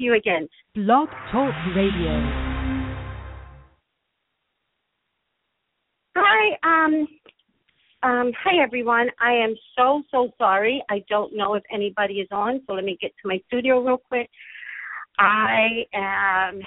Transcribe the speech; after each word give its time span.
You 0.00 0.14
again. 0.14 0.48
Blog 0.74 1.10
Talk 1.30 1.52
Radio. 1.76 2.10
Hi, 6.16 6.56
um, 6.62 7.06
um, 8.02 8.32
hi 8.42 8.62
everyone. 8.62 9.08
I 9.20 9.34
am 9.34 9.54
so 9.76 10.02
so 10.10 10.30
sorry. 10.38 10.82
I 10.88 11.04
don't 11.10 11.36
know 11.36 11.52
if 11.52 11.62
anybody 11.70 12.14
is 12.14 12.28
on, 12.32 12.62
so 12.66 12.72
let 12.72 12.84
me 12.84 12.96
get 12.98 13.10
to 13.20 13.28
my 13.28 13.42
studio 13.46 13.82
real 13.82 13.98
quick. 13.98 14.30
I 15.18 15.84
am 15.92 16.62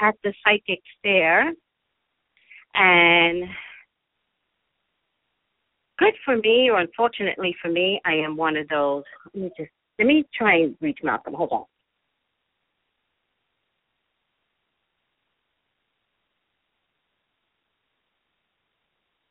at 0.00 0.14
the 0.24 0.32
psychic 0.42 0.80
fair, 1.02 1.52
and 2.72 3.44
good 5.98 6.14
for 6.24 6.38
me, 6.38 6.70
or 6.70 6.80
unfortunately 6.80 7.54
for 7.60 7.68
me, 7.68 8.00
I 8.06 8.14
am 8.14 8.34
one 8.34 8.56
of 8.56 8.66
those. 8.68 9.04
Let 9.34 9.42
me 9.42 9.50
just 9.58 9.70
let 9.98 10.08
me 10.08 10.24
try 10.34 10.60
and 10.60 10.74
reach 10.80 11.00
Malcolm. 11.02 11.34
Hold 11.34 11.52
on. 11.52 11.64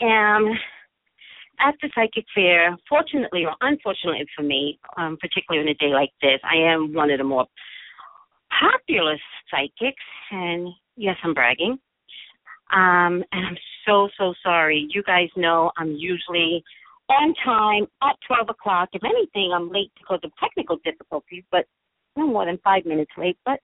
Am 0.01 0.51
at 1.59 1.75
the 1.81 1.89
psychic 1.95 2.25
fair. 2.33 2.75
Fortunately 2.87 3.45
or 3.45 3.55
unfortunately 3.61 4.25
for 4.35 4.43
me, 4.43 4.79
um, 4.97 5.17
particularly 5.19 5.67
on 5.67 5.71
a 5.71 5.75
day 5.75 5.93
like 5.93 6.11
this, 6.21 6.39
I 6.43 6.57
am 6.57 6.93
one 6.93 7.11
of 7.11 7.17
the 7.17 7.23
more 7.23 7.45
popular 8.59 9.17
psychics, 9.51 10.03
and 10.31 10.69
yes, 10.95 11.15
I'm 11.23 11.33
bragging. 11.33 11.77
Um, 12.73 13.23
and 13.31 13.45
I'm 13.47 13.57
so 13.85 14.09
so 14.17 14.33
sorry. 14.43 14.87
You 14.89 15.03
guys 15.03 15.29
know 15.35 15.71
I'm 15.77 15.93
usually 15.93 16.63
on 17.09 17.33
time 17.45 17.87
at 18.03 18.15
12 18.27 18.49
o'clock. 18.49 18.89
If 18.93 19.03
anything, 19.03 19.51
I'm 19.55 19.71
late 19.71 19.91
because 19.97 20.19
of 20.23 20.31
technical 20.41 20.77
difficulties, 20.83 21.43
but 21.51 21.65
no 22.17 22.27
more 22.27 22.45
than 22.45 22.59
five 22.63 22.85
minutes 22.85 23.11
late. 23.17 23.37
But 23.45 23.59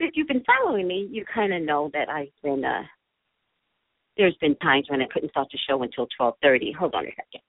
if 0.00 0.12
you've 0.14 0.28
been 0.28 0.44
following 0.44 0.88
me, 0.88 1.06
you 1.10 1.24
kind 1.32 1.52
of 1.52 1.62
know 1.62 1.90
that 1.92 2.08
I've 2.08 2.32
been 2.42 2.64
uh, 2.64 2.82
there's 4.16 4.36
been 4.40 4.56
times 4.56 4.86
when 4.88 5.02
I 5.02 5.06
couldn't 5.12 5.30
start 5.30 5.48
the 5.52 5.58
show 5.68 5.82
until 5.82 6.06
12:30. 6.18 6.72
Hold 6.74 6.94
on 6.94 7.06
a 7.06 7.10
second. 7.10 7.40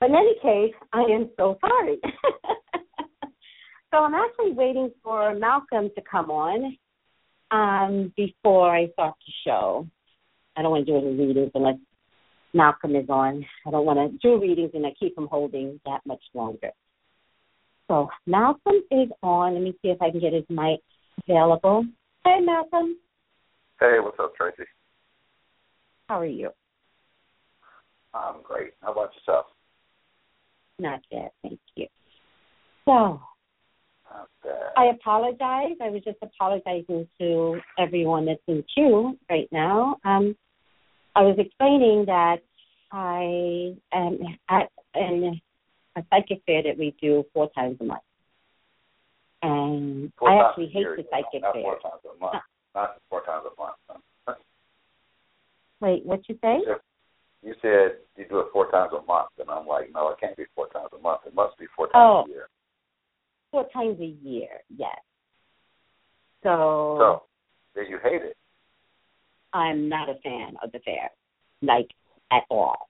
But 0.00 0.10
in 0.10 0.16
any 0.16 0.34
case, 0.40 0.74
I 0.92 1.02
am 1.02 1.30
so 1.36 1.58
sorry. 1.60 1.98
so 3.90 3.98
I'm 3.98 4.14
actually 4.14 4.52
waiting 4.52 4.90
for 5.02 5.34
Malcolm 5.34 5.90
to 5.94 6.02
come 6.02 6.30
on 6.30 6.76
um, 7.50 8.12
before 8.16 8.74
I 8.74 8.88
start 8.92 9.14
the 9.26 9.32
show. 9.46 9.88
I 10.56 10.62
don't 10.62 10.70
want 10.70 10.86
to 10.86 10.92
do 10.92 10.98
any 10.98 11.16
readings 11.16 11.50
unless 11.54 11.78
Malcolm 12.52 12.94
is 12.96 13.08
on. 13.08 13.44
I 13.66 13.70
don't 13.70 13.86
want 13.86 13.98
to 13.98 14.18
do 14.18 14.40
readings 14.40 14.70
and 14.74 14.86
I 14.86 14.92
keep 14.98 15.16
him 15.16 15.26
holding 15.26 15.80
that 15.86 16.00
much 16.06 16.22
longer. 16.34 16.70
So 17.88 18.08
Malcolm 18.26 18.82
is 18.90 19.08
on. 19.22 19.54
Let 19.54 19.62
me 19.62 19.72
see 19.82 19.88
if 19.88 20.00
I 20.00 20.10
can 20.10 20.20
get 20.20 20.32
his 20.32 20.44
mic 20.48 20.80
available. 21.28 21.84
Hey, 22.24 22.40
Malcolm. 22.40 22.96
Hey, 23.80 23.96
what's 24.00 24.18
up, 24.20 24.34
Tracey? 24.36 24.68
How 26.08 26.20
are 26.20 26.26
you? 26.26 26.50
I'm 28.12 28.42
great. 28.42 28.72
How 28.82 28.92
about 28.92 29.10
yourself? 29.14 29.46
Not 30.78 31.00
bad, 31.10 31.30
thank 31.42 31.60
you. 31.76 31.86
So, 32.84 33.20
I 34.76 34.86
apologize. 34.86 35.76
I 35.80 35.90
was 35.90 36.02
just 36.04 36.18
apologizing 36.22 37.08
to 37.20 37.60
everyone 37.78 38.26
that's 38.26 38.42
in 38.46 38.64
queue 38.74 39.18
right 39.30 39.48
now. 39.50 39.96
Um, 40.04 40.36
I 41.16 41.22
was 41.22 41.36
explaining 41.38 42.04
that 42.06 42.38
I 42.92 43.74
am 43.92 44.18
at 44.48 44.70
an, 44.94 45.40
a 45.96 46.02
psychic 46.10 46.42
fair 46.46 46.62
that 46.64 46.78
we 46.78 46.94
do 47.00 47.24
four 47.32 47.50
times 47.52 47.78
a 47.80 47.84
month. 47.84 48.02
And 49.44 50.10
four 50.18 50.30
I 50.30 50.48
actually 50.48 50.68
hate 50.68 50.80
year, 50.80 50.96
the 50.96 51.04
psychic 51.10 51.42
not 51.42 51.52
fair. 51.52 51.62
Four 51.62 51.78
times 51.80 52.00
a 52.04 52.18
month. 52.18 52.42
Not 52.74 52.96
four 53.10 53.22
times 53.24 53.44
a 53.46 53.60
month. 53.60 54.38
Wait, 55.80 56.06
what 56.06 56.26
you 56.28 56.38
say? 56.40 56.60
You 57.42 57.54
said 57.60 57.98
you 58.16 58.24
do 58.26 58.38
it 58.38 58.46
four 58.54 58.70
times 58.70 58.92
a 58.98 59.04
month, 59.04 59.28
and 59.38 59.50
I'm 59.50 59.66
like, 59.66 59.90
no, 59.92 60.08
it 60.08 60.16
can't 60.18 60.34
be 60.34 60.44
four 60.54 60.68
times 60.68 60.88
a 60.98 61.02
month. 61.02 61.20
It 61.26 61.34
must 61.34 61.58
be 61.58 61.66
four 61.76 61.88
times 61.88 61.94
oh, 61.94 62.24
a 62.26 62.28
year. 62.28 62.48
Four 63.50 63.68
times 63.70 64.00
a 64.00 64.16
year, 64.26 64.48
yes. 64.74 64.96
So, 66.42 66.96
so, 66.98 67.22
did 67.78 67.90
you 67.90 67.98
hate 68.02 68.22
it? 68.22 68.36
I'm 69.52 69.90
not 69.90 70.08
a 70.08 70.14
fan 70.22 70.54
of 70.62 70.72
the 70.72 70.78
fair, 70.78 71.10
like 71.60 71.88
at 72.32 72.44
all. 72.50 72.88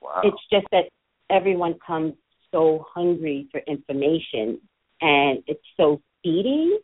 Wow. 0.00 0.22
It's 0.24 0.42
just 0.50 0.66
that 0.72 0.84
everyone 1.28 1.74
comes 1.86 2.14
so 2.56 2.86
hungry 2.94 3.46
for 3.52 3.60
information 3.66 4.60
and 5.00 5.42
it's 5.46 5.60
so 5.76 6.00
speedy 6.18 6.78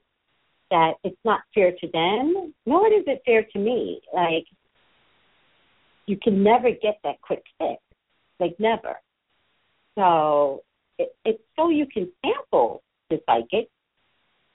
that 0.70 0.92
it's 1.02 1.18
not 1.24 1.40
fair 1.54 1.72
to 1.80 1.88
them, 1.92 2.54
nor 2.66 2.86
is 2.88 3.04
it 3.06 3.22
fair 3.24 3.44
to 3.52 3.58
me. 3.58 4.00
Like, 4.12 4.44
you 6.06 6.18
can 6.22 6.42
never 6.42 6.70
get 6.70 6.98
that 7.04 7.20
quick 7.22 7.42
fix. 7.58 7.80
Like, 8.40 8.56
never. 8.58 8.96
So, 9.98 10.62
it, 10.98 11.14
it's 11.24 11.42
so 11.56 11.70
you 11.70 11.86
can 11.86 12.10
sample 12.24 12.82
the 13.10 13.20
psychic, 13.26 13.68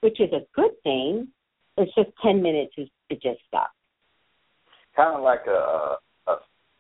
which 0.01 0.19
is 0.19 0.31
a 0.33 0.45
good 0.55 0.71
thing. 0.83 1.27
It's 1.77 1.93
just 1.95 2.09
10 2.23 2.41
minutes 2.41 2.73
is 2.77 2.89
to 3.09 3.15
just 3.15 3.39
stop. 3.47 3.71
Kind 4.95 5.15
of 5.15 5.23
like 5.23 5.45
a, 5.47 5.51
a 5.51 5.97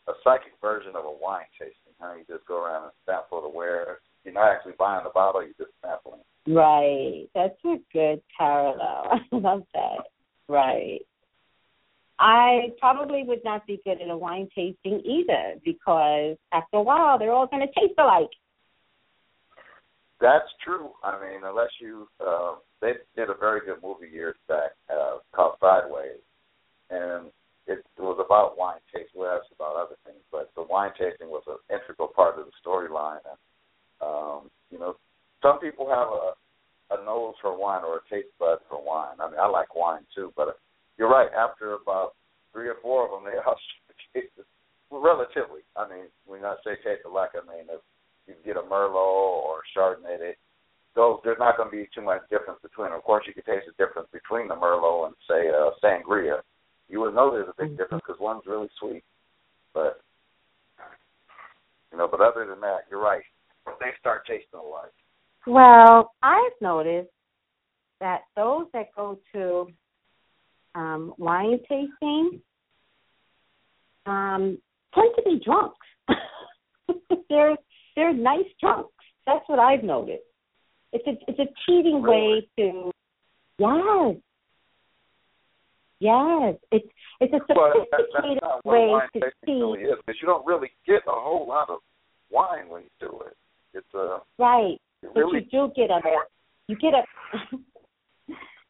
a 0.07 0.13
psychic 0.23 0.53
version 0.61 0.95
of 0.95 1.05
a 1.05 1.11
wine 1.11 1.45
tasting. 1.59 1.93
How 1.99 2.15
you 2.15 2.23
just 2.27 2.47
go 2.47 2.63
around 2.63 2.83
and 2.83 2.91
sample 3.05 3.41
the 3.41 3.49
wares 3.49 3.99
you're 4.27 4.33
not 4.33 4.51
actually 4.51 4.73
buying 4.77 5.05
the 5.05 5.09
bottle, 5.09 5.41
you're 5.41 5.53
just 5.57 5.71
sampling. 5.81 6.19
Right. 6.47 7.27
That's 7.33 7.57
a 7.65 7.77
good 7.93 8.21
parallel. 8.37 9.09
I 9.31 9.35
love 9.35 9.63
that. 9.73 10.03
Right. 10.49 10.99
I 12.19 12.73
probably 12.79 13.23
would 13.23 13.43
not 13.45 13.65
be 13.65 13.79
good 13.85 14.01
at 14.01 14.09
a 14.09 14.17
wine 14.17 14.49
tasting 14.53 15.01
either 15.05 15.55
because 15.63 16.35
after 16.51 16.77
a 16.77 16.81
while 16.81 17.17
they're 17.17 17.31
all 17.31 17.47
going 17.47 17.65
to 17.65 17.79
taste 17.79 17.93
alike. 17.97 18.29
That's 20.19 20.49
true. 20.65 20.89
I 21.03 21.13
mean, 21.21 21.41
unless 21.45 21.69
you, 21.79 22.07
uh, 22.19 22.55
they 22.81 22.93
did 23.15 23.29
a 23.29 23.35
very 23.39 23.61
good 23.65 23.83
movie 23.83 24.11
years 24.11 24.35
back 24.47 24.71
uh, 24.89 25.17
called 25.31 25.55
Sideways, 25.61 26.25
and 26.89 27.27
it, 27.67 27.85
it 27.85 28.01
was 28.01 28.17
about 28.17 28.57
wine 28.57 28.81
tasting. 28.91 29.21
Well, 29.21 29.37
it's 29.37 29.53
about 29.53 29.75
other 29.75 29.95
things, 30.05 30.23
but 30.31 30.49
the 30.55 30.63
wine 30.63 30.89
tasting 30.97 31.29
was 31.29 31.43
an 31.45 31.61
integral 31.69 32.07
part 32.07 32.39
of 32.39 32.47
the 32.47 32.51
storyline, 32.65 33.21
and 33.29 33.37
um, 34.07 34.49
you 34.71 34.79
know, 34.79 34.95
some 35.43 35.59
people 35.59 35.89
have 35.89 36.07
a 36.07 36.31
a 36.91 37.03
nose 37.03 37.35
for 37.41 37.57
wine 37.57 37.83
or 37.83 37.97
a 37.97 38.09
taste 38.09 38.31
bud 38.39 38.59
for 38.69 38.79
wine. 38.79 39.19
I 39.19 39.29
mean, 39.29 39.39
I 39.39 39.47
like 39.47 39.75
wine 39.75 40.07
too, 40.15 40.31
but 40.35 40.59
you're 40.97 41.09
right. 41.09 41.29
After 41.35 41.73
about 41.73 42.13
three 42.53 42.67
or 42.67 42.75
four 42.81 43.05
of 43.05 43.11
them, 43.11 43.29
they 43.29 43.37
all 43.45 43.59
taste 44.13 44.31
relatively. 44.91 45.67
I 45.75 45.87
mean, 45.87 46.07
when 46.25 46.45
I 46.45 46.55
say 46.63 46.75
taste 46.83 47.03
alike, 47.05 47.31
I 47.35 47.43
mean 47.43 47.67
if 47.67 47.81
you 48.27 48.35
get 48.45 48.57
a 48.57 48.63
Merlot 48.63 48.95
or 48.95 49.59
a 49.59 49.67
Chardonnay, 49.77 50.19
they, 50.19 50.35
those 50.95 51.19
there's 51.23 51.39
not 51.39 51.57
going 51.57 51.69
to 51.69 51.75
be 51.75 51.89
too 51.93 52.01
much 52.01 52.21
difference 52.29 52.59
between. 52.61 52.89
Them. 52.89 52.97
Of 52.97 53.03
course, 53.03 53.25
you 53.27 53.33
can 53.33 53.43
taste 53.43 53.67
the 53.67 53.75
difference 53.83 54.07
between 54.11 54.47
the 54.47 54.55
Merlot 54.55 55.07
and 55.07 55.15
say 55.27 55.49
uh, 55.49 55.71
Sangria. 55.83 56.39
You 56.89 57.01
would 57.01 57.15
know 57.15 57.31
there's 57.31 57.51
a 57.51 57.61
big 57.61 57.77
difference 57.77 58.03
because 58.07 58.19
one's 58.21 58.47
really 58.47 58.69
sweet, 58.79 59.03
but 59.73 59.99
you 61.91 61.97
know. 61.97 62.07
But 62.07 62.21
other 62.21 62.47
than 62.47 62.61
that, 62.61 62.87
you're 62.89 63.03
right 63.03 63.23
they 63.79 63.91
start 63.99 64.25
tasting 64.25 64.59
alike? 64.59 64.93
Well, 65.45 66.13
I've 66.21 66.51
noticed 66.61 67.09
that 67.99 68.21
those 68.35 68.65
that 68.73 68.87
go 68.95 69.19
to 69.33 69.67
um, 70.75 71.13
wine 71.17 71.59
tasting 71.67 72.41
um, 74.05 74.57
tend 74.93 75.11
to 75.15 75.21
be 75.23 75.41
drunks. 75.43 75.77
they're 77.29 77.57
they're 77.95 78.13
nice 78.13 78.45
drunks. 78.59 78.93
That's 79.25 79.43
what 79.47 79.59
I've 79.59 79.83
noticed. 79.83 80.23
It's 80.93 81.07
a 81.07 81.11
it's 81.27 81.39
a 81.39 81.47
cheating 81.65 82.01
really? 82.01 82.47
way 82.47 82.49
to 82.57 82.91
yes. 83.59 84.15
Yes, 85.99 86.55
it's 86.71 86.87
it's 87.19 87.33
a 87.33 87.39
well, 87.55 87.73
sophisticated 87.91 88.43
that, 88.43 88.63
way 88.63 88.99
to 89.15 89.31
see. 89.45 89.51
really 89.53 89.81
is, 89.81 89.97
you 90.21 90.27
don't 90.27 90.45
really 90.45 90.69
get 90.85 91.01
a 91.07 91.11
whole 91.11 91.47
lot 91.47 91.69
of 91.71 91.79
wine 92.29 92.69
when 92.69 92.83
you 92.83 92.89
do 92.99 93.19
it. 93.25 93.35
It's 93.73 93.93
a 93.93 94.19
right. 94.37 94.77
it 95.03 95.09
But 95.13 95.19
really 95.19 95.47
you 95.51 95.67
do 95.67 95.73
get 95.75 95.89
a 95.89 95.99
you 96.67 96.75
get 96.77 96.93
a 96.93 97.03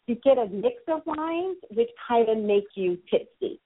you 0.07 0.15
get 0.15 0.38
a 0.38 0.47
mix 0.47 0.75
of 0.88 1.01
wines 1.05 1.57
which 1.71 1.89
kind 2.07 2.29
of 2.29 2.38
make 2.38 2.65
you 2.75 2.97
tipsy. 3.09 3.59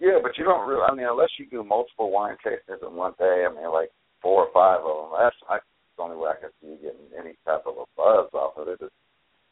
yeah, 0.00 0.18
but 0.22 0.36
you 0.38 0.44
don't 0.44 0.68
really. 0.68 0.82
I 0.82 0.94
mean, 0.94 1.06
unless 1.08 1.30
you 1.38 1.46
do 1.46 1.62
multiple 1.64 2.10
wine 2.10 2.36
tastings 2.44 2.86
in 2.86 2.94
one 2.94 3.12
day. 3.18 3.44
I 3.48 3.54
mean, 3.54 3.70
like 3.72 3.90
four 4.20 4.46
or 4.46 4.52
five 4.52 4.80
of 4.80 5.10
them. 5.10 5.18
That's 5.18 5.36
I, 5.48 5.58
the 5.96 6.02
only 6.02 6.16
way 6.16 6.30
I 6.30 6.40
can 6.40 6.50
see 6.60 6.68
you 6.68 6.76
getting 6.76 7.06
any 7.18 7.34
type 7.44 7.64
of 7.66 7.74
a 7.76 7.84
buzz 7.96 8.28
off 8.32 8.56
of 8.56 8.68
it. 8.68 8.78
It's, 8.80 8.94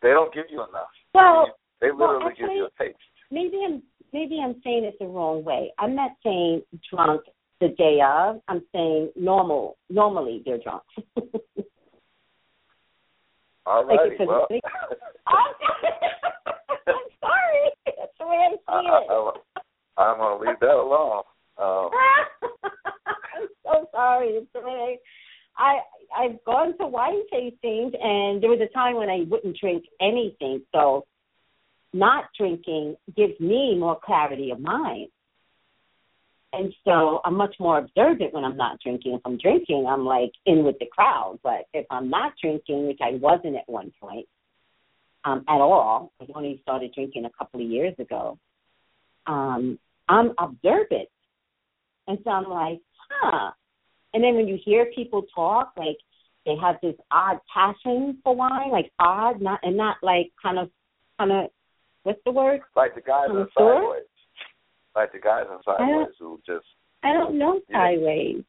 they 0.02 0.10
don't 0.10 0.32
give 0.32 0.46
you 0.50 0.58
enough. 0.58 0.88
Well, 1.14 1.46
they 1.80 1.90
well, 1.90 2.14
literally 2.14 2.34
give 2.38 2.50
you 2.50 2.66
a 2.66 2.82
taste. 2.82 2.96
maybe 3.30 3.60
I'm 3.66 3.82
maybe 4.12 4.40
I'm 4.42 4.60
saying 4.64 4.84
it 4.84 4.96
the 4.98 5.06
wrong 5.06 5.44
way. 5.44 5.72
I'm 5.78 5.94
not 5.94 6.12
saying 6.24 6.62
drunk 6.90 7.22
the 7.60 7.68
day 7.68 8.00
of. 8.04 8.40
I'm 8.48 8.62
saying 8.72 9.10
normal. 9.16 9.76
Normally 9.88 10.42
they're 10.44 10.58
drunk. 10.58 10.82
All 13.66 13.86
Like, 13.86 13.98
righty. 14.00 14.10
because- 14.18 14.26
Well, 14.28 14.46
I'm 15.26 16.94
sorry. 17.20 17.70
That's 17.86 18.12
the 18.18 18.26
way 18.26 18.36
I 18.36 18.56
I, 18.68 18.80
see 18.82 18.86
it. 18.88 18.90
I, 19.96 20.02
I'm 20.02 20.18
gonna 20.18 20.40
leave 20.44 20.58
that 20.60 20.70
alone. 20.74 21.22
Um, 21.58 21.90
I'm 22.64 23.48
so 23.64 23.88
sorry. 23.92 24.28
It's 24.28 24.46
the 24.54 24.60
way 24.60 24.98
I 25.58 25.80
I've 26.16 26.42
gone 26.44 26.76
to 26.78 26.86
wine 26.86 27.22
tastings, 27.32 27.94
and 28.02 28.42
there 28.42 28.50
was 28.50 28.60
a 28.60 28.72
time 28.72 28.96
when 28.96 29.08
I 29.10 29.24
wouldn't 29.28 29.56
drink 29.58 29.84
anything. 30.00 30.62
So, 30.72 31.06
not 31.92 32.24
drinking 32.36 32.96
gives 33.16 33.38
me 33.40 33.76
more 33.78 33.98
clarity 34.02 34.50
of 34.50 34.60
mind, 34.60 35.08
and 36.52 36.72
so 36.84 37.20
I'm 37.24 37.36
much 37.36 37.54
more 37.60 37.78
observant 37.78 38.34
when 38.34 38.44
I'm 38.44 38.56
not 38.56 38.80
drinking. 38.80 39.14
If 39.14 39.20
I'm 39.24 39.38
drinking, 39.38 39.86
I'm 39.88 40.04
like 40.04 40.32
in 40.46 40.64
with 40.64 40.78
the 40.80 40.86
crowd. 40.86 41.38
But 41.42 41.66
if 41.72 41.86
I'm 41.90 42.10
not 42.10 42.32
drinking, 42.42 42.88
which 42.88 42.98
I 43.00 43.12
wasn't 43.14 43.56
at 43.56 43.68
one 43.68 43.92
point 44.00 44.26
um, 45.24 45.44
at 45.48 45.60
all, 45.60 46.12
I 46.20 46.26
only 46.34 46.58
started 46.62 46.92
drinking 46.92 47.24
a 47.24 47.30
couple 47.38 47.60
of 47.60 47.70
years 47.70 47.94
ago. 47.98 48.36
Um, 49.26 49.78
I'm 50.08 50.32
observant. 50.38 51.08
And 52.08 52.18
so 52.24 52.30
I'm 52.30 52.50
like, 52.50 52.80
huh. 53.08 53.52
And 54.12 54.24
then 54.24 54.34
when 54.34 54.48
you 54.48 54.58
hear 54.64 54.86
people 54.86 55.22
talk, 55.32 55.72
like 55.76 55.98
they 56.46 56.56
have 56.60 56.76
this 56.82 56.96
odd 57.12 57.38
passion 57.52 58.18
for 58.24 58.34
wine, 58.34 58.70
like 58.72 58.90
odd, 58.98 59.40
not 59.40 59.60
and 59.62 59.76
not 59.76 59.98
like 60.02 60.32
kind 60.42 60.58
of, 60.58 60.68
kind 61.16 61.30
of, 61.30 61.50
what's 62.02 62.18
the 62.24 62.32
word? 62.32 62.60
like 62.74 62.96
the 62.96 63.00
guys 63.00 63.26
in 63.26 63.34
Connoisseur? 63.34 63.50
Sideways. 63.56 64.02
Like 64.94 65.12
the 65.12 65.18
guys 65.18 65.44
in 65.50 65.58
Sideways 65.64 66.14
who 66.18 66.40
just 66.46 66.66
I 67.02 67.12
don't 67.12 67.38
know 67.38 67.60
sideways. 67.72 68.42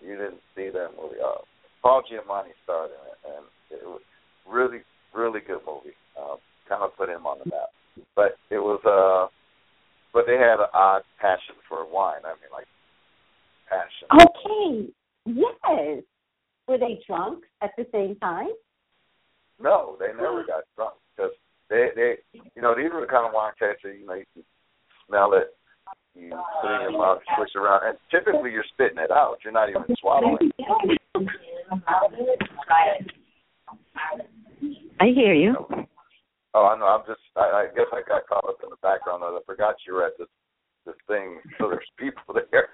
you 0.00 0.16
didn't 0.16 0.40
see 0.54 0.68
that 0.70 0.90
movie. 1.00 1.16
Uh, 1.24 1.42
Paul 1.82 2.02
Giamatti 2.02 2.52
starred 2.62 2.90
in 2.90 3.02
it, 3.10 3.36
and 3.36 3.80
it 3.80 3.84
was 3.84 4.02
really, 4.48 4.80
really 5.14 5.40
good 5.40 5.60
movie. 5.66 5.96
Um, 6.20 6.36
kind 6.68 6.82
of 6.82 6.96
put 6.96 7.08
him 7.08 7.26
on 7.26 7.38
the 7.38 7.50
map. 7.50 7.70
But 8.14 8.36
it 8.50 8.58
was, 8.58 8.80
uh, 8.86 9.28
but 10.12 10.24
they 10.26 10.34
had 10.34 10.60
an 10.60 10.70
odd 10.72 11.02
passion 11.20 11.56
for 11.68 11.84
wine. 11.90 12.20
I 12.24 12.34
mean, 12.34 12.52
like 12.52 12.66
passion. 13.68 14.08
Okay. 14.12 14.92
Yes. 15.26 16.02
Were 16.68 16.78
they 16.78 17.00
drunk 17.06 17.44
at 17.62 17.70
the 17.76 17.86
same 17.92 18.16
time? 18.16 18.48
No, 19.60 19.96
they 19.98 20.08
never 20.08 20.44
got 20.46 20.64
drunk 20.76 20.94
because 21.16 21.32
they, 21.68 21.88
they, 21.96 22.14
you 22.54 22.62
know, 22.62 22.74
these 22.76 22.90
were 22.92 23.00
the 23.00 23.06
kind 23.06 23.26
of 23.26 23.32
wine 23.34 23.52
tasters. 23.58 23.96
You 24.00 24.06
know, 24.06 24.14
you 24.14 24.24
can 24.34 24.44
smell 25.08 25.34
it, 25.34 25.54
you 26.14 26.30
put 26.60 26.70
it 26.70 26.74
in 26.86 26.92
your 26.92 26.98
mouth, 26.98 27.20
switch 27.36 27.50
around, 27.56 27.88
and 27.88 27.98
typically 28.10 28.52
you're 28.52 28.64
spitting 28.72 28.98
it 28.98 29.10
out. 29.10 29.38
You're 29.44 29.52
not 29.52 29.68
even 29.70 29.82
swallowing. 30.00 30.50
I 35.00 35.06
hear 35.14 35.34
you. 35.34 35.54
Oh, 36.54 36.66
I 36.66 36.78
know. 36.78 36.86
I'm 36.86 37.02
just. 37.06 37.20
I, 37.36 37.40
I 37.40 37.66
guess 37.74 37.86
I 37.92 38.02
got 38.06 38.26
caught 38.28 38.44
up 38.44 38.58
in 38.62 38.68
the 38.70 38.76
background. 38.82 39.22
I 39.24 39.38
forgot 39.46 39.76
you 39.86 39.94
were 39.94 40.06
at 40.06 40.12
this 40.18 40.28
this 40.84 40.94
thing. 41.08 41.40
So 41.58 41.68
there's 41.70 41.88
people 41.98 42.34
there. 42.50 42.68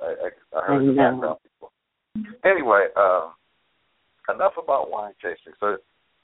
I, 0.00 0.06
I, 0.06 0.58
I 0.58 0.66
heard 0.66 0.82
I 0.82 0.86
the 0.86 0.92
background 0.92 1.38
people. 1.42 1.72
Anyway, 2.44 2.86
um, 2.96 3.32
enough 4.32 4.54
about 4.62 4.90
wine 4.90 5.12
tasting. 5.22 5.52
So, 5.58 5.76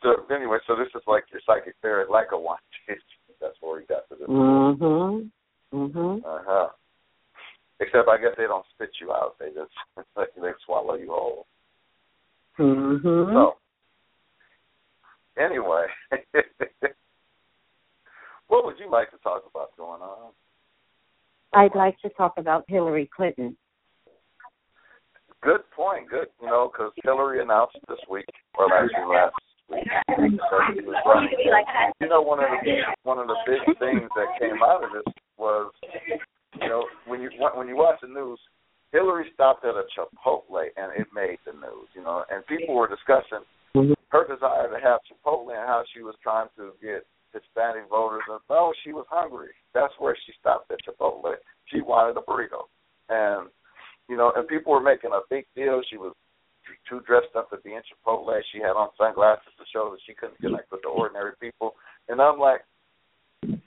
so 0.02 0.35
anyway, 0.35 0.59
so 0.67 0.76
this 0.76 0.88
is 0.94 1.02
like 1.06 1.25
your 1.32 1.41
psychic 1.47 1.75
fair, 1.82 2.06
like 2.11 2.29
a 2.32 2.38
wine 2.38 2.59
tasting. 2.87 3.02
That's 3.41 3.56
where 3.61 3.81
we 3.81 3.87
got 3.87 4.09
to 4.09 4.14
this. 4.14 4.29
Mhm. 4.29 5.31
Mhm. 5.76 6.25
Uh 6.25 6.43
huh. 6.46 6.69
Except 7.81 8.08
I 8.08 8.17
guess 8.17 8.32
they 8.38 8.44
don't 8.44 8.64
spit 8.75 8.90
you 9.00 9.12
out. 9.12 9.37
They 9.38 9.49
just 9.49 9.73
they 10.17 10.52
swallow 10.64 10.94
you 10.94 11.11
whole. 11.11 11.46
Mhm. 12.58 13.32
So 13.32 13.56
anyway, 15.37 15.87
what 18.49 18.64
would 18.64 18.78
you 18.78 18.90
like 18.90 19.11
to 19.11 19.19
talk 19.19 19.44
about 19.50 19.76
going 19.76 20.00
on? 20.00 20.32
I'd 21.52 21.75
like 21.75 22.00
to 22.00 22.08
talk 22.11 22.34
about 22.38 22.64
Hillary 22.69 23.11
Clinton. 23.14 23.56
Good 25.43 25.61
point. 25.70 26.08
Good, 26.08 26.28
you 26.40 26.46
know, 26.49 26.70
because 26.73 26.93
Hillary 27.05 27.43
announced 27.43 27.76
this 27.88 27.99
week, 28.11 28.26
or 28.58 28.73
actually 28.73 29.05
last 29.05 29.34
week, 29.69 29.84
that 29.87 30.75
she 30.75 30.81
was 30.81 30.96
running. 31.05 31.28
You 32.00 32.08
know, 32.08 32.23
one 32.23 32.40
of 32.40 32.46
the 32.64 32.81
one 33.05 33.19
of 33.19 33.26
the 33.26 33.37
big 33.46 33.61
things 33.78 34.08
that 34.17 34.26
came 34.40 34.62
out 34.62 34.82
of 34.82 34.90
this 34.93 35.12
was, 35.47 35.73
you 36.61 36.69
know, 36.69 36.83
when 37.07 37.23
you 37.23 37.31
when 37.55 37.69
you 37.69 37.77
watch 37.77 38.03
the 38.03 38.09
news, 38.09 38.39
Hillary 38.93 39.31
stopped 39.35 39.65
at 39.65 39.79
a 39.79 39.87
Chipotle 39.95 40.67
and 40.77 40.91
it 40.99 41.07
made 41.15 41.39
the 41.47 41.53
news. 41.53 41.89
You 41.95 42.03
know, 42.03 42.25
and 42.31 42.47
people 42.47 42.75
were 42.75 42.91
discussing 42.91 43.47
mm-hmm. 43.75 43.95
her 44.11 44.27
desire 44.27 44.67
to 44.67 44.83
have 44.83 45.07
Chipotle 45.07 45.55
and 45.55 45.67
how 45.67 45.85
she 45.95 46.03
was 46.03 46.15
trying 46.23 46.49
to 46.57 46.73
get 46.83 47.07
Hispanic 47.31 47.89
voters. 47.89 48.27
And 48.29 48.41
no, 48.51 48.73
she 48.83 48.93
was 48.93 49.07
hungry. 49.09 49.55
That's 49.75 49.95
where 49.99 50.17
she 50.27 50.33
stopped 50.41 50.71
at 50.71 50.83
Chipotle. 50.83 51.35
She 51.71 51.81
wanted 51.81 52.19
a 52.19 52.25
burrito, 52.27 52.67
and 53.09 53.49
you 54.09 54.17
know, 54.17 54.33
and 54.35 54.47
people 54.49 54.73
were 54.73 54.83
making 54.83 55.11
a 55.13 55.23
big 55.31 55.47
deal. 55.55 55.83
She 55.91 55.97
was 55.97 56.15
too 56.89 57.01
dressed 57.07 57.35
up 57.37 57.51
to 57.51 57.59
be 57.59 57.75
in 57.75 57.83
Chipotle. 57.87 58.35
She 58.53 58.59
had 58.59 58.75
on 58.75 58.89
sunglasses 58.99 59.55
to 59.59 59.65
show 59.73 59.91
that 59.91 60.03
she 60.07 60.15
couldn't 60.15 60.39
connect 60.39 60.71
with 60.71 60.83
the 60.83 60.89
ordinary 60.89 61.33
people. 61.41 61.75
And 62.09 62.21
I'm 62.21 62.39
like, 62.39 62.63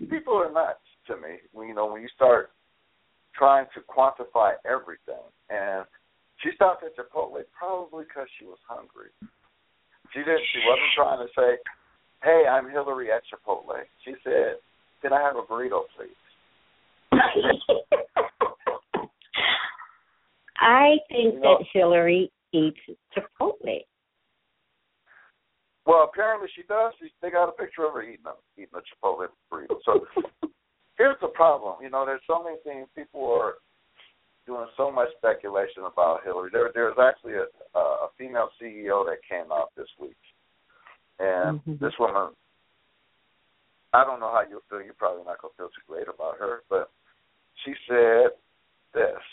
people 0.09 0.33
are 0.35 0.51
nuts 0.51 0.83
to 1.07 1.15
me. 1.15 1.39
When 1.51 1.67
you 1.67 1.75
know, 1.75 1.91
when 1.91 2.01
you 2.01 2.09
start 2.15 2.51
trying 3.35 3.67
to 3.75 3.81
quantify 3.81 4.53
everything, 4.65 5.23
and 5.49 5.85
she 6.43 6.49
stopped 6.55 6.83
at 6.83 6.95
Chipotle 6.95 7.43
probably 7.89 8.05
because 8.07 8.27
she 8.39 8.45
was 8.45 8.57
hungry. 8.67 9.09
She 10.13 10.19
didn't. 10.19 10.41
She 10.53 10.59
wasn't 10.65 10.93
trying 10.95 11.25
to 11.25 11.33
say, 11.33 11.57
"Hey, 12.23 12.45
I'm 12.47 12.69
Hillary 12.69 13.11
at 13.11 13.23
Chipotle." 13.25 13.83
She 14.03 14.15
said, 14.23 14.59
"Can 15.01 15.13
I 15.13 15.21
have 15.21 15.35
a 15.35 15.43
burrito, 15.43 15.85
please?" 15.95 16.15
I 20.61 20.99
think 21.09 21.35
You 21.35 21.39
know- 21.39 21.57
that 21.59 21.67
Hillary 21.73 22.31
eats 22.51 22.79
Chipotle. 23.15 23.85
Well, 25.85 26.03
apparently 26.03 26.49
she 26.55 26.63
does. 26.63 26.93
She, 26.99 27.11
they 27.21 27.31
got 27.31 27.49
a 27.49 27.51
picture 27.51 27.85
of 27.85 27.93
her 27.93 28.03
eating 28.03 28.25
a 28.25 28.35
eating 28.57 28.75
a 28.75 28.81
Chipotle 28.81 29.27
burrito. 29.51 29.81
So 29.85 30.05
here's 30.97 31.19
the 31.21 31.29
problem. 31.29 31.81
You 31.81 31.89
know, 31.89 32.05
there's 32.05 32.21
so 32.27 32.43
many 32.43 32.57
things. 32.63 32.87
People 32.95 33.31
are 33.31 33.55
doing 34.45 34.67
so 34.77 34.91
much 34.91 35.09
speculation 35.17 35.83
about 35.85 36.23
Hillary. 36.23 36.49
There, 36.51 36.71
there's 36.73 36.97
actually 36.99 37.33
a, 37.33 37.43
a 37.43 37.58
female 38.29 38.49
CEO 38.61 39.05
that 39.05 39.17
came 39.27 39.51
out 39.51 39.71
this 39.75 39.89
week, 39.99 40.17
and 41.17 41.63
Mhm. 41.65 41.79
this 41.79 41.97
woman. 41.97 42.35
I 43.91 44.03
don't 44.03 44.19
know 44.19 44.29
how 44.29 44.41
you'll 44.41 44.61
feel. 44.69 44.81
You're 44.81 44.93
probably 44.93 45.23
not 45.23 45.39
gonna 45.39 45.53
feel 45.55 45.69
too 45.69 45.81
great 45.87 46.07
about 46.07 46.37
her, 46.37 46.63
but 46.69 46.91
she 47.55 47.73
said 47.87 48.37
this. 48.93 49.23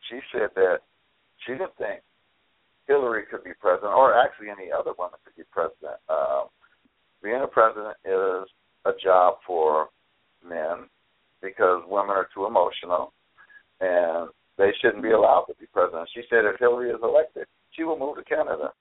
She 0.00 0.22
said 0.32 0.54
that 0.54 0.82
she 1.38 1.52
didn't 1.52 1.76
think 1.76 2.02
Hillary 2.86 3.26
could 3.26 3.44
be 3.44 3.52
president, 3.54 3.92
or 3.92 4.14
actually 4.14 4.48
any 4.48 4.72
other 4.72 4.94
woman 4.94 5.20
could 5.24 5.36
be 5.36 5.44
president. 5.44 6.00
Um, 6.08 6.48
being 7.20 7.42
a 7.42 7.46
president 7.46 7.98
is 8.04 8.50
a 8.86 8.94
job 8.94 9.42
for 9.42 9.90
men 10.42 10.88
because 11.40 11.84
women 11.84 12.16
are 12.16 12.24
too 12.32 12.46
emotional, 12.46 13.12
and 13.80 14.32
they 14.56 14.72
shouldn't 14.80 15.02
be 15.02 15.10
allowed 15.10 15.44
to 15.44 15.54
be 15.56 15.66
president. 15.66 16.08
She 16.08 16.22
said 16.30 16.46
if 16.46 16.58
Hillary 16.58 16.90
is 16.90 17.02
elected, 17.02 17.46
she 17.72 17.84
will 17.84 17.98
move 17.98 18.16
to 18.16 18.24
Canada. 18.24 18.72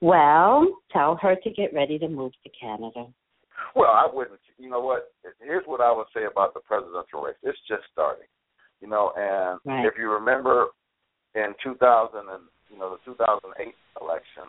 Well, 0.00 0.66
tell 0.92 1.11
her 1.22 1.36
to 1.36 1.50
get 1.50 1.72
ready 1.72 1.98
to 1.98 2.08
move 2.08 2.32
to 2.42 2.50
Canada. 2.50 3.06
Well, 3.74 3.90
I 3.90 4.08
wouldn't. 4.12 4.40
You 4.58 4.68
know 4.68 4.80
what? 4.80 5.12
Here's 5.40 5.64
what 5.66 5.80
I 5.80 5.92
would 5.92 6.06
say 6.14 6.24
about 6.30 6.54
the 6.54 6.60
presidential 6.60 7.22
race. 7.22 7.38
It's 7.42 7.58
just 7.68 7.82
starting. 7.92 8.26
You 8.80 8.88
know, 8.88 9.12
and 9.16 9.60
Right. 9.64 9.86
if 9.86 9.94
you 9.96 10.10
remember 10.10 10.66
in 11.34 11.54
2000 11.62 12.28
and 12.28 12.42
you 12.68 12.78
know 12.78 12.90
the 12.90 12.98
2008 13.04 13.74
election, 14.00 14.44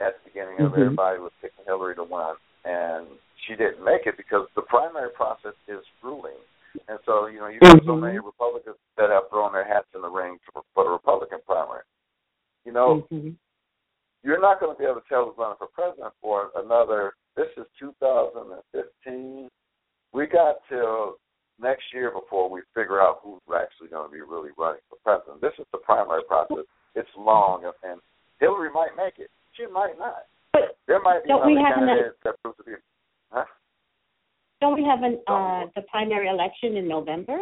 at 0.00 0.22
the 0.22 0.30
beginning 0.30 0.60
of 0.60 0.74
it, 0.74 0.76
Mhm. 0.76 0.84
everybody 0.84 1.18
was 1.18 1.32
picking 1.40 1.64
Hillary 1.64 1.94
to 1.94 2.04
win, 2.04 2.36
and 2.64 3.06
she 3.46 3.56
didn't 3.56 3.82
make 3.82 4.06
it 4.06 4.16
because 4.16 4.48
the 4.54 4.62
primary 4.62 5.10
process 5.10 5.54
is 5.66 5.84
grueling. 6.00 6.38
And 6.88 6.98
so, 7.04 7.26
you 7.26 7.40
know, 7.40 7.48
you 7.48 7.58
have 7.62 7.82
mm-hmm. 7.82 7.88
so 7.88 7.96
many 7.96 8.18
Republicans 8.18 8.76
that 8.96 9.10
have 9.10 9.28
thrown 9.28 9.52
their 9.52 9.64
hats 9.64 9.88
in 9.94 10.02
the 10.02 10.08
ring 10.08 10.38
for, 10.52 10.62
for 10.74 10.84
the 10.84 10.90
Republican 10.90 11.40
primary. 11.46 11.82
You 12.64 12.72
know, 12.72 13.06
mm-hmm. 13.10 13.30
You're 14.22 14.40
not 14.40 14.60
going 14.60 14.74
to 14.74 14.78
be 14.78 14.84
able 14.84 15.00
to 15.00 15.08
tell 15.08 15.24
who's 15.26 15.38
running 15.38 15.56
for 15.58 15.68
president 15.72 16.12
for 16.20 16.50
another. 16.56 17.12
This 17.36 17.48
is 17.56 17.64
2015. 17.78 19.48
We 20.12 20.26
got 20.26 20.56
till 20.68 21.16
next 21.60 21.84
year 21.92 22.10
before 22.10 22.50
we 22.50 22.60
figure 22.74 23.00
out 23.00 23.20
who's 23.22 23.40
actually 23.48 23.88
going 23.88 24.08
to 24.08 24.12
be 24.12 24.20
really 24.20 24.50
running 24.58 24.84
for 24.88 24.98
president. 25.04 25.40
This 25.40 25.56
is 25.58 25.66
the 25.72 25.78
primary 25.78 26.22
process. 26.28 26.64
It's 26.94 27.08
long, 27.16 27.70
and 27.84 28.00
Hillary 28.40 28.70
might 28.72 28.96
make 28.96 29.18
it. 29.18 29.30
She 29.56 29.66
might 29.66 29.96
not. 29.98 30.26
But 30.52 30.76
there 30.86 31.00
might 31.00 31.22
be 31.22 31.28
don't 31.28 31.46
we 31.46 31.56
have 31.56 31.78
candidate 31.78 32.18
that 32.24 32.34
proves 32.42 32.58
to 32.58 32.64
be. 32.64 32.72
Huh? 33.30 33.44
Don't 34.60 34.74
we 34.74 34.84
have 34.84 35.02
an 35.02 35.20
uh, 35.28 35.70
the 35.76 35.82
primary 35.88 36.28
election 36.28 36.76
in 36.76 36.88
November? 36.88 37.38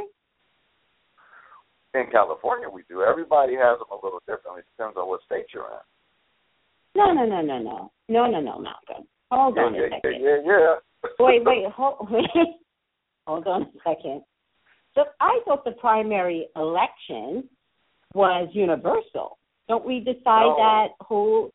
In 1.95 2.05
California, 2.13 2.69
we 2.69 2.83
do. 2.89 3.03
Everybody 3.03 3.57
has 3.57 3.79
them 3.81 3.89
a 3.91 3.99
little 4.05 4.21
differently. 4.29 4.61
It 4.61 4.69
depends 4.77 4.97
on 4.99 5.09
what 5.09 5.25
state 5.25 5.47
you're 5.55 5.65
in. 5.65 5.85
No, 6.95 7.13
no, 7.13 7.27
no, 7.27 7.43
no, 7.43 7.59
no, 7.59 7.91
no, 8.09 8.27
no, 8.31 8.41
no, 8.41 8.59
Malcolm. 8.59 9.07
Hold 9.31 9.57
yeah, 9.57 9.63
on 9.63 9.75
yeah, 9.75 9.81
a 9.81 9.91
second. 9.91 10.23
Yeah, 10.23 10.37
yeah. 10.47 10.75
wait, 11.19 11.43
wait, 11.45 11.67
hold, 11.75 12.09
hold 13.27 13.47
on 13.47 13.63
a 13.63 13.67
second. 13.85 14.23
So 14.95 15.05
I 15.21 15.41
thought 15.45 15.65
the 15.65 15.73
primary 15.73 16.49
election 16.57 17.45
was 18.15 18.49
universal. 18.53 19.39
Don't 19.69 19.85
we 19.85 20.01
decide 20.01 20.25
no. 20.25 20.57
that 20.59 21.07
who? 21.07 21.51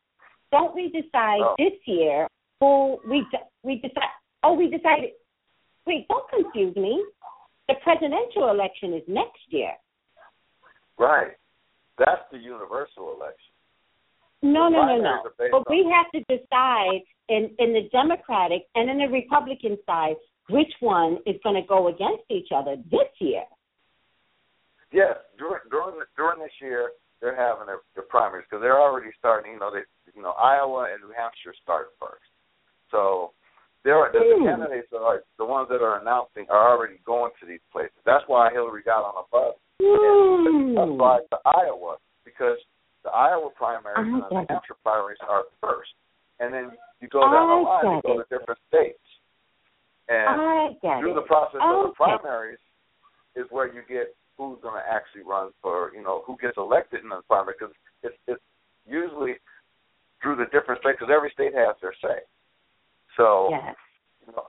Don't 0.52 0.75
we 0.75 0.90
decide 0.90 1.40
no. 1.40 1.56
this 1.58 1.74
year 1.86 2.28
who 2.60 2.98
we 3.10 3.25
we 3.63 3.75
decide? 3.75 4.10
Oh, 4.44 4.54
we 4.54 4.70
decided. 4.70 5.12
Wait, 5.86 6.08
don't 6.08 6.30
confuse 6.30 6.75
me. 6.75 7.04
The 7.68 7.75
presidential 7.84 8.50
election 8.50 8.94
is 8.94 9.04
next 9.08 9.42
year. 9.50 9.74
Right. 10.98 11.32
That's 11.98 12.22
the 12.32 12.38
universal 12.38 13.16
election. 13.18 13.52
No, 14.44 14.68
no, 14.68 14.86
no, 14.86 14.98
no. 15.00 15.24
But 15.52 15.70
we 15.70 15.90
have 15.90 16.12
to 16.12 16.20
decide 16.28 17.02
in 17.30 17.50
in 17.58 17.74
the 17.74 17.90
Democratic 17.92 18.64
and 18.76 18.90
in 18.90 18.98
the 19.00 19.08
Republican 19.08 19.78
side 19.86 20.16
which 20.50 20.72
one 20.82 21.18
is 21.26 21.36
going 21.44 21.56
to 21.56 21.66
go 21.66 21.88
against 21.88 22.24
each 22.30 22.50
other 22.54 22.76
this 22.92 23.08
year. 23.20 23.44
Yes, 24.92 25.16
during 25.40 25.62
during 25.72 25.96
during 26.18 26.40
this 26.40 26.52
year 26.62 26.92
they're 27.22 27.36
having 27.36 27.66
their, 27.66 27.80
their 27.96 28.04
primaries 28.04 28.46
because 28.50 28.62
they're 28.62 28.80
already 28.82 29.10
starting. 29.18 29.54
You 29.54 29.60
know, 29.60 29.72
they 29.72 29.88
you 30.14 30.22
know 30.22 30.36
Iowa 30.36 30.92
and 30.92 31.02
New 31.02 31.16
Hampshire 31.16 31.56
start 31.64 31.96
first, 31.98 32.28
so 32.92 33.32
there 33.84 33.96
are 33.96 34.12
the, 34.12 34.20
the 34.20 34.36
Hmm. 34.44 34.46
candidates 34.46 34.92
are 34.92 35.24
the 35.40 35.46
ones 35.46 35.70
that 35.72 35.82
are 35.82 36.00
announcing 36.02 36.46
are 36.50 36.68
already 36.76 37.00
going 37.06 37.32
to 37.40 37.46
these 37.48 37.64
places. 37.72 37.96
That's 38.06 38.24
why 38.28 38.52
Hillary 38.52 38.84
got 38.84 39.08
on 39.08 39.24
a 39.24 39.26
bus 39.32 39.56
Hmm. 39.82 40.78
and 40.78 40.94
applied 40.94 41.24
to 41.32 41.38
Iowa 41.46 41.96
because 42.26 42.60
the 43.03 43.12
Iowa 43.12 43.50
primaries 43.55 43.98
I 43.98 44.01
and 44.01 44.24
the 44.24 44.29
New. 44.29 44.45
Hampshire 44.50 44.79
primaries 44.83 45.19
are 45.27 45.43
first, 45.62 45.91
and 46.39 46.53
then 46.53 46.72
you 47.01 47.07
go 47.07 47.22
down 47.22 47.48
the 47.48 47.67
line 47.67 47.86
and 47.86 48.03
get 48.03 48.10
go 48.10 48.17
to 48.24 48.27
different 48.31 48.60
states. 48.67 49.03
And 50.10 50.79
through 50.81 51.12
it. 51.12 51.15
the 51.15 51.27
process 51.27 51.62
of 51.63 51.88
the 51.88 51.93
primaries 51.95 52.60
is 53.36 53.45
where 53.51 53.67
you 53.67 53.81
get 53.88 54.15
who's 54.38 54.60
going 54.62 54.75
to 54.75 54.86
actually 54.89 55.24
run 55.24 55.51
for, 55.62 55.91
you 55.95 56.03
know, 56.03 56.24
who 56.25 56.36
gets 56.41 56.57
elected 56.57 57.03
in 57.03 57.10
the 57.10 57.22
primary 57.27 57.55
because 57.57 57.74
it's 58.01 58.17
it's 58.27 58.41
usually 58.86 59.36
through 60.22 60.36
the 60.36 60.45
different 60.51 60.81
states 60.81 60.98
because 61.00 61.13
every 61.13 61.31
state 61.31 61.53
has 61.53 61.75
their 61.81 61.93
say. 62.01 62.24
So, 63.15 63.50
Yes. 63.51 63.75
you 64.25 64.33
know, 64.33 64.48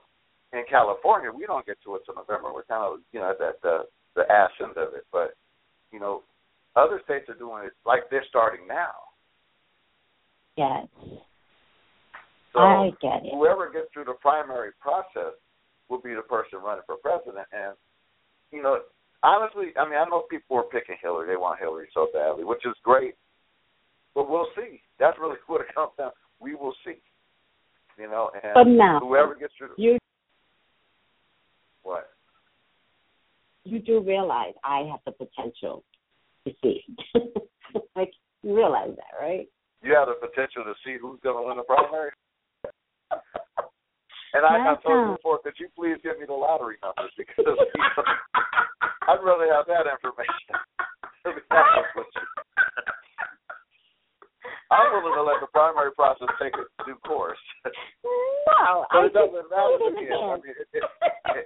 in 0.53 0.63
California, 0.69 1.31
we 1.31 1.45
don't 1.45 1.65
get 1.65 1.77
to 1.83 1.95
it 1.95 2.01
till 2.05 2.15
November. 2.15 2.51
We're 2.51 2.63
kind 2.63 2.83
of, 2.83 2.99
you 3.11 3.19
know, 3.19 3.31
at 3.31 3.39
that 3.39 3.61
the 3.61 3.87
the 4.15 4.23
ass 4.31 4.51
end 4.59 4.77
of 4.77 4.93
it. 4.95 5.05
But, 5.11 5.35
you 5.91 5.99
know, 5.99 6.23
other 6.75 7.01
states 7.05 7.29
are 7.29 7.39
doing 7.39 7.65
it 7.65 7.73
like 7.85 8.01
they're 8.11 8.25
starting 8.29 8.67
now. 8.67 8.91
Yes. 10.57 10.87
So 12.53 12.59
I 12.59 12.89
get 13.01 13.25
it. 13.25 13.33
whoever 13.33 13.71
gets 13.71 13.87
through 13.93 14.05
the 14.05 14.15
primary 14.21 14.71
process 14.79 15.35
will 15.89 16.01
be 16.01 16.13
the 16.13 16.21
person 16.21 16.59
running 16.63 16.83
for 16.85 16.95
president. 16.97 17.47
And 17.51 17.75
you 18.51 18.63
know, 18.63 18.79
honestly, 19.23 19.73
I 19.77 19.83
mean, 19.85 19.99
I 19.99 20.05
know 20.09 20.23
people 20.29 20.57
are 20.57 20.63
picking 20.63 20.95
Hillary; 21.01 21.27
they 21.27 21.35
want 21.35 21.59
Hillary 21.59 21.87
so 21.93 22.07
badly, 22.13 22.43
which 22.43 22.65
is 22.65 22.75
great. 22.83 23.15
But 24.13 24.29
we'll 24.29 24.47
see. 24.55 24.81
That's 24.99 25.17
really 25.19 25.35
what 25.47 25.61
it 25.61 25.75
comes 25.75 25.91
down. 25.97 26.11
We 26.39 26.55
will 26.55 26.73
see. 26.85 26.99
You 27.97 28.09
know, 28.09 28.29
and 28.33 28.53
But 28.53 28.67
now 28.67 28.99
whoever 28.99 29.35
gets 29.35 29.53
through, 29.57 29.69
the, 29.77 29.81
you 29.81 29.97
what? 31.83 32.09
you 33.63 33.79
do 33.79 34.01
realize 34.01 34.53
I 34.63 34.87
have 34.91 34.99
the 35.05 35.11
potential 35.11 35.83
to 36.47 36.53
see. 36.63 36.83
like 37.95 38.11
you 38.43 38.55
realize 38.55 38.91
that, 38.95 39.19
right? 39.19 39.47
You 39.81 39.93
have 39.93 40.07
the 40.07 40.15
potential 40.21 40.63
to 40.63 40.73
see 40.85 40.97
who's 40.99 41.19
going 41.21 41.37
to 41.37 41.47
win 41.47 41.57
the 41.57 41.63
primary. 41.63 42.11
And 44.33 44.43
I, 44.43 44.73
I 44.73 44.75
told 44.83 45.09
you 45.09 45.15
before, 45.15 45.39
could 45.39 45.55
you 45.59 45.69
please 45.77 45.95
give 46.03 46.19
me 46.19 46.25
the 46.27 46.35
lottery 46.35 46.75
numbers 46.83 47.13
because 47.15 47.45
I'd 49.07 49.23
rather 49.23 49.47
have 49.53 49.65
that 49.67 49.87
information. 49.89 50.59
To 51.25 51.33
be 51.33 51.41
honest 51.49 51.89
with 51.97 52.05
you. 52.13 52.21
I'm 54.69 54.93
willing 54.93 55.17
to 55.17 55.25
let 55.25 55.41
the 55.41 55.49
primary 55.49 55.89
process 55.97 56.29
take 56.37 56.53
its 56.53 56.69
due 56.85 57.01
course. 57.01 57.41
No, 57.65 58.85
But 58.93 59.09
I 59.09 59.09
it 59.09 59.13
doesn't 59.17 59.49
matter 59.49 59.77
to 59.77 59.89
me. 59.89 60.05
I 60.05 60.37
mean, 60.37 60.53
it, 60.53 60.69
it, 60.69 60.85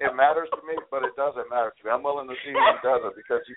it 0.04 0.14
matters 0.20 0.52
to 0.52 0.60
me, 0.68 0.76
but 0.92 1.08
it 1.08 1.16
doesn't 1.16 1.48
matter 1.48 1.72
to 1.72 1.82
me. 1.84 1.96
I'm 1.96 2.04
willing 2.04 2.28
to 2.28 2.36
see 2.44 2.52
who 2.52 2.76
does 2.84 3.08
it 3.08 3.16
because 3.16 3.40
you, 3.48 3.56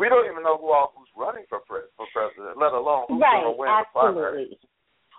we 0.00 0.08
don't 0.08 0.26
even 0.30 0.42
know 0.42 0.56
who 0.58 0.72
all 0.72 0.92
who's 0.96 1.08
running 1.16 1.44
for 1.48 1.60
pre- 1.60 1.90
for 1.96 2.06
president, 2.12 2.58
let 2.58 2.72
alone 2.72 3.04
who's 3.08 3.20
right, 3.20 3.42
going 3.42 3.54
to 3.54 3.58
win 3.58 3.68
the 3.68 3.84
primary. 3.92 4.42
absolutely. 4.42 4.58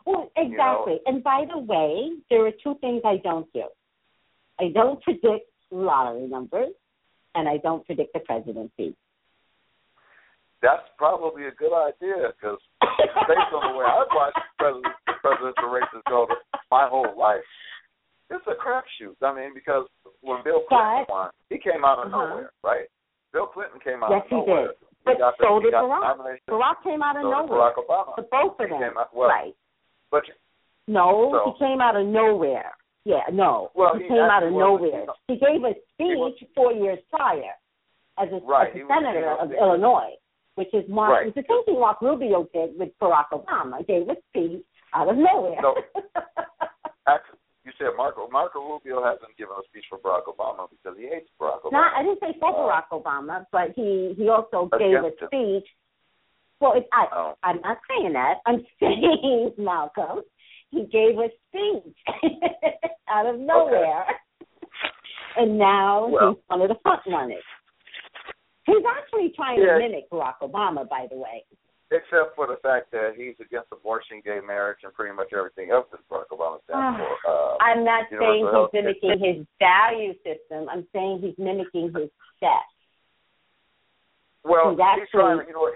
Well, 0.06 0.32
exactly. 0.36 1.00
And 1.06 1.24
by 1.24 1.46
the 1.52 1.60
way, 1.60 2.12
there 2.30 2.46
are 2.48 2.52
two 2.64 2.76
things 2.82 3.02
I 3.06 3.18
don't 3.24 3.52
do. 3.54 3.66
I 4.60 4.70
don't 4.74 5.02
predict 5.02 5.46
lottery 5.70 6.28
numbers, 6.28 6.74
and 7.36 7.48
I 7.48 7.58
don't 7.58 7.86
predict 7.86 8.14
the 8.14 8.20
presidency. 8.22 8.96
That's 10.62 10.84
probably 10.98 11.46
a 11.48 11.52
good 11.52 11.74
idea 11.74 12.34
because 12.38 12.60
based 13.28 13.52
on 13.54 13.74
the 13.74 13.78
way 13.80 13.86
I've 13.86 14.08
watched 14.14 14.38
president, 14.60 14.94
presidential 15.22 15.70
races 15.70 16.02
go 16.08 16.28
my 16.70 16.88
whole 16.88 17.18
life, 17.18 17.42
it's 18.30 18.46
a 18.48 18.54
crapshoot. 18.54 19.16
I 19.24 19.34
mean, 19.34 19.54
because 19.56 19.88
when 20.22 20.44
Bill 20.44 20.62
Clinton 20.70 21.06
But- 21.08 21.14
won, 21.14 21.30
he 21.50 21.58
came 21.58 21.84
out 21.84 22.00
of 22.00 22.14
Uh-huh. 22.14 22.28
nowhere, 22.28 22.52
right? 22.64 22.88
Bill 23.34 23.48
Clinton 23.48 23.80
came 23.84 24.04
out 24.04 24.12
Yes, 24.12 24.22
of 24.26 24.32
nowhere. 24.32 24.62
Yes, 24.62 24.76
he 24.80 24.86
did. 24.86 24.88
But 25.06 25.18
the, 25.18 25.32
so 25.42 25.60
he 25.60 25.66
did 25.66 25.74
Barack. 25.74 26.38
Barack 26.50 26.76
came 26.84 27.02
out 27.02 27.16
of 27.18 27.24
So 27.24 27.30
nowhere. 27.32 27.72
Barack 27.72 27.76
Obama. 27.82 28.16
The 28.16 28.22
both 28.30 28.60
of 28.60 28.70
He 28.70 28.78
them. 28.78 28.98
out- 28.98 29.16
well, 29.16 29.30
right. 29.30 29.56
But 30.12 30.24
No, 30.88 31.32
So- 31.32 31.52
he 31.54 31.60
came 31.66 31.82
out 31.82 31.96
of 31.96 32.06
nowhere. 32.06 32.72
Yeah, 33.06 33.24
no. 33.32 33.72
Well, 33.74 33.96
he 33.96 34.04
he 34.04 34.10
came 34.10 34.20
out 34.20 34.44
of 34.44 34.52
nowhere. 34.54 35.08
He 35.28 35.38
gave 35.38 35.64
a 35.64 35.74
He 35.98 36.14
speech 36.38 36.50
four 36.56 36.72
years 36.74 37.00
prior 37.10 37.54
as 38.20 38.30
a, 38.32 38.40
Right, 38.46 38.70
as 38.76 38.82
a 38.82 38.88
senator 38.88 39.22
was- 39.22 39.40
of 39.42 39.52
Illinois, 39.54 40.14
which 40.56 40.72
is 40.74 40.88
Mark. 40.88 41.12
Right. 41.12 41.28
It's 41.28 41.36
the 41.36 41.44
same 41.50 41.64
thing 41.66 41.80
Mark 41.80 42.02
Rubio 42.02 42.44
did 42.54 42.78
with 42.78 42.90
Barack 43.00 43.30
Obama. 43.34 43.86
Gave 43.88 44.08
a 44.10 44.16
speech 44.30 44.64
out 44.94 45.08
of 45.10 45.18
nowhere. 45.18 45.60
No. 45.62 45.76
actually, 47.08 47.40
you 47.64 47.72
said 47.78 47.88
Marco 47.96 48.28
Marco 48.32 48.60
Rubio 48.60 49.04
hasn't 49.04 49.38
given 49.38 49.54
a 49.60 49.64
speech 49.70 49.86
for 49.90 50.00
Barack 50.00 50.26
Obama 50.26 50.68
because 50.70 50.98
he 50.98 51.06
hates 51.08 51.30
Barack 51.40 51.62
Obama. 51.62 51.72
Not, 51.74 51.94
I 51.96 52.04
didn't 52.04 52.20
say 52.20 52.34
for 52.40 52.50
Uh, 52.50 52.58
Barack 52.82 52.90
Obama, 52.92 53.46
but 53.52 53.70
he 53.76 54.14
he 54.18 54.30
also 54.30 54.70
gave 54.78 54.98
a 55.04 55.12
speech. 55.28 55.68
Well, 56.60 56.74
it, 56.74 56.88
I 56.94 57.06
Oh. 57.14 57.34
I'm 57.44 57.62
not 57.62 57.78
saying 57.90 58.14
that. 58.14 58.36
I'm 58.46 58.66
saying 58.80 59.54
Malcolm, 59.58 60.22
he 60.72 60.86
gave 60.86 61.18
a 61.18 61.30
speech 61.50 61.98
out 63.10 63.26
of 63.26 63.40
nowhere, 63.40 64.06
and 65.38 65.58
now 65.58 66.08
Well- 66.08 66.30
he's 66.34 66.44
one 66.48 66.62
of 66.62 66.70
the 66.70 66.76
front 66.82 67.02
runners. 67.08 67.44
He's 68.66 68.84
actually 68.98 69.34
trying 69.36 69.60
Yeah. 69.60 69.74
to 69.74 69.80
mimic 69.80 70.10
Barack 70.12 70.36
Obama, 70.42 70.88
by 70.88 71.08
the 71.10 71.18
way. 71.18 71.44
Except 71.92 72.36
for 72.36 72.48
the 72.48 72.56
fact 72.64 72.92
that 72.92 73.14
he's 73.16 73.36
against 73.44 73.68
abortion, 73.72 74.22
gay 74.24 74.40
marriage, 74.46 74.80
and 74.84 74.94
pretty 74.94 75.14
much 75.16 75.30
everything 75.36 75.72
else 75.72 75.86
that 75.92 76.00
Barack 76.10 76.32
Obama 76.32 76.58
stands 76.64 77.00
for. 77.04 77.12
Uh, 77.28 77.58
I'm 77.62 77.84
not 77.84 78.06
saying 78.10 78.46
he's 78.48 78.52
health 78.52 78.72
mimicking 78.74 79.20
his 79.20 79.46
value 79.60 80.14
system. 80.24 80.70
I'm 80.70 80.88
saying 80.94 81.20
he's 81.22 81.36
mimicking 81.38 81.92
his 81.96 82.10
steps. 82.38 82.72
well, 84.44 84.72
he's 84.72 84.80
he's, 84.80 84.86
actually- 84.88 85.20
trying. 85.20 85.48
You 85.48 85.54
know, 85.54 85.72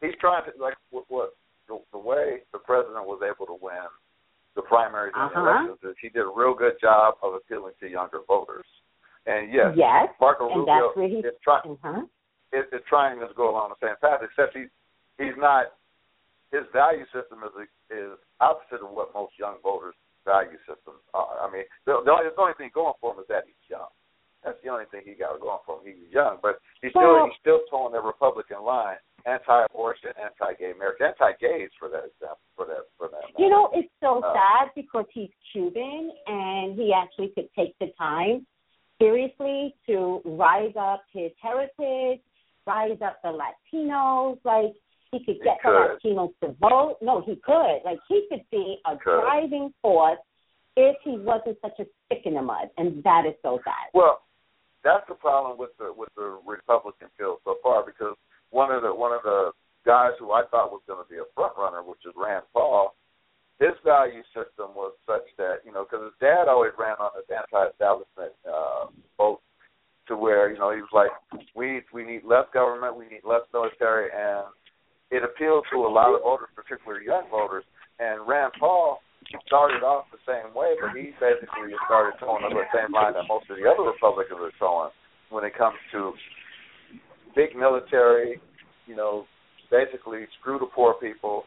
he's 0.00 0.14
trying 0.20 0.44
to 0.44 0.52
like 0.62 0.76
what, 0.90 1.04
what 1.08 1.34
the, 1.68 1.78
the 1.92 1.98
way 1.98 2.44
the 2.52 2.58
president 2.58 3.06
was 3.06 3.20
able 3.24 3.46
to 3.46 3.56
win 3.60 3.88
the 4.54 4.62
primaries 4.62 5.12
and 5.16 5.32
Uh-huh. 5.32 5.40
elections 5.40 5.78
is 5.82 5.96
he 6.00 6.08
did 6.10 6.22
a 6.22 6.30
real 6.34 6.54
good 6.54 6.74
job 6.80 7.14
of 7.22 7.34
appealing 7.34 7.72
to 7.80 7.88
younger 7.88 8.20
voters. 8.28 8.66
And 9.26 9.50
yes, 9.52 9.72
Yes, 9.74 10.08
Marco 10.20 10.46
Rubio 10.54 10.92
he. 10.96 11.24
is 11.26 11.34
trying. 11.42 11.72
Uh-huh. 11.82 12.02
is, 12.52 12.64
is 12.72 12.84
trying 12.88 13.18
to 13.18 13.26
go 13.34 13.50
along 13.50 13.72
the 13.72 13.80
same 13.86 13.96
path, 14.00 14.20
except 14.22 14.54
he 14.54 14.66
he's 15.18 15.36
not. 15.38 15.76
His 16.52 16.62
value 16.72 17.04
system 17.10 17.42
is 17.42 17.54
is 17.90 18.14
opposite 18.40 18.84
of 18.84 18.94
what 18.94 19.10
most 19.14 19.34
young 19.38 19.58
voters' 19.62 19.98
value 20.24 20.58
systems 20.64 21.02
are. 21.12 21.42
I 21.42 21.50
mean, 21.50 21.64
the, 21.86 22.00
the, 22.04 22.10
only, 22.10 22.30
the 22.30 22.40
only 22.40 22.54
thing 22.56 22.70
going 22.72 22.94
for 23.00 23.12
him 23.12 23.20
is 23.20 23.28
that 23.28 23.44
he's 23.44 23.58
young, 23.68 23.90
That's 24.44 24.58
the 24.62 24.70
only 24.70 24.86
thing 24.90 25.02
he 25.04 25.14
got 25.14 25.40
going 25.40 25.60
for 25.66 25.80
him. 25.80 25.90
He 25.90 25.94
was 26.00 26.12
young, 26.12 26.38
but 26.40 26.60
he's 26.80 26.92
still 26.92 27.10
well, 27.12 27.26
he's 27.26 27.40
still 27.40 27.60
toeing 27.70 27.92
the 27.92 28.00
Republican 28.00 28.62
line, 28.62 28.96
anti-abortion, 29.26 30.14
anti-gay 30.14 30.72
marriage, 30.78 31.00
anti-gays 31.00 31.70
for 31.78 31.88
that 31.88 32.06
example, 32.06 32.44
for 32.56 32.66
that 32.66 32.86
for 32.96 33.08
that. 33.08 33.24
Matter. 33.24 33.40
You 33.42 33.50
know, 33.50 33.68
it's 33.72 33.90
so 34.00 34.22
uh, 34.22 34.32
sad 34.32 34.70
because 34.76 35.06
he's 35.12 35.32
Cuban 35.52 36.12
and 36.26 36.76
he 36.78 36.92
actually 36.92 37.32
could 37.34 37.48
take 37.56 37.74
the 37.80 37.90
time 37.98 38.46
seriously 39.00 39.74
to 39.86 40.22
rise 40.24 40.72
up 40.78 41.04
his 41.12 41.32
heritage, 41.40 42.20
rise 42.66 43.00
up 43.04 43.20
the 43.22 43.32
Latinos, 43.32 44.38
like 44.44 44.72
he 45.18 45.24
could 45.24 45.42
get 45.44 45.58
he 45.62 45.68
could. 45.68 45.98
the 46.02 46.08
Latinos 46.08 46.32
to 46.42 46.56
vote. 46.60 46.96
No, 47.00 47.22
he 47.22 47.36
could. 47.36 47.80
Like 47.84 47.98
he 48.08 48.26
could 48.28 48.42
be 48.50 48.78
a 48.86 48.96
could. 48.96 49.20
driving 49.20 49.72
force 49.80 50.18
if 50.76 50.96
he 51.04 51.18
wasn't 51.18 51.58
such 51.62 51.78
a 51.78 51.86
stick 52.06 52.22
in 52.24 52.34
the 52.34 52.42
mud, 52.42 52.68
and 52.78 53.02
that 53.04 53.24
is 53.26 53.34
so 53.42 53.60
sad. 53.64 53.90
Well, 53.94 54.22
that's 54.82 55.04
the 55.08 55.14
problem 55.14 55.58
with 55.58 55.70
the 55.78 55.92
with 55.96 56.10
the 56.16 56.38
Republican 56.46 57.08
field 57.16 57.38
so 57.44 57.56
far 57.62 57.84
because 57.84 58.16
one 58.50 58.70
of 58.70 58.82
the 58.82 58.94
one 58.94 59.12
of 59.12 59.22
the 59.22 59.52
guys 59.86 60.12
who 60.18 60.32
I 60.32 60.42
thought 60.50 60.72
was 60.72 60.82
going 60.86 61.04
to 61.04 61.08
be 61.08 61.18
a 61.18 61.28
front 61.34 61.52
runner, 61.56 61.82
which 61.82 62.00
is 62.06 62.12
Rand 62.16 62.44
Paul, 62.52 62.94
his 63.60 63.76
value 63.84 64.22
system 64.34 64.74
was 64.74 64.92
such 65.06 65.24
that 65.38 65.62
you 65.64 65.72
know 65.72 65.86
because 65.86 66.04
his 66.10 66.18
dad 66.20 66.48
always 66.48 66.72
ran 66.78 66.98
on 66.98 67.10
this 67.14 67.30
anti-establishment 67.30 68.34
uh, 68.42 68.90
vote 69.16 69.40
to 70.08 70.16
where 70.16 70.50
you 70.50 70.58
know 70.58 70.74
he 70.74 70.82
was 70.82 70.90
like 70.92 71.14
we 71.54 71.82
we 71.92 72.04
need 72.04 72.24
less 72.24 72.46
government, 72.52 72.98
we 72.98 73.06
need 73.06 73.22
less 73.22 73.46
military, 73.52 74.10
and 74.10 74.33
to 75.74 75.82
a 75.82 75.90
lot 75.90 76.14
of 76.14 76.22
voters, 76.22 76.48
particularly 76.54 77.04
young 77.04 77.26
voters. 77.30 77.66
And 77.98 78.22
Rand 78.26 78.54
Paul 78.58 79.02
started 79.46 79.82
off 79.82 80.06
the 80.14 80.22
same 80.22 80.54
way, 80.54 80.78
but 80.78 80.94
he 80.94 81.10
basically 81.18 81.74
started 81.86 82.14
toeing 82.22 82.46
the 82.46 82.70
same 82.70 82.94
line 82.94 83.14
that 83.14 83.26
most 83.26 83.50
of 83.50 83.58
the 83.58 83.66
other 83.66 83.90
Republicans 83.90 84.38
are 84.38 84.54
toeing 84.58 84.94
when 85.30 85.44
it 85.44 85.56
comes 85.56 85.76
to 85.92 86.12
big 87.34 87.56
military, 87.56 88.40
you 88.86 88.94
know, 88.94 89.26
basically 89.70 90.26
screw 90.38 90.58
the 90.58 90.70
poor 90.74 90.94
people, 90.94 91.44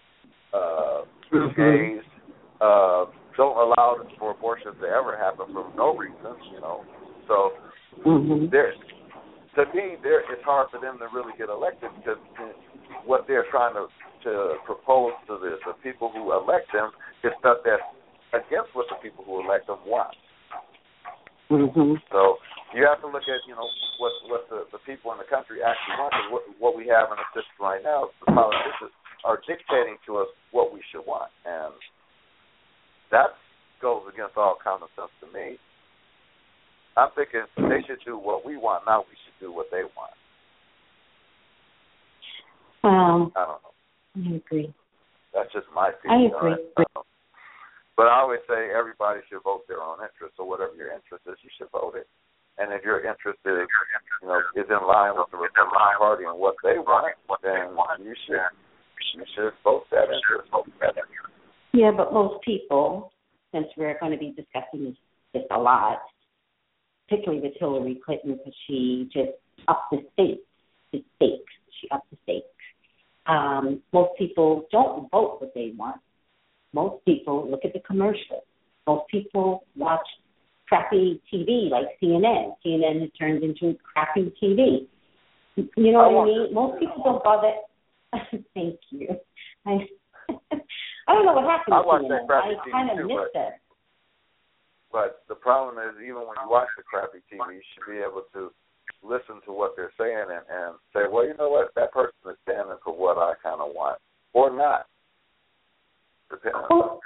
uh, 0.53 1.01
screw 1.27 1.47
gays, 1.55 2.03
uh, 2.59 3.05
don't 3.37 3.55
allow 3.55 3.95
for 4.19 4.31
abortions 4.31 4.75
to 4.81 4.87
ever 4.87 5.15
happen 5.15 5.45
for 5.53 5.71
no 5.77 5.95
reason, 5.95 6.35
you 6.51 6.59
know. 6.59 6.83
So 7.27 7.51
mm-hmm. 8.03 8.45
there's 8.51 8.75
to 9.55 9.65
me, 9.73 9.97
there 10.03 10.21
it's 10.31 10.43
hard 10.45 10.69
for 10.69 10.79
them 10.79 10.99
to 10.99 11.07
really 11.13 11.33
get 11.37 11.49
elected 11.49 11.89
because 11.97 12.21
what 13.05 13.25
they're 13.27 13.45
trying 13.49 13.73
to 13.73 13.87
to 14.27 14.59
propose 14.67 15.15
to 15.31 15.39
the, 15.39 15.55
the 15.63 15.75
people 15.79 16.11
who 16.11 16.35
elect 16.35 16.67
them 16.75 16.91
is 17.23 17.31
stuff 17.39 17.63
that's 17.63 17.83
against 18.35 18.75
what 18.75 18.91
the 18.91 18.99
people 18.99 19.23
who 19.23 19.39
elect 19.39 19.71
them 19.71 19.79
want. 19.87 20.11
Mm-hmm. 21.47 21.95
So 22.11 22.43
you 22.75 22.83
have 22.83 22.99
to 22.99 23.07
look 23.07 23.23
at 23.23 23.39
you 23.47 23.55
know 23.55 23.71
what 24.03 24.11
what 24.27 24.43
the, 24.51 24.67
the 24.75 24.83
people 24.83 25.15
in 25.15 25.17
the 25.17 25.29
country 25.31 25.63
actually 25.63 25.95
want. 25.95 26.11
And 26.11 26.27
what 26.27 26.43
what 26.59 26.73
we 26.75 26.91
have 26.91 27.07
in 27.07 27.15
the 27.15 27.27
system 27.31 27.63
right 27.63 27.79
now, 27.79 28.11
the 28.19 28.35
politicians 28.35 28.91
are 29.23 29.39
dictating 29.47 29.95
to 30.11 30.19
us 30.19 30.29
what 30.51 30.75
we 30.75 30.83
should 30.91 31.07
want, 31.07 31.31
and 31.47 31.71
that 33.15 33.31
goes 33.79 34.03
against 34.11 34.35
all 34.35 34.59
common 34.59 34.91
sense 34.99 35.13
to 35.23 35.27
me. 35.31 35.55
I'm 36.99 37.15
thinking 37.15 37.47
they 37.55 37.79
should 37.87 38.03
do 38.03 38.19
what 38.19 38.43
we 38.43 38.57
want, 38.57 38.83
not 38.83 39.07
we 39.07 39.15
should 39.23 39.39
do 39.39 39.55
what 39.55 39.71
they 39.71 39.87
want. 39.95 40.17
Um, 42.83 43.31
I 43.35 43.45
don't 43.45 43.61
know. 43.63 43.67
I 44.17 44.36
agree. 44.47 44.73
That's 45.33 45.51
just 45.53 45.67
my 45.75 45.91
opinion. 45.91 46.31
I 46.31 46.37
agree. 46.37 46.57
Um, 46.77 47.03
but 47.95 48.07
I 48.07 48.21
always 48.21 48.41
say 48.47 48.69
everybody 48.73 49.21
should 49.29 49.43
vote 49.43 49.67
their 49.67 49.81
own 49.81 49.97
interest. 50.01 50.37
So 50.37 50.45
whatever 50.45 50.73
your 50.75 50.93
interest 50.93 51.25
is, 51.27 51.37
you 51.43 51.49
should 51.57 51.69
vote 51.71 51.93
it. 51.97 52.07
And 52.57 52.73
if 52.73 52.81
your 52.81 53.05
interest 53.05 53.37
is, 53.45 53.69
you 54.21 54.27
know, 54.27 54.41
is 54.57 54.65
in 54.65 54.81
line 54.87 55.13
with 55.13 55.29
the 55.29 55.37
Republican 55.37 55.97
Party 55.97 56.25
and 56.25 56.39
what 56.39 56.57
they 56.63 56.77
want, 56.81 57.13
then 57.43 58.05
you 58.05 58.15
should 58.25 58.41
you 59.13 59.25
should 59.35 59.53
vote 59.63 59.85
that 59.91 60.09
interest. 60.09 60.49
Yeah, 61.73 61.91
but 61.95 62.13
most 62.13 62.43
people, 62.43 63.11
since 63.53 63.67
we're 63.77 63.97
going 63.99 64.11
to 64.11 64.17
be 64.17 64.33
discussing 64.33 64.97
this 65.33 65.43
a 65.51 65.57
lot, 65.57 66.01
particularly 67.07 67.41
with 67.43 67.53
Hillary 67.59 68.01
Clinton, 68.03 68.37
because 68.37 68.57
she 68.65 69.07
just 69.13 69.37
upped 69.67 69.91
the 69.91 70.01
stakes. 70.13 70.41
She 70.93 71.87
upped 71.91 72.09
the 72.09 72.17
stakes 72.23 72.57
um, 73.27 73.81
most 73.93 74.11
people 74.37 74.67
don't 74.71 75.09
vote 75.09 75.37
what 75.39 75.51
they 75.55 75.73
want. 75.75 75.99
Most 76.73 77.03
people 77.05 77.49
look 77.49 77.61
at 77.65 77.73
the 77.73 77.79
commercials. 77.79 78.43
Most 78.85 79.09
people 79.09 79.65
watch 79.75 80.05
crappy 80.67 81.19
TV 81.33 81.71
like 81.71 81.85
CNN. 82.01 82.53
CNN 82.63 83.01
has 83.01 83.09
turned 83.17 83.43
into 83.43 83.75
crappy 83.81 84.31
TV. 84.41 84.87
You 85.55 85.91
know 85.91 86.09
what 86.09 86.21
I 86.21 86.25
mean? 86.25 86.53
Most 86.53 86.79
people 86.79 87.01
don't 87.03 87.23
bother. 87.23 87.53
Thank 88.53 88.79
you. 88.91 89.07
I 89.65 89.71
I 91.07 91.13
don't 91.13 91.25
know 91.25 91.33
what 91.33 91.45
happened 91.45 91.73
I 91.73 91.81
to 91.81 91.87
watch 91.87 92.01
CNN. 92.03 92.09
That 92.09 92.27
crappy 92.27 92.55
I 92.61 92.71
kind 92.71 92.91
of 92.91 92.97
too, 92.97 93.07
missed 93.07 93.33
but, 93.33 93.41
it. 93.41 93.53
But 94.91 95.23
the 95.27 95.35
problem 95.35 95.81
is, 95.81 95.95
even 96.03 96.21
when 96.29 96.37
you 96.43 96.49
watch 96.49 96.69
the 96.77 96.83
crappy 96.83 97.19
TV, 97.25 97.41
you 97.55 97.61
should 97.73 97.91
be 97.91 97.99
able 97.99 98.23
to 98.33 98.51
listen 99.01 99.41
to 99.45 99.51
what 99.51 99.73
they're 99.75 99.93
saying 99.97 100.29
and, 100.29 100.45
and 100.45 100.75
say, 100.93 101.09
well, 101.09 101.25
you 101.25 101.33
know 101.37 101.49
what, 101.49 101.73
that 101.75 101.91
person 101.91 102.13
is 102.29 102.37
standing 102.43 102.77
for 102.83 102.95
what 102.95 103.17
I 103.17 103.33
kind 103.43 103.61
of 103.61 103.73
want, 103.73 103.99
or 104.37 104.55
not. 104.55 104.85
Well, 106.69 106.99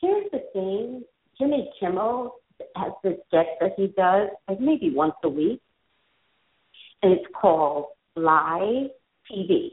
here's 0.00 0.30
the 0.32 0.40
thing: 0.52 1.04
Jimmy 1.38 1.70
Kimmel 1.78 2.36
has 2.76 2.92
this 3.04 3.18
sketch 3.28 3.46
that 3.60 3.72
he 3.76 3.88
does, 3.88 4.28
like 4.48 4.60
maybe 4.60 4.90
once 4.94 5.14
a 5.22 5.28
week, 5.28 5.60
and 7.02 7.12
it's 7.12 7.26
called 7.38 7.86
Live 8.16 8.90
TV. 9.30 9.72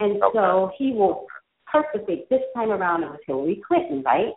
And 0.00 0.22
okay. 0.22 0.32
so 0.34 0.70
he 0.78 0.92
will 0.92 1.26
purposely 1.70 2.24
this 2.30 2.40
time 2.54 2.70
around 2.70 3.02
it 3.02 3.10
was 3.10 3.20
Hillary 3.26 3.62
Clinton, 3.66 4.02
right? 4.04 4.32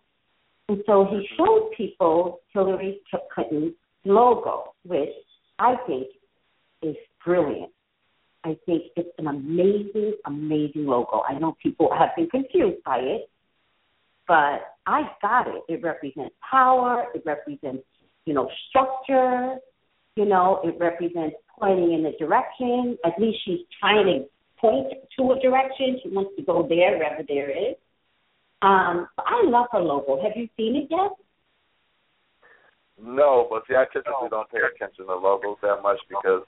And 0.70 0.82
so 0.86 1.06
he 1.10 1.18
mm-hmm. 1.18 1.36
showed 1.38 1.72
people 1.78 2.40
Hillary 2.54 3.00
Clinton's 3.34 3.74
logo, 4.06 4.74
which 4.86 5.10
I 5.60 5.76
think 5.86 6.08
is 6.82 6.96
brilliant. 7.24 7.72
I 8.48 8.58
think 8.66 8.84
it's 8.96 9.10
an 9.18 9.28
amazing, 9.28 10.14
amazing 10.26 10.86
logo. 10.86 11.22
I 11.28 11.38
know 11.38 11.58
people 11.62 11.90
have 11.98 12.12
been 12.16 12.30
confused 12.30 12.82
by 12.86 13.00
it, 13.00 13.30
but 14.26 14.78
I 14.86 15.02
got 15.22 15.50
it. 15.50 15.64
It 15.68 15.84
represents 15.84 16.34
power. 16.50 17.08
It 17.14 17.24
represents, 17.26 17.84
you 18.24 18.34
know, 18.34 18.50
structure. 18.70 19.58
You 20.16 20.26
know, 20.26 20.62
it 20.64 20.78
represents 20.80 21.36
pointing 21.60 21.92
in 21.92 22.06
a 22.06 22.18
direction. 22.18 22.98
At 23.04 23.20
least 23.20 23.40
she's 23.44 23.60
trying 23.82 24.06
to 24.06 24.26
point 24.62 24.94
to 25.18 25.32
a 25.34 25.40
direction. 25.42 26.00
She 26.02 26.10
wants 26.10 26.32
to 26.38 26.44
go 26.44 26.66
there, 26.70 26.98
wherever 26.98 27.24
there 27.28 27.50
is. 27.50 27.76
Um, 28.62 29.10
I 29.18 29.44
love 29.44 29.66
her 29.74 29.80
logo. 29.80 30.24
Have 30.24 30.38
you 30.38 30.48
seen 30.56 30.78
it 30.78 30.88
yet? 30.90 31.12
No, 32.98 33.46
but 33.46 33.62
see, 33.70 33.78
I 33.78 33.86
typically 33.94 34.34
don't 34.34 34.50
pay 34.50 34.66
attention 34.66 35.06
to 35.06 35.14
logos 35.14 35.62
that 35.62 35.86
much 35.86 36.02
because 36.10 36.42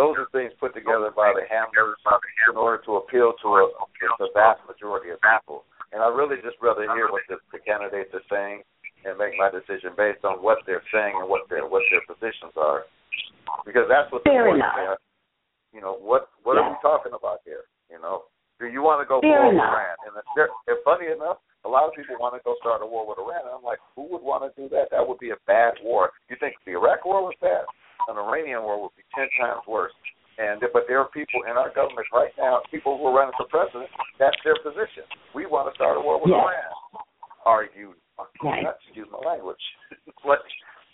those 0.00 0.16
are 0.16 0.32
things 0.32 0.48
put 0.56 0.72
together 0.72 1.12
by 1.12 1.36
the 1.36 1.44
handlers 1.44 2.00
in 2.48 2.56
order 2.56 2.80
to 2.88 3.04
appeal 3.04 3.36
to 3.44 3.48
a, 3.60 3.62
the 4.16 4.32
vast 4.32 4.64
majority 4.64 5.12
of 5.12 5.20
people. 5.20 5.68
And 5.92 6.00
I 6.00 6.08
really 6.08 6.40
just 6.40 6.56
rather 6.64 6.88
hear 6.96 7.12
what 7.12 7.20
the, 7.28 7.36
the 7.52 7.60
candidates 7.60 8.16
are 8.16 8.24
saying 8.32 8.64
and 9.04 9.20
make 9.20 9.36
my 9.36 9.52
decision 9.52 9.92
based 9.92 10.24
on 10.24 10.40
what 10.40 10.64
they're 10.64 10.84
saying 10.88 11.20
and 11.20 11.28
what 11.28 11.44
their 11.52 11.68
what 11.68 11.84
their 11.92 12.04
positions 12.08 12.56
are, 12.56 12.88
because 13.68 13.84
that's 13.88 14.08
what 14.08 14.24
the 14.24 14.32
Fair 14.32 14.56
enough. 14.56 14.96
You 15.72 15.84
know 15.84 16.00
what 16.00 16.32
what 16.48 16.56
yeah. 16.56 16.64
are 16.64 16.70
we 16.72 16.76
talking 16.80 17.12
about 17.12 17.44
here? 17.44 17.68
You 17.92 18.00
know, 18.00 18.24
do 18.56 18.72
you 18.72 18.80
want 18.80 19.04
to 19.04 19.08
go 19.08 19.20
Fair 19.20 19.36
for 19.36 19.52
enough. 19.52 19.68
Iran? 19.68 19.96
And, 20.08 20.48
and 20.68 20.78
funny 20.84 21.12
enough, 21.12 21.44
a 21.64 21.68
lot 21.68 21.84
of 21.84 21.92
people 21.92 22.16
want 22.16 22.32
to 22.36 22.42
go 22.44 22.56
start 22.60 22.80
a 22.80 22.88
war 22.88 23.04
with 23.04 23.20
Iran. 23.20 23.44
I'm 23.44 23.64
like, 23.64 23.80
who 23.94 24.08
would 24.08 24.24
want 24.24 24.44
to 24.44 24.50
do 24.56 24.68
that? 24.72 24.88
That 24.90 25.04
would 25.04 25.20
be 25.20 25.30
a 25.30 25.40
bad 25.46 25.76
war. 25.84 26.10
You 26.28 26.36
think 26.40 26.56
the 26.64 26.72
Iraq 26.72 27.04
war 27.04 27.20
was 27.20 27.36
bad? 27.40 27.68
An 28.08 28.16
Iranian 28.16 28.64
war 28.64 28.80
would 28.80 28.96
be 28.96 29.04
ten 29.12 29.28
times 29.36 29.60
worse. 29.68 29.92
And 30.40 30.64
but 30.72 30.88
there 30.88 30.98
are 31.04 31.10
people 31.12 31.44
in 31.44 31.60
our 31.60 31.68
government 31.68 32.08
right 32.16 32.32
now, 32.40 32.64
people 32.72 32.96
who 32.96 33.04
are 33.12 33.16
running 33.16 33.36
for 33.36 33.44
president. 33.52 33.92
That's 34.16 34.36
their 34.40 34.56
position. 34.64 35.04
We 35.36 35.44
want 35.44 35.68
to 35.68 35.74
start 35.76 36.00
a 36.00 36.00
war 36.00 36.16
with. 36.16 36.32
Iran. 36.32 36.72
Are 37.44 37.68
you? 37.76 37.92
Right. 38.44 38.64
Excuse 38.84 39.08
my 39.12 39.20
language. 39.20 39.60
but 40.24 40.40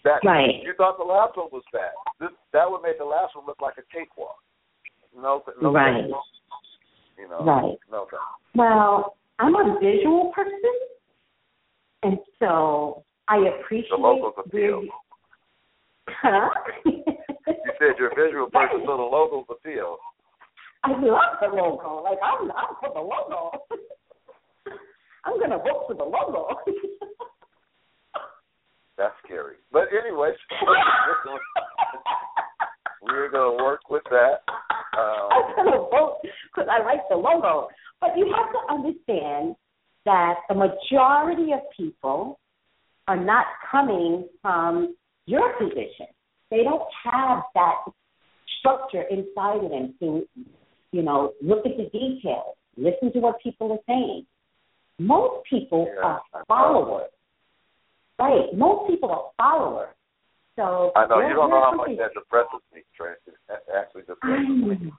that 0.03 0.23
right. 0.23 0.63
you 0.63 0.75
thought 0.79 0.99
the 0.99 1.07
last 1.07 1.37
one 1.37 1.51
was 1.51 1.63
bad. 1.73 1.91
This, 2.21 2.31
that 2.53 2.71
would 2.71 2.83
make 2.83 2.99
the 2.99 3.05
last 3.05 3.35
one 3.35 3.47
look 3.47 3.59
like 3.61 3.75
a 3.79 3.87
cakewalk. 3.91 4.39
No, 5.15 5.43
no. 5.61 5.73
Right. 5.73 6.07
You 7.19 7.29
know. 7.29 7.43
Right. 7.43 7.79
No. 7.91 8.07
Well, 8.55 9.17
I'm 9.39 9.55
a 9.55 9.79
visual 9.81 10.33
person, 10.35 10.61
and 12.03 12.19
so 12.39 13.05
I 13.29 13.37
appreciate 13.61 13.91
the 13.91 13.97
logos 13.97 14.33
appeal. 14.39 14.83
You, 14.83 14.91
huh? 16.09 16.49
you 16.85 17.03
said 17.79 17.97
you're 17.99 18.13
a 18.13 18.15
visual 18.15 18.49
person, 18.51 18.81
so 18.87 18.97
the 18.97 19.03
logos 19.03 19.45
appeal. 19.51 19.99
I 20.85 20.91
love 20.91 21.37
the 21.41 21.49
logo. 21.49 22.03
Like 22.05 22.19
I'm, 22.23 22.51
I'm 22.53 22.77
for 22.81 22.93
the 22.95 23.01
logo. 23.01 23.51
I'm 25.25 25.41
gonna 25.41 25.59
vote 25.59 25.85
for 25.89 25.95
the 25.95 26.05
logo. 26.05 26.49
That's 28.97 29.15
scary. 29.25 29.57
But 29.73 29.89
anyway, 29.93 30.31
we're 33.03 33.31
gonna 33.31 33.63
work 33.63 33.91
with 33.91 34.05
that. 34.11 34.43
Um, 34.97 35.29
I'm 35.31 35.57
gonna 35.57 35.77
vote 35.91 36.21
because 36.23 36.69
I 36.71 36.83
like 36.85 37.01
the 37.11 37.17
logo. 37.17 37.69
But 38.01 38.11
you 38.17 38.33
have 38.35 38.53
to 38.53 38.73
understand 38.73 39.57
that 40.05 40.35
the 40.49 40.55
majority 40.55 41.53
of 41.53 41.61
people 41.77 42.39
are 43.09 43.23
not 43.23 43.47
coming 43.71 44.29
from 44.43 44.95
your 45.27 45.53
position. 45.59 46.07
They 46.51 46.63
don't 46.63 46.83
have 47.05 47.43
that 47.55 47.75
structure 48.61 49.03
inside 49.03 49.65
of 49.65 49.71
them 49.71 49.95
to, 50.01 50.27
you 50.93 51.03
know, 51.03 51.33
look 51.43 51.67
at 51.67 51.77
the 51.77 51.85
details, 51.85 52.57
listen 52.77 53.13
to 53.13 53.19
what 53.21 53.41
people 53.43 53.73
are 53.73 53.85
saying. 53.87 54.27
Most 54.99 55.45
people 55.49 55.89
Yeah, 55.95 56.19
are 56.33 56.45
followers. 56.49 57.11
Right. 58.19 58.55
Most 58.55 58.89
people 58.91 59.11
are 59.11 59.31
followers. 59.37 59.95
So 60.57 60.91
I 60.97 61.07
know 61.07 61.21
you 61.21 61.35
don't 61.35 61.51
know 61.51 61.61
how 61.61 61.77
much 61.77 61.91
that 61.99 62.15
depresses 62.15 62.65
me, 62.73 62.81
Tracey. 62.97 63.37
That 63.49 63.63
actually 63.77 64.03
depresses 64.03 64.49
me. 64.49 64.91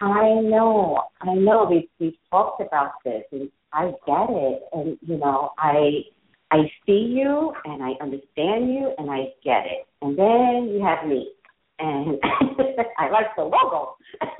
I 0.00 0.40
know, 0.40 1.02
I 1.20 1.34
know. 1.34 1.66
We've 1.70 1.88
we've 1.98 2.16
talked 2.30 2.62
about 2.62 2.92
this, 3.04 3.22
and 3.32 3.50
I 3.72 3.92
get 4.06 4.30
it. 4.30 4.62
And 4.72 4.96
you 5.02 5.18
know, 5.18 5.50
I 5.58 6.04
I 6.50 6.70
see 6.86 7.14
you, 7.16 7.52
and 7.66 7.82
I 7.82 7.90
understand 8.02 8.72
you, 8.72 8.94
and 8.96 9.10
I 9.10 9.34
get 9.44 9.66
it. 9.66 9.86
And 10.00 10.18
then 10.18 10.70
you 10.72 10.82
have 10.82 11.06
me, 11.06 11.30
and 11.78 12.18
I 12.98 13.10
like 13.10 13.36
the 13.36 13.42
logo. 13.42 13.96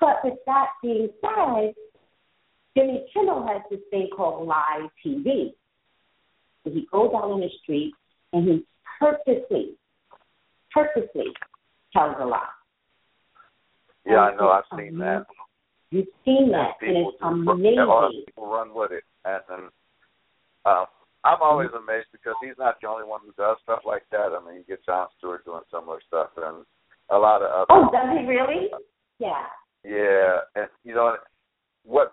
but 0.00 0.16
with 0.24 0.38
that 0.46 0.66
being 0.82 1.08
said, 1.20 1.74
Jimmy 2.76 3.06
Kimmel 3.12 3.46
has 3.46 3.62
this 3.70 3.80
thing 3.90 4.08
called 4.14 4.48
live 4.48 4.90
TV. 5.06 5.52
He 6.64 6.86
goes 6.92 7.12
out 7.14 7.30
on 7.30 7.40
the 7.40 7.48
street 7.62 7.94
and 8.32 8.46
he 8.46 8.66
purposely, 8.98 9.74
purposely 10.72 11.32
tells 11.92 12.16
a 12.20 12.24
lie. 12.24 12.46
Yeah, 14.06 14.18
I 14.18 14.36
know. 14.36 14.48
I've 14.48 14.64
seen 14.72 14.94
amazing. 14.94 14.98
that. 15.00 15.26
You've 15.90 16.06
seen 16.24 16.50
that, 16.52 16.72
and 16.80 16.94
People 16.96 17.12
it's 17.12 17.20
do- 17.20 17.80
A 17.80 17.84
lot 17.84 18.04
of 18.06 18.12
people 18.26 18.46
run 18.46 18.74
with 18.74 18.92
it, 18.92 19.04
and, 19.24 19.42
and 19.48 19.62
uh, 20.64 20.84
I'm 21.24 21.40
always 21.42 21.70
amazed 21.76 22.08
because 22.12 22.34
he's 22.42 22.58
not 22.58 22.76
the 22.80 22.88
only 22.88 23.06
one 23.06 23.20
who 23.24 23.32
does 23.32 23.56
stuff 23.62 23.80
like 23.86 24.04
that. 24.12 24.36
I 24.36 24.44
mean, 24.44 24.56
you 24.58 24.64
get 24.68 24.84
Jon 24.84 25.08
Stewart 25.18 25.44
doing 25.44 25.62
similar 25.70 25.98
stuff, 26.06 26.30
and 26.36 26.64
a 27.10 27.18
lot 27.18 27.42
of 27.42 27.50
other. 27.50 27.66
Oh, 27.70 27.90
does 27.90 28.18
he 28.18 28.26
really? 28.26 28.68
Yeah. 29.18 29.44
Yeah, 29.84 30.38
and 30.56 30.68
you 30.84 30.94
know 30.94 31.16
what? 31.84 32.12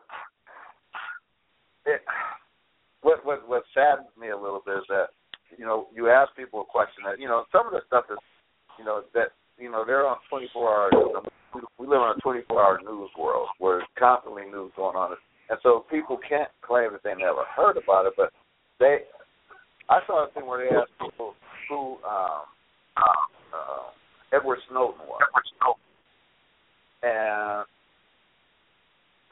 It, 1.86 2.02
what 3.02 3.26
what 3.26 3.48
what 3.48 3.64
saddens 3.74 4.08
me 4.20 4.30
a 4.30 4.38
little 4.38 4.62
bit 4.66 4.78
is 4.78 4.84
that 4.90 5.08
you 5.58 5.66
know 5.66 5.88
you 5.96 6.10
ask 6.10 6.36
people 6.36 6.62
a 6.62 6.66
question 6.66 7.04
that 7.06 7.20
you 7.20 7.28
know 7.28 7.46
some 7.52 7.68
of 7.68 7.74
the 7.74 7.82
stuff 7.88 8.06
is 8.12 8.18
you 8.78 8.86
know 8.86 9.04
that 9.14 9.32
you 9.58 9.72
know 9.72 9.84
they're 9.86 10.08
on 10.08 10.18
24 10.30 10.52
hours. 10.70 10.94
We 11.80 11.88
live 11.88 12.02
in 12.02 12.20
a 12.20 12.22
24 12.22 12.62
hour 12.62 12.80
news 12.84 13.10
world 13.18 13.48
where 13.60 13.78
there's 13.78 13.88
constantly 13.98 14.44
news 14.44 14.72
going 14.76 14.98
on, 14.98 15.16
and 15.50 15.60
so 15.64 15.86
people 15.90 16.20
can't 16.28 16.50
claim 16.62 16.92
that 16.92 17.04
they 17.04 17.16
never 17.16 17.44
heard 17.56 17.78
about 17.78 18.06
it. 18.06 18.14
But 18.18 18.32
they, 18.80 19.08
I 19.90 20.00
saw 20.06 20.28
a 20.28 20.32
thing 20.32 20.46
where 20.46 20.60
they 20.60 20.76
asked 20.76 20.92
people 21.00 21.34
who 21.70 21.96
um, 22.04 22.44
uh, 22.98 24.36
Edward 24.36 24.60
Snowden 24.70 25.00
was. 25.08 25.22
And 27.04 27.66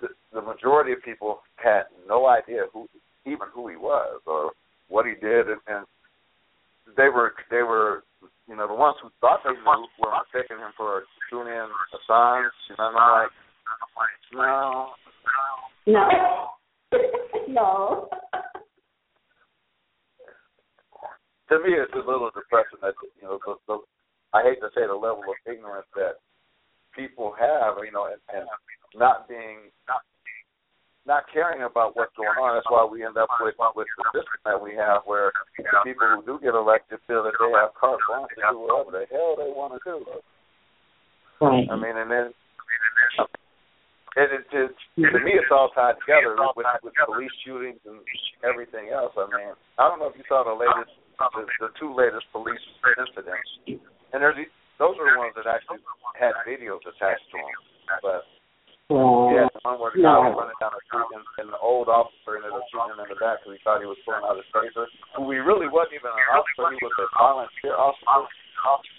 the, 0.01 0.07
the 0.33 0.41
majority 0.41 0.91
of 0.91 1.01
people 1.03 1.39
had 1.55 1.83
no 2.07 2.27
idea 2.27 2.65
who, 2.71 2.87
even 3.25 3.47
who 3.53 3.67
he 3.67 3.75
was 3.75 4.21
or 4.25 4.51
what 4.89 5.05
he 5.05 5.13
did, 5.13 5.47
and, 5.47 5.59
and 5.67 5.85
they 6.97 7.09
were 7.09 7.33
they 7.49 7.63
were 7.63 8.03
you 8.47 8.55
know 8.55 8.67
the 8.67 8.73
ones 8.73 8.97
who 9.01 9.09
thought 9.21 9.39
they 9.43 9.51
knew 9.51 9.87
were 9.99 10.11
mistaking 10.11 10.57
him 10.57 10.71
for 10.77 11.03
Julian 11.29 11.69
Assange. 11.93 12.49
You 12.69 12.75
know, 12.77 12.87
and 12.89 12.97
I'm 12.97 13.19
like, 13.19 13.31
no, 14.33 14.93
No. 15.87 16.09
no. 17.47 18.09
to 21.49 21.59
me 21.59 21.73
it's 21.75 21.93
a 21.93 21.97
little 21.97 22.31
depressing 22.33 22.79
that 22.81 22.93
you 23.21 23.27
know 23.27 23.39
the, 23.45 23.55
the 23.67 23.77
I 24.33 24.41
hate 24.43 24.59
to 24.61 24.69
say 24.73 24.87
the 24.87 24.93
level 24.93 25.23
of 25.29 25.37
ignorance 25.45 25.87
that 25.95 26.17
people 26.95 27.33
have, 27.37 27.77
you 27.85 27.91
know, 27.91 28.09
and, 28.09 28.21
and 28.33 28.49
not 28.95 29.27
being 29.27 29.69
not 29.87 30.01
not 31.05 31.27
caring 31.31 31.63
about 31.63 31.95
what's 31.95 32.15
going 32.15 32.31
on. 32.39 32.55
That's 32.55 32.69
why 32.71 32.87
we 32.87 33.03
end 33.03 33.19
up 33.19 33.27
with 33.43 33.55
with 33.75 33.87
the 33.99 34.05
system 34.15 34.39
that 34.47 34.59
we 34.59 34.71
have, 34.79 35.03
where 35.03 35.35
the 35.59 35.83
people 35.83 36.07
who 36.07 36.23
do 36.23 36.39
get 36.39 36.55
elected 36.55 36.99
feel 37.07 37.23
that 37.27 37.35
they 37.35 37.51
have 37.51 37.75
carte 37.75 37.99
blanche 38.07 38.31
to 38.39 38.55
do 38.55 38.59
whatever 38.63 38.91
the 38.95 39.05
hell 39.11 39.35
they 39.35 39.51
want 39.51 39.75
to 39.75 39.81
do. 39.83 39.99
Right. 41.43 41.67
I 41.67 41.75
mean, 41.75 41.95
and 41.99 42.07
then 42.07 42.31
and 44.15 44.29
it 44.31 44.47
just 44.47 44.79
to 44.95 45.19
me 45.19 45.35
it's 45.35 45.51
all 45.51 45.75
tied 45.75 45.99
together 45.99 46.39
with 46.55 46.67
with 46.87 46.95
police 47.03 47.35
shootings 47.43 47.83
and 47.83 47.99
everything 48.47 48.95
else. 48.95 49.11
I 49.19 49.27
mean, 49.27 49.51
I 49.75 49.91
don't 49.91 49.99
know 49.99 50.07
if 50.07 50.15
you 50.15 50.23
saw 50.31 50.47
the 50.47 50.55
latest, 50.55 50.95
the, 51.19 51.43
the 51.67 51.69
two 51.75 51.91
latest 51.91 52.31
police 52.31 52.63
incidents, 52.95 53.83
and 54.15 54.23
there's 54.23 54.39
those 54.79 54.95
are 54.95 55.07
the 55.11 55.19
ones 55.19 55.35
that 55.35 55.51
actually 55.51 55.83
had 56.15 56.31
videos 56.47 56.81
attached 56.87 57.27
to 57.35 57.37
them, 57.43 57.59
but. 57.99 58.23
Well, 58.93 59.33
Yeah, 59.33 59.49
the 59.49 59.61
one 59.65 59.81
where 59.81 59.89
the 59.89 60.05
guy 60.05 60.21
was 60.21 60.37
running 60.37 60.59
down 60.61 60.77
the 60.77 60.83
street 60.85 61.09
and, 61.17 61.25
and 61.41 61.47
the 61.49 61.57
old 61.57 61.89
officer 61.89 62.37
ended 62.37 62.53
up 62.53 62.61
shooting 62.69 62.93
him 62.93 63.01
in 63.01 63.09
the 63.09 63.17
back 63.17 63.41
because 63.41 63.57
he 63.57 63.61
thought 63.65 63.81
he 63.81 63.89
was 63.89 63.97
pulling 64.05 64.21
out 64.21 64.37
his 64.37 64.45
taser. 64.53 64.85
Who 65.17 65.25
he 65.33 65.41
really 65.41 65.65
wasn't 65.65 65.97
even 65.97 66.13
an 66.13 66.29
officer; 66.29 66.69
he 66.69 66.81
was 66.85 66.93
a 67.01 67.09
volunteer 67.17 67.73
officer. 67.73 68.29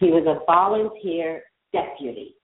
He 0.03 0.11
was 0.11 0.27
a 0.27 0.43
volunteer 0.51 1.47
deputy. 1.71 2.35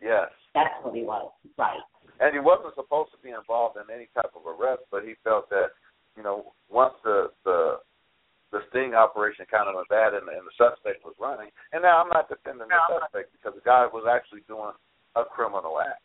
Yes, 0.00 0.32
That's 0.54 0.72
what 0.80 0.94
he 0.94 1.02
was. 1.02 1.30
Right. 1.58 1.82
and 2.22 2.32
he 2.32 2.40
wasn't 2.40 2.74
supposed 2.74 3.10
to 3.12 3.18
be 3.20 3.30
involved 3.34 3.76
in 3.76 3.86
any 3.92 4.08
type 4.14 4.30
of 4.32 4.46
arrest, 4.46 4.86
but 4.90 5.02
he 5.04 5.14
felt 5.26 5.50
that 5.50 5.74
you 6.16 6.22
know 6.22 6.54
once 6.70 6.94
the 7.04 7.28
the 7.44 7.78
the 8.50 8.64
sting 8.72 8.94
operation 8.96 9.44
kind 9.50 9.68
of 9.68 9.76
went 9.76 9.92
bad 9.92 10.16
and, 10.16 10.24
and 10.32 10.46
the 10.48 10.54
suspect 10.56 11.04
was 11.04 11.12
running. 11.20 11.52
And 11.76 11.84
now 11.84 12.00
I'm 12.00 12.08
not 12.08 12.32
defending 12.32 12.64
the 12.72 12.80
suspect 12.88 13.28
because 13.36 13.52
the 13.52 13.60
guy 13.66 13.84
was 13.84 14.08
actually 14.08 14.40
doing 14.48 14.72
a 15.16 15.24
criminal 15.28 15.76
act. 15.84 16.00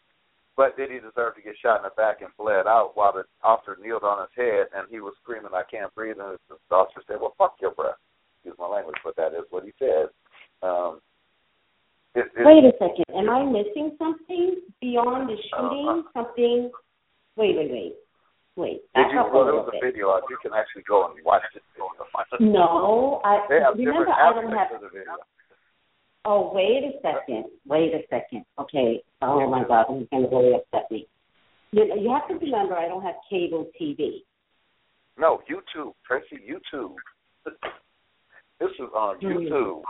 But 0.55 0.77
did 0.77 0.91
he 0.91 0.97
deserve 1.01 1.35
to 1.35 1.41
get 1.41 1.57
shot 1.57 1.77
in 1.77 1.83
the 1.83 1.95
back 1.97 2.21
and 2.21 2.29
bled 2.37 2.67
out 2.67 2.91
while 2.93 3.13
the 3.13 3.25
officer 3.43 3.77
kneeled 3.81 4.03
on 4.03 4.21
his 4.21 4.33
head 4.37 4.67
and 4.75 4.87
he 4.89 4.99
was 4.99 5.13
screaming, 5.21 5.49
"I 5.53 5.63
can't 5.63 5.93
breathe"? 5.95 6.19
And 6.19 6.37
the 6.49 6.75
officer 6.75 7.01
said, 7.07 7.19
"Well, 7.19 7.33
fuck 7.37 7.57
your 7.59 7.71
breath." 7.71 7.97
Excuse 8.37 8.59
my 8.59 8.67
language, 8.67 8.97
but 9.03 9.15
that 9.15 9.33
is 9.33 9.45
what 9.49 9.63
he 9.63 9.73
said. 9.79 10.09
Um, 10.61 11.01
it, 12.13 12.29
it, 12.37 12.45
Wait 12.45 12.63
a 12.63 12.73
second. 12.77 13.05
Am 13.17 13.29
I 13.29 13.43
missing 13.43 13.97
something 13.97 14.61
beyond 14.79 15.29
the 15.29 15.37
shooting? 15.49 16.03
Something? 16.13 16.71
Wait, 17.35 17.57
wait, 17.57 17.71
wait. 17.71 17.95
Wait. 18.55 18.81
Did 18.93 19.09
you? 19.09 19.25
Well, 19.33 19.45
there 19.49 19.57
was 19.57 19.73
a 19.73 19.79
video 19.83 20.13
out. 20.13 20.29
You 20.29 20.37
can 20.37 20.53
actually 20.53 20.83
go 20.85 21.09
and 21.09 21.17
watch 21.25 21.41
it. 21.55 21.63
No, 22.39 23.21
I 23.25 23.41
remember. 23.73 24.13
I 24.13 24.33
don't 24.33 24.53
have. 24.53 24.69
the 24.79 24.89
video. 24.93 25.17
Oh, 26.25 26.51
wait 26.53 26.83
a 26.83 26.91
second. 27.01 27.45
Wait 27.67 27.93
a 27.93 28.01
second. 28.09 28.45
Okay. 28.59 29.01
Oh 29.21 29.49
my 29.49 29.63
God, 29.67 29.85
this 29.89 30.03
is 30.03 30.07
going 30.09 30.23
to 30.23 30.29
really 30.35 30.53
upset 30.55 30.89
me. 30.89 31.07
You, 31.71 31.83
you 31.99 32.11
have 32.11 32.27
to 32.29 32.35
remember, 32.35 32.75
I 32.75 32.87
don't 32.87 33.01
have 33.03 33.15
cable 33.29 33.69
TV. 33.79 34.23
No, 35.17 35.41
YouTube, 35.49 35.93
Tracey, 36.07 36.41
YouTube. 36.49 36.95
This 37.45 38.69
is 38.79 38.89
on 38.95 39.17
Hmm. 39.17 39.25
YouTube. 39.27 39.81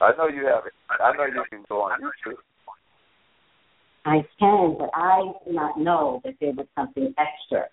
I 0.00 0.12
know 0.16 0.28
you 0.28 0.46
have 0.46 0.64
it. 0.66 0.72
I 0.88 1.12
know 1.16 1.26
you 1.26 1.44
can 1.50 1.62
go 1.68 1.82
on 1.82 2.00
YouTube. 2.00 2.36
I 4.06 4.24
can, 4.38 4.76
but 4.78 4.88
I 4.94 5.20
did 5.44 5.54
not 5.54 5.78
know 5.78 6.20
that 6.24 6.34
there 6.40 6.52
was 6.52 6.66
something 6.74 7.12
extra. 7.18 7.66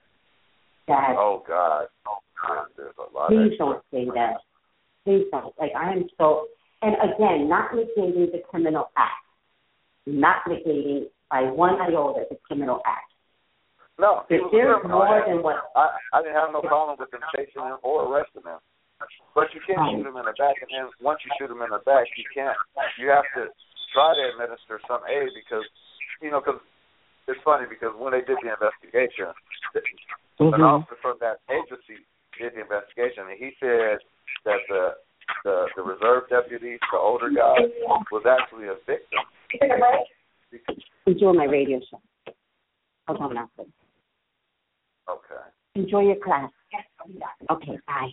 That 0.88 1.16
Oh 1.18 1.44
God, 1.48 1.86
oh 2.08 2.18
God, 2.46 2.66
there's 2.76 2.94
a 3.00 3.16
lot. 3.18 3.30
please 3.30 3.54
of 3.54 3.58
don't 3.58 3.84
say 3.92 4.06
that. 4.14 4.38
Please 5.06 5.26
don't. 5.32 5.54
Like 5.60 5.72
I 5.78 5.94
am 5.94 6.10
so. 6.18 6.48
And 6.82 6.96
again, 6.98 7.48
not 7.48 7.72
negating 7.72 8.32
the 8.34 8.42
criminal 8.50 8.90
act, 8.98 9.24
not 10.06 10.38
negating 10.50 11.06
by 11.32 11.44
one 11.44 11.80
iota 11.80 12.26
the 12.30 12.38
criminal 12.46 12.82
act. 12.86 13.10
No, 13.98 14.26
If 14.30 14.52
there's 14.52 14.84
more 14.84 15.08
I- 15.08 15.24
than 15.30 15.42
what 15.42 15.72
I, 15.76 15.96
I 16.12 16.22
didn't 16.22 16.36
have 16.36 16.52
no 16.52 16.62
problem 16.62 16.98
with 17.00 17.10
them 17.12 17.22
chasing 17.34 17.64
him 17.64 17.78
or 17.82 18.04
arresting 18.12 18.44
him. 18.44 18.60
But 19.34 19.54
you 19.54 19.62
can't 19.66 19.80
Right. 19.80 19.96
shoot 19.96 20.08
him 20.08 20.18
in 20.18 20.26
the 20.26 20.34
back, 20.38 20.56
and 20.62 20.70
then 20.72 20.90
once 21.02 21.20
you 21.24 21.32
shoot 21.40 21.52
him 21.52 21.62
in 21.62 21.70
the 21.70 21.80
back, 21.86 22.08
you 22.18 22.24
can't. 22.34 22.58
You 22.98 23.10
have 23.10 23.24
to 23.36 23.48
try 23.94 24.16
to 24.16 24.24
administer 24.36 24.80
some 24.88 25.02
aid 25.08 25.30
because, 25.36 25.64
you 26.22 26.32
know, 26.32 26.40
because 26.42 26.60
it's 27.28 27.42
funny 27.44 27.68
because 27.68 27.96
when 27.96 28.12
they 28.12 28.22
did 28.22 28.38
the 28.44 28.52
investigation, 28.52 29.32
an 29.76 29.82
Mm-hmm. 30.40 30.64
officer 30.64 30.96
from 31.02 31.16
that 31.22 31.40
agency 31.50 32.04
did 32.38 32.56
the 32.56 32.62
investigation, 32.68 33.28
and 33.32 33.38
he 33.40 33.56
said 33.60 34.00
that 34.46 34.60
the 34.70 34.90
the, 35.44 35.66
the 35.76 35.82
reserve 35.82 36.30
deputy, 36.30 36.78
the 36.92 36.98
older 36.98 37.30
guy, 37.30 37.66
was 38.12 38.24
actually 38.30 38.68
a 38.68 38.76
victim 38.86 39.26
enjoy 41.06 41.34
my 41.34 41.46
radio 41.46 41.80
show. 41.90 42.02
Hold 43.08 43.22
on, 43.22 43.34
Malcolm. 43.36 43.72
Okay. 45.10 45.44
Enjoy 45.76 46.02
your 46.02 46.16
class. 46.24 46.50
Okay, 47.52 47.78
bye. 47.88 48.10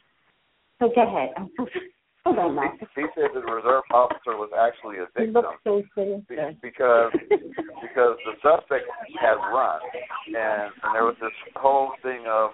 So 0.79 0.91
go 0.95 1.03
ahead. 1.03 1.31
I'm 1.37 1.49
so 1.57 1.67
hold 2.25 2.39
on, 2.39 2.55
Malcolm. 2.55 2.89
He 2.95 3.03
said 3.15 3.31
that 3.35 3.45
the 3.47 3.53
reserve 3.53 3.85
officer 3.93 4.37
was 4.37 4.51
actually 4.59 4.99
a 4.99 5.07
victim 5.17 5.33
look 5.33 5.47
so 5.65 5.83
sinister. 5.95 6.53
because 6.61 7.13
because 7.31 8.17
the 8.27 8.35
suspect 8.43 8.85
had 9.21 9.37
run, 9.37 9.81
and, 10.27 10.73
and 10.83 10.95
there 10.95 11.05
was 11.05 11.17
this 11.21 11.33
whole 11.57 11.93
thing 12.03 12.25
of 12.29 12.51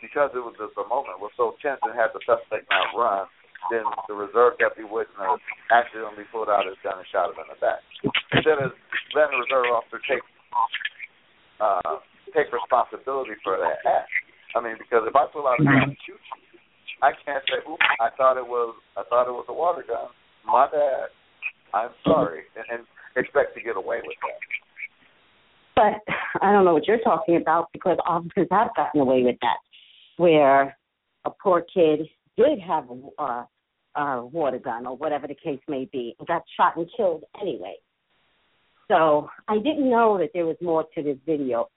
because 0.00 0.32
it 0.34 0.42
was 0.42 0.56
the, 0.56 0.72
the 0.74 0.86
moment 0.88 1.20
was 1.20 1.32
so 1.36 1.54
tense 1.60 1.80
and 1.84 1.94
had 1.94 2.12
the 2.16 2.20
suspect 2.24 2.66
not 2.72 2.92
run, 2.96 3.24
then 3.68 3.84
the 4.08 4.16
reserve 4.16 4.56
deputy 4.56 4.88
wouldn't 4.88 5.16
accidentally 5.68 6.24
pulled 6.32 6.48
out 6.48 6.64
his 6.64 6.80
gun 6.80 6.96
and 6.96 7.08
shot 7.12 7.28
him 7.28 7.38
in 7.44 7.48
the 7.52 7.60
back. 7.60 7.84
Instead 8.32 8.58
of 8.64 8.72
letting 9.12 9.36
the 9.36 9.44
reserve 9.44 9.68
officer 9.68 10.00
take 10.08 10.24
uh, 11.60 12.00
take 12.32 12.48
responsibility 12.48 13.36
for 13.44 13.60
that 13.60 13.84
act. 13.84 14.10
I 14.56 14.64
mean, 14.64 14.80
because 14.80 15.04
if 15.04 15.14
I 15.14 15.28
pull 15.28 15.46
out 15.46 15.60
a 15.60 15.64
gun 15.64 15.92
and 15.92 15.98
shoot 16.02 16.16
you, 16.16 16.36
I 17.04 17.12
can't 17.24 17.44
say, 17.46 17.60
"Oops, 17.68 17.84
I 18.00 18.08
thought 18.16 18.40
it 18.40 18.48
was 18.48 18.74
I 18.96 19.04
thought 19.08 19.28
it 19.28 19.36
was 19.36 19.46
a 19.48 19.54
water 19.54 19.84
gun. 19.86 20.08
My 20.44 20.66
bad. 20.66 21.12
I'm 21.72 21.94
sorry," 22.02 22.48
and, 22.56 22.64
and 22.72 22.82
expect 23.16 23.54
to 23.54 23.60
get 23.60 23.76
away 23.76 24.00
with 24.02 24.16
that. 24.24 24.40
But 25.76 26.14
I 26.42 26.52
don't 26.52 26.64
know 26.64 26.74
what 26.74 26.86
you're 26.86 27.00
talking 27.00 27.36
about 27.36 27.72
because 27.72 27.96
officers 28.04 28.48
have 28.50 28.74
gotten 28.76 29.00
away 29.00 29.22
with 29.22 29.36
that, 29.40 29.60
where 30.20 30.76
a 31.24 31.30
poor 31.42 31.64
kid 31.74 32.00
did 32.36 32.58
have 32.60 32.84
a, 33.18 33.46
a, 33.96 34.26
water 34.26 34.58
gun 34.58 34.86
or 34.86 34.94
whatever 34.94 35.26
the 35.26 35.34
case 35.34 35.60
may 35.66 35.88
be 35.90 36.14
and 36.18 36.28
got 36.28 36.42
shot 36.58 36.76
and 36.76 36.86
killed 36.94 37.24
anyway. 37.40 37.74
So 38.88 39.30
I 39.48 39.56
didn't 39.56 39.88
know 39.88 40.18
that 40.18 40.30
there 40.34 40.44
was 40.44 40.56
more 40.60 40.84
to 40.94 41.02
this 41.02 41.16
video. 41.24 41.70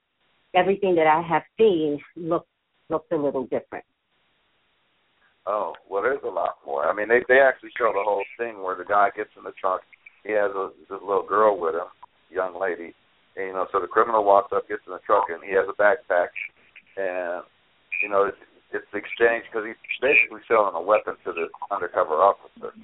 Everything 0.54 0.94
that 0.96 1.08
I 1.08 1.22
have 1.22 1.44
seen 1.58 2.00
looked 2.18 2.50
looked 2.90 3.14
a 3.14 3.16
little 3.16 3.44
different. 3.44 3.86
Oh, 5.48 5.74
well, 5.90 6.04
there's 6.04 6.24
a 6.26 6.28
lot 6.28 6.56
more. 6.66 6.86
I 6.86 6.94
mean, 6.94 7.08
they 7.08 7.22
they 7.30 7.40
actually 7.40 7.72
show 7.78 7.94
the 7.94 8.04
whole 8.04 8.26
thing 8.38 8.62
where 8.62 8.76
the 8.76 8.84
guy 8.84 9.08
gets 9.16 9.30
in 9.38 9.44
the 9.44 9.54
trunk. 9.60 9.84
He 10.26 10.34
has 10.34 10.52
a 10.52 10.72
this 10.90 11.00
little 11.02 11.26
girl 11.26 11.58
with 11.58 11.76
him, 11.76 11.88
young 12.30 12.60
lady. 12.60 12.94
And, 13.38 13.48
you 13.48 13.54
know, 13.54 13.68
so 13.72 13.80
the 13.80 13.88
criminal 13.88 14.26
walks 14.26 14.52
up, 14.54 14.68
gets 14.68 14.84
in 14.86 14.92
the 14.92 15.00
truck, 15.06 15.26
and 15.30 15.42
he 15.44 15.56
has 15.56 15.66
a 15.70 15.82
backpack, 15.82 16.28
and 16.98 17.44
you 18.04 18.12
know, 18.12 18.28
it's, 18.28 18.44
it's 18.76 18.90
the 18.92 19.00
exchange 19.00 19.48
because 19.48 19.64
he's 19.64 19.80
basically 20.04 20.44
selling 20.52 20.76
a 20.76 20.84
weapon 20.84 21.16
to 21.24 21.32
the 21.32 21.48
undercover 21.72 22.20
officer. 22.20 22.76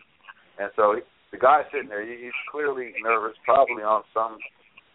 And 0.55 0.71
so 0.79 0.95
he, 0.95 1.03
the 1.35 1.39
guy's 1.43 1.67
sitting 1.75 1.91
there. 1.91 2.07
he- 2.07 2.31
He's 2.31 2.39
clearly 2.47 2.95
nervous, 3.03 3.35
probably 3.43 3.83
on 3.83 4.07
some 4.15 4.39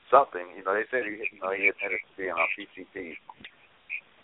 something. 0.09 0.49
You 0.57 0.65
know, 0.65 0.73
they 0.73 0.89
said 0.89 1.05
he, 1.05 1.21
you 1.21 1.41
know, 1.45 1.53
he 1.53 1.69
admitted 1.69 2.01
to 2.01 2.13
being 2.17 2.33
on 2.33 2.49
PCP. 2.57 3.21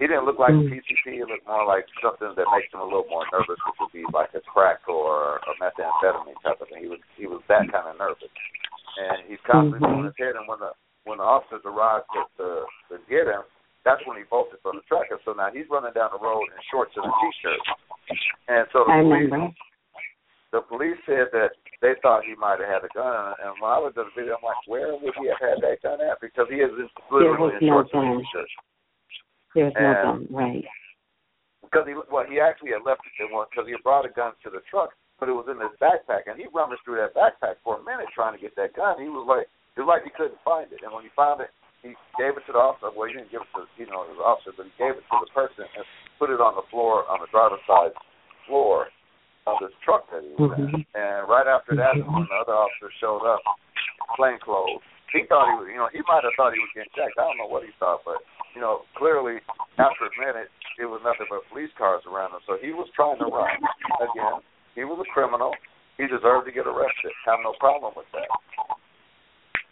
He 0.01 0.09
didn't 0.09 0.25
look 0.25 0.41
like 0.41 0.57
a 0.57 0.65
hmm. 0.65 0.73
PCP. 0.73 1.21
He 1.21 1.25
looked 1.29 1.45
more 1.45 1.69
like 1.69 1.85
something 2.01 2.33
that 2.33 2.49
makes 2.57 2.73
him 2.73 2.81
a 2.81 2.89
little 2.89 3.09
more 3.13 3.29
nervous, 3.29 3.61
which 3.61 3.79
would 3.85 3.93
be 3.93 4.09
like 4.17 4.33
a 4.33 4.41
crack 4.41 4.81
or 4.89 5.45
a 5.45 5.53
methamphetamine 5.61 6.41
type 6.41 6.57
of 6.57 6.73
thing. 6.73 6.81
He 6.81 6.89
was 6.89 7.05
he 7.21 7.29
was 7.29 7.45
that 7.53 7.69
kind 7.69 7.85
of 7.85 8.01
nervous, 8.01 8.33
and 8.97 9.29
he's 9.29 9.43
constantly 9.45 9.85
mm-hmm. 9.85 10.09
moving 10.09 10.13
his 10.17 10.17
head. 10.17 10.41
And 10.41 10.49
when 10.49 10.65
the 10.65 10.73
when 11.05 11.21
the 11.21 11.29
officers 11.29 11.61
arrived 11.69 12.09
to 12.17 12.25
to, 12.41 12.47
to 12.89 12.95
get 13.13 13.29
him, 13.29 13.45
that's 13.85 14.05
when 14.05 14.19
he 14.21 14.25
bolted 14.29 14.61
from 14.61 14.77
the 14.77 14.85
truck. 14.85 15.09
And 15.11 15.21
so 15.25 15.33
now 15.33 15.49
he's 15.53 15.69
running 15.71 15.97
down 15.97 16.13
the 16.13 16.21
road 16.21 16.45
in 16.53 16.61
shorts 16.69 16.93
and 16.97 17.07
a 17.07 17.13
t-shirt. 17.13 17.63
And 18.49 18.65
so 18.73 18.85
the 18.85 18.93
I 18.93 19.01
police 19.01 19.31
remember. 19.33 19.57
the 20.53 20.63
police 20.69 21.01
said 21.07 21.33
that 21.33 21.57
they 21.81 21.97
thought 22.05 22.29
he 22.29 22.37
might 22.37 22.61
have 22.61 22.69
had 22.69 22.85
a 22.85 22.93
gun, 22.93 23.33
and 23.41 23.57
when 23.57 23.71
I 23.73 23.81
was 23.81 23.97
at 23.97 24.05
the 24.05 24.13
video, 24.13 24.37
I'm 24.37 24.45
like, 24.45 24.61
where 24.69 24.93
would 24.93 25.17
he 25.17 25.33
have 25.33 25.41
had 25.41 25.59
that 25.65 25.81
gun 25.81 26.05
at? 26.05 26.21
Because 26.21 26.45
he 26.53 26.61
is 26.61 26.69
literally 27.09 27.57
in 27.57 27.65
no 27.65 27.81
shorts 27.81 27.91
and 27.97 28.05
a 28.05 28.21
gun. 28.21 28.21
t-shirt. 28.21 28.51
There's 29.57 29.75
no 29.75 29.93
gun, 30.05 30.29
right? 30.29 30.65
Because 31.65 31.87
he, 31.89 31.95
well, 31.97 32.27
he 32.29 32.37
actually 32.43 32.77
had 32.77 32.85
left 32.85 33.01
it 33.07 33.15
because 33.17 33.65
he 33.65 33.79
brought 33.81 34.05
a 34.05 34.13
gun 34.13 34.37
to 34.45 34.51
the 34.51 34.61
truck, 34.69 34.93
but 35.17 35.31
it 35.31 35.37
was 35.39 35.49
in 35.49 35.57
his 35.57 35.73
backpack, 35.81 36.29
and 36.29 36.37
he 36.37 36.51
rummaged 36.53 36.85
through 36.85 37.01
that 37.01 37.17
backpack 37.17 37.57
for 37.65 37.79
a 37.79 37.83
minute 37.87 38.11
trying 38.13 38.35
to 38.37 38.43
get 38.43 38.53
that 38.61 38.77
gun. 38.77 39.01
He 39.01 39.09
was 39.09 39.25
like, 39.25 39.49
it 39.79 39.81
was 39.81 39.89
like 39.89 40.05
he 40.05 40.13
couldn't 40.13 40.43
find 40.45 40.69
it, 40.69 40.83
and 40.85 40.93
when 40.93 41.07
he 41.07 41.15
found 41.15 41.41
it, 41.41 41.49
he 41.83 41.97
gave 42.21 42.37
it 42.37 42.45
to 42.45 42.53
the 42.53 42.61
officer. 42.61 42.93
Well, 42.93 43.09
he 43.09 43.17
didn't 43.17 43.33
give 43.33 43.41
it 43.41 43.51
to 43.57 43.65
you 43.81 43.89
know 43.89 44.05
the 44.05 44.21
officer, 44.21 44.53
but 44.53 44.69
he 44.69 44.75
gave 44.77 44.97
it 45.01 45.05
to 45.09 45.17
the 45.25 45.31
person 45.33 45.65
and 45.65 45.85
put 46.21 46.29
it 46.29 46.41
on 46.41 46.57
the 46.57 46.67
floor 46.69 47.09
on 47.09 47.21
the 47.25 47.31
driver's 47.33 47.65
side 47.65 47.97
floor 48.45 48.93
of 49.49 49.57
this 49.65 49.73
truck 49.81 50.05
that 50.13 50.21
he 50.21 50.33
was 50.37 50.53
in. 50.61 50.69
Mm-hmm. 50.69 50.85
And 50.93 51.25
right 51.25 51.49
after 51.49 51.73
that, 51.81 51.97
is 51.97 52.05
when 52.05 52.29
the 52.29 52.37
other 52.37 52.53
officer 52.53 52.93
showed 53.01 53.25
up, 53.25 53.41
plain 54.17 54.37
clothes. 54.45 54.85
He 55.11 55.27
thought 55.27 55.51
he 55.51 55.57
was, 55.59 55.67
you 55.67 55.81
know, 55.81 55.91
he 55.91 56.05
might 56.07 56.23
have 56.23 56.37
thought 56.39 56.55
he 56.55 56.63
was 56.63 56.71
getting 56.71 56.93
checked. 56.95 57.19
I 57.19 57.27
don't 57.27 57.41
know 57.41 57.51
what 57.51 57.67
he 57.67 57.75
thought, 57.83 58.07
but 58.07 58.23
you 58.55 58.61
know, 58.63 58.87
clearly 58.95 59.43
after 59.81 60.07
a 60.07 60.15
minute, 60.21 60.53
it 60.79 60.87
was 60.87 61.03
nothing 61.03 61.27
but 61.27 61.43
police 61.51 61.73
cars 61.75 62.05
around 62.07 62.37
him. 62.37 62.43
So 62.47 62.61
he 62.61 62.71
was 62.71 62.87
trying 62.95 63.19
to 63.19 63.27
run 63.27 63.59
again. 63.99 64.39
He 64.79 64.87
was 64.87 65.03
a 65.03 65.09
criminal. 65.11 65.51
He 65.99 66.07
deserved 66.07 66.47
to 66.47 66.55
get 66.55 66.71
arrested. 66.71 67.11
Have 67.27 67.43
no 67.43 67.59
problem 67.59 67.93
with 67.97 68.07
that. 68.15 68.31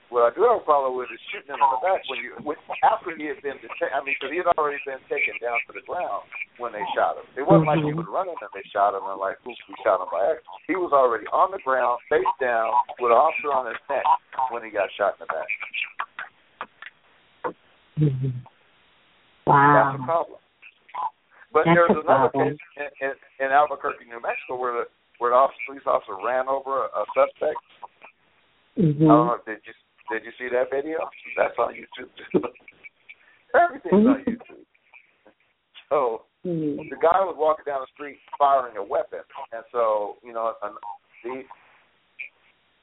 What 0.08 0.24
I 0.24 0.32
do 0.32 0.40
have 0.48 0.64
a 0.64 0.64
problem 0.64 0.96
with 0.96 1.12
is 1.12 1.20
shooting 1.28 1.52
him 1.52 1.60
in 1.60 1.68
the 1.68 1.84
back 1.84 2.00
when 2.08 2.24
you 2.24 2.32
when, 2.40 2.56
after 2.80 3.12
he 3.12 3.28
had 3.28 3.44
been 3.44 3.60
detained. 3.60 3.92
I 3.92 4.00
mean, 4.00 4.16
because 4.16 4.32
he 4.32 4.40
had 4.40 4.48
already 4.56 4.80
been 4.88 5.04
taken 5.04 5.36
down 5.36 5.60
to 5.68 5.76
the 5.76 5.84
ground 5.84 6.24
when 6.56 6.72
they 6.72 6.80
shot 6.96 7.20
him. 7.20 7.28
It 7.36 7.44
wasn't 7.44 7.68
like 7.68 7.84
he 7.84 7.92
mm-hmm. 7.92 8.00
was 8.00 8.08
running 8.08 8.40
and 8.40 8.52
they 8.56 8.64
shot 8.72 8.96
him 8.96 9.04
and 9.04 9.20
like, 9.20 9.36
oops, 9.44 9.60
we 9.68 9.76
shot 9.84 10.00
him 10.00 10.08
by 10.08 10.32
accident. 10.32 10.64
He 10.64 10.80
was 10.80 10.96
already 10.96 11.28
on 11.28 11.52
the 11.52 11.60
ground, 11.60 12.00
face 12.08 12.24
down, 12.40 12.72
with 12.96 13.12
an 13.12 13.20
officer 13.20 13.52
on 13.52 13.68
his 13.68 13.76
neck 13.84 14.08
when 14.48 14.64
he 14.64 14.72
got 14.72 14.88
shot 14.96 15.20
in 15.20 15.28
the 15.28 15.28
back. 15.28 15.50
Mm-hmm. 18.00 18.32
Wow. 19.44 19.92
That's 19.92 19.92
a 19.92 20.04
problem. 20.08 20.40
But 21.52 21.68
That's 21.68 21.76
there's 21.76 22.00
another 22.00 22.32
problem. 22.32 22.56
case 22.56 22.60
in, 22.80 23.12
in, 23.12 23.12
in 23.44 23.48
Albuquerque, 23.52 24.08
New 24.08 24.24
Mexico, 24.24 24.56
where 24.56 24.72
the 24.72 24.84
where 25.20 25.34
the 25.34 25.38
officer, 25.40 25.60
police 25.68 25.84
officer 25.84 26.16
ran 26.24 26.48
over 26.48 26.86
a, 26.86 26.88
a 26.96 27.04
suspect. 27.12 27.60
Mm-hmm. 28.78 29.04
I 29.04 29.12
don't 29.12 29.26
know. 29.26 29.40
Did 29.44 29.60
you 29.66 29.74
did 30.10 30.24
you 30.24 30.32
see 30.38 30.48
that 30.52 30.70
video? 30.70 30.98
That's 31.36 31.54
on 31.58 31.74
YouTube 31.74 32.10
too. 32.32 32.40
Everything's 33.54 34.06
on 34.06 34.24
YouTube. 34.26 34.64
So 35.88 36.22
hmm 36.44 36.86
the 36.86 36.98
guy 37.02 37.18
was 37.26 37.34
walking 37.36 37.66
down 37.66 37.82
the 37.82 37.90
street 37.92 38.18
firing 38.38 38.76
a 38.76 38.84
weapon, 38.84 39.26
and 39.52 39.64
so 39.72 40.16
you 40.22 40.32
know 40.32 40.54
an- 40.62 40.78
the 41.24 41.42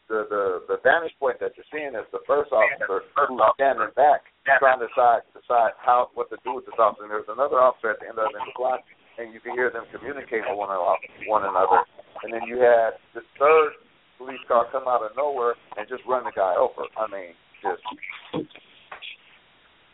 the 0.10 0.28
the 0.30 0.44
the 0.68 0.78
vantage 0.84 1.16
point 1.20 1.40
that 1.40 1.56
you're 1.56 1.70
seeing 1.72 1.96
is 1.96 2.06
the 2.12 2.22
first 2.28 2.52
officer 2.52 3.08
standing 3.56 3.90
back 3.96 4.28
trying 4.60 4.80
to 4.80 4.88
decide 4.92 5.26
decide 5.34 5.74
how 5.82 6.12
what 6.14 6.30
to 6.30 6.38
do 6.44 6.56
with 6.60 6.66
this 6.66 6.78
officer. 6.78 7.08
And 7.08 7.12
there's 7.12 7.32
another 7.32 7.58
officer 7.58 7.96
at 7.96 8.00
the 8.04 8.12
end 8.12 8.20
of 8.20 8.30
the 8.30 8.44
block, 8.54 8.84
and 9.18 9.34
you 9.34 9.40
can 9.40 9.54
hear 9.58 9.72
them 9.72 9.88
communicate 9.90 10.46
with 10.46 10.58
one 10.58 10.70
another, 10.70 11.02
one 11.26 11.48
another. 11.48 11.82
And 12.24 12.34
then 12.34 12.44
you 12.46 12.60
had 12.62 13.00
this 13.16 13.26
third 13.40 13.80
police 14.18 14.42
car 14.48 14.66
come 14.72 14.88
out 14.88 15.04
of 15.04 15.16
nowhere 15.16 15.56
and 15.78 15.88
just 15.88 16.04
run 16.08 16.24
the 16.24 16.36
guy 16.36 16.56
over. 16.56 16.88
I 16.98 17.08
mean, 17.12 17.34
just 17.62 17.84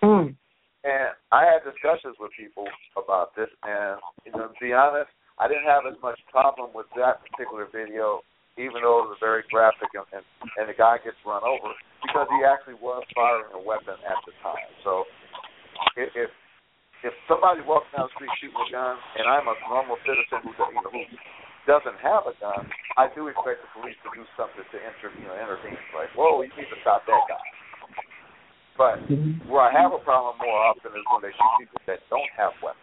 Mm. 0.01 0.33
and 0.83 1.09
I 1.31 1.45
had 1.45 1.61
discussions 1.61 2.17
with 2.17 2.33
people 2.33 2.65
about 2.97 3.35
this, 3.37 3.49
and 3.61 4.01
you 4.25 4.31
know, 4.33 4.49
to 4.49 4.59
be 4.59 4.73
honest, 4.73 5.13
I 5.37 5.47
didn't 5.47 5.69
have 5.69 5.85
as 5.85 5.93
much 6.01 6.17
problem 6.33 6.73
with 6.73 6.89
that 6.97 7.21
particular 7.21 7.69
video, 7.69 8.25
even 8.57 8.81
though 8.81 9.05
it 9.05 9.13
was 9.13 9.21
very 9.21 9.45
graphic 9.53 9.93
and, 9.93 10.05
and, 10.09 10.25
and 10.57 10.65
the 10.65 10.73
guy 10.73 10.97
gets 11.05 11.21
run 11.21 11.45
over, 11.45 11.77
because 12.01 12.25
he 12.33 12.41
actually 12.41 12.81
was 12.81 13.05
firing 13.13 13.53
a 13.53 13.61
weapon 13.61 13.93
at 14.09 14.17
the 14.25 14.33
time. 14.41 14.69
So 14.81 15.05
if 16.01 16.09
if, 16.17 16.31
if 17.05 17.13
somebody 17.29 17.61
walks 17.61 17.89
down 17.93 18.09
the 18.09 18.13
street 18.17 18.33
shooting 18.41 18.57
a 18.57 18.65
gun, 18.73 18.97
and 19.21 19.29
I'm 19.29 19.45
a 19.45 19.55
normal 19.69 20.01
citizen 20.01 20.41
who 20.41 20.53
you 20.57 20.81
know, 20.81 20.89
who 20.89 21.05
doesn't 21.69 21.99
have 22.01 22.25
a 22.25 22.33
gun, 22.41 22.65
I 22.97 23.07
do 23.13 23.29
expect 23.29 23.61
the 23.61 23.69
police 23.77 23.97
to 24.05 24.09
do 24.17 24.25
something 24.33 24.65
to 24.65 24.77
inter, 24.77 25.13
you 25.15 25.27
know, 25.29 25.37
intervene. 25.37 25.77
Like, 25.93 26.09
whoa, 26.17 26.41
you 26.41 26.51
need 26.57 26.69
to 26.73 26.79
stop 26.81 27.05
that 27.05 27.23
guy. 27.29 27.45
But 28.79 28.95
mm-hmm. 29.05 29.45
where 29.45 29.67
I 29.67 29.71
have 29.75 29.93
a 29.93 30.01
problem 30.01 30.39
more 30.41 30.57
often 30.57 30.95
is 30.95 31.05
when 31.11 31.21
they 31.21 31.33
shoot 31.35 31.53
people 31.61 31.81
that 31.85 32.01
don't 32.09 32.31
have 32.33 32.55
weapons. 32.63 32.81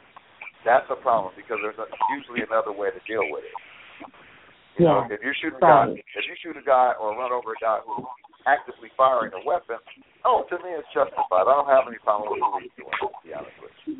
That's 0.62 0.86
a 0.92 0.98
problem 1.00 1.32
because 1.34 1.58
there's 1.62 1.78
a, 1.80 1.86
usually 2.14 2.44
another 2.44 2.74
way 2.74 2.92
to 2.92 3.00
deal 3.08 3.24
with 3.30 3.46
it. 3.46 3.56
You 4.78 4.86
know, 4.86 5.06
Yeah, 5.06 5.16
if 5.16 5.22
you 5.26 5.32
shoot 5.38 5.56
a 5.56 5.62
guy, 5.62 5.90
if 5.90 6.24
you 6.28 6.36
shoot 6.38 6.54
a 6.54 6.62
guy 6.62 6.94
or 6.98 7.18
run 7.18 7.34
over 7.34 7.50
a 7.50 7.60
guy 7.62 7.82
who's 7.82 8.06
actively 8.46 8.94
firing 8.94 9.34
a 9.34 9.42
weapon, 9.42 9.82
oh, 10.22 10.46
to 10.46 10.54
me 10.62 10.70
it's 10.78 10.86
justified. 10.94 11.50
I 11.50 11.54
don't 11.56 11.70
have 11.70 11.90
any 11.90 11.98
problem 11.98 12.30
with 12.30 12.42
police 12.42 12.74
doing 12.78 12.94
it. 12.94 13.10
To 13.10 13.22
be 13.26 13.34
honest 13.34 13.58
with 13.58 13.74
you, 13.86 13.98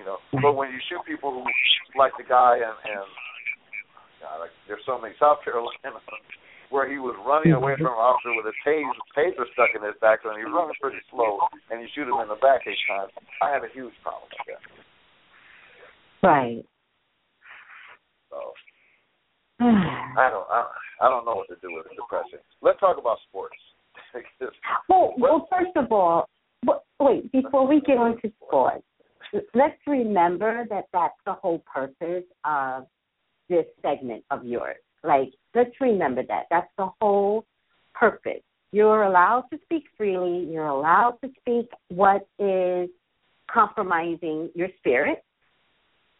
you 0.00 0.04
know. 0.08 0.16
But 0.40 0.56
when 0.56 0.72
you 0.72 0.80
shoot 0.88 1.04
people 1.04 1.28
who, 1.34 1.44
like 1.98 2.16
the 2.16 2.24
guy 2.24 2.56
and 2.56 2.76
and 2.88 3.04
God, 4.20 4.44
like 4.44 4.54
there's 4.68 4.84
so 4.84 5.00
many 5.00 5.16
South 5.18 5.40
Carolina 5.42 5.96
where 6.70 6.86
he 6.86 7.02
was 7.02 7.18
running 7.26 7.56
away 7.56 7.74
from 7.74 7.90
an 7.90 7.98
officer 7.98 8.30
with 8.36 8.46
a 8.46 8.54
taser, 8.62 8.94
taser 9.16 9.48
stuck 9.56 9.74
in 9.74 9.82
his 9.82 9.98
back, 9.98 10.22
and 10.22 10.38
he 10.38 10.44
was 10.46 10.54
running 10.54 10.76
pretty 10.78 11.02
slow, 11.10 11.42
and 11.72 11.82
you 11.82 11.88
shoot 11.96 12.06
him 12.06 12.20
in 12.22 12.28
the 12.30 12.38
back 12.38 12.62
eight 12.68 12.78
times. 12.86 13.10
I 13.42 13.50
have 13.50 13.64
a 13.66 13.72
huge 13.74 13.96
problem 14.04 14.30
with 14.30 14.46
that. 14.54 14.62
Right. 16.22 16.62
So 18.30 18.38
I 19.64 20.30
don't, 20.30 20.46
I, 20.46 20.68
I 21.02 21.08
don't 21.08 21.24
know 21.24 21.34
what 21.42 21.48
to 21.48 21.58
do 21.58 21.74
with 21.74 21.86
it. 21.90 21.96
Depressing. 21.96 22.44
Let's 22.62 22.78
talk 22.78 22.98
about 22.98 23.18
sports. 23.28 23.56
well, 24.88 25.14
well, 25.18 25.48
first 25.50 25.74
of 25.76 25.90
all, 25.92 26.28
wait, 27.00 27.30
before 27.32 27.66
we 27.66 27.80
get 27.80 27.98
on 27.98 28.20
to 28.22 28.32
sports, 28.46 28.84
let's 29.54 29.78
remember 29.86 30.66
that 30.70 30.86
that's 30.92 31.14
the 31.26 31.32
whole 31.32 31.62
purpose 31.72 32.24
of 32.44 32.86
this 33.50 33.66
segment 33.82 34.24
of 34.30 34.46
yours. 34.46 34.76
Like, 35.04 35.34
let's 35.54 35.78
remember 35.80 36.22
that. 36.28 36.44
That's 36.50 36.70
the 36.78 36.88
whole 37.00 37.44
purpose. 37.94 38.40
You're 38.72 39.02
allowed 39.02 39.44
to 39.52 39.58
speak 39.64 39.84
freely. 39.98 40.48
You're 40.50 40.68
allowed 40.68 41.18
to 41.22 41.30
speak 41.40 41.68
what 41.88 42.26
is 42.38 42.88
compromising 43.52 44.50
your 44.54 44.68
spirit, 44.78 45.22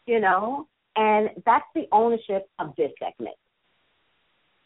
you 0.05 0.19
know, 0.19 0.67
and 0.95 1.29
that's 1.45 1.65
the 1.73 1.87
ownership 1.91 2.49
of 2.59 2.75
this 2.77 2.91
segment. 2.99 3.35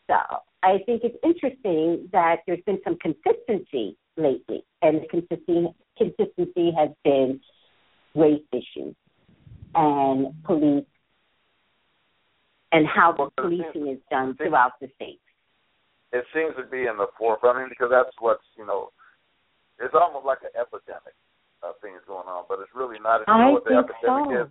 So 0.08 0.16
I 0.64 0.80
think 0.86 1.04
it's 1.04 1.18
interesting 1.24 2.10
that 2.12 2.38
there's 2.48 2.64
been 2.66 2.80
some 2.84 2.98
consistency 2.98 3.98
lately, 4.18 4.64
and 4.82 5.02
the 5.02 5.08
consistency, 5.08 5.68
consistency 5.98 6.72
has 6.78 6.90
been 7.04 7.40
race 8.16 8.42
issues 8.52 8.96
and 9.76 10.44
police 10.44 10.86
and 12.76 12.84
how 12.84 13.16
the 13.16 13.32
policing 13.40 13.88
is 13.88 14.04
done 14.12 14.36
throughout 14.36 14.76
the 14.84 14.92
state. 15.00 15.24
It 16.12 16.28
seems 16.36 16.52
to 16.60 16.68
be 16.68 16.92
in 16.92 17.00
the 17.00 17.08
forefront, 17.16 17.56
I 17.56 17.60
mean, 17.64 17.72
because 17.72 17.88
that's 17.88 18.12
what's 18.20 18.44
you 18.60 18.68
know, 18.68 18.92
it's 19.80 19.96
almost 19.96 20.28
like 20.28 20.44
an 20.44 20.52
epidemic 20.60 21.16
of 21.64 21.80
things 21.80 22.04
going 22.04 22.28
on, 22.28 22.44
but 22.52 22.60
it's 22.60 22.76
really 22.76 23.00
not. 23.00 23.24
If 23.24 23.32
you 23.32 23.40
know 23.40 23.56
what 23.56 23.64
the 23.64 23.80
epidemic 23.80 24.28
so. 24.28 24.44
is, 24.44 24.48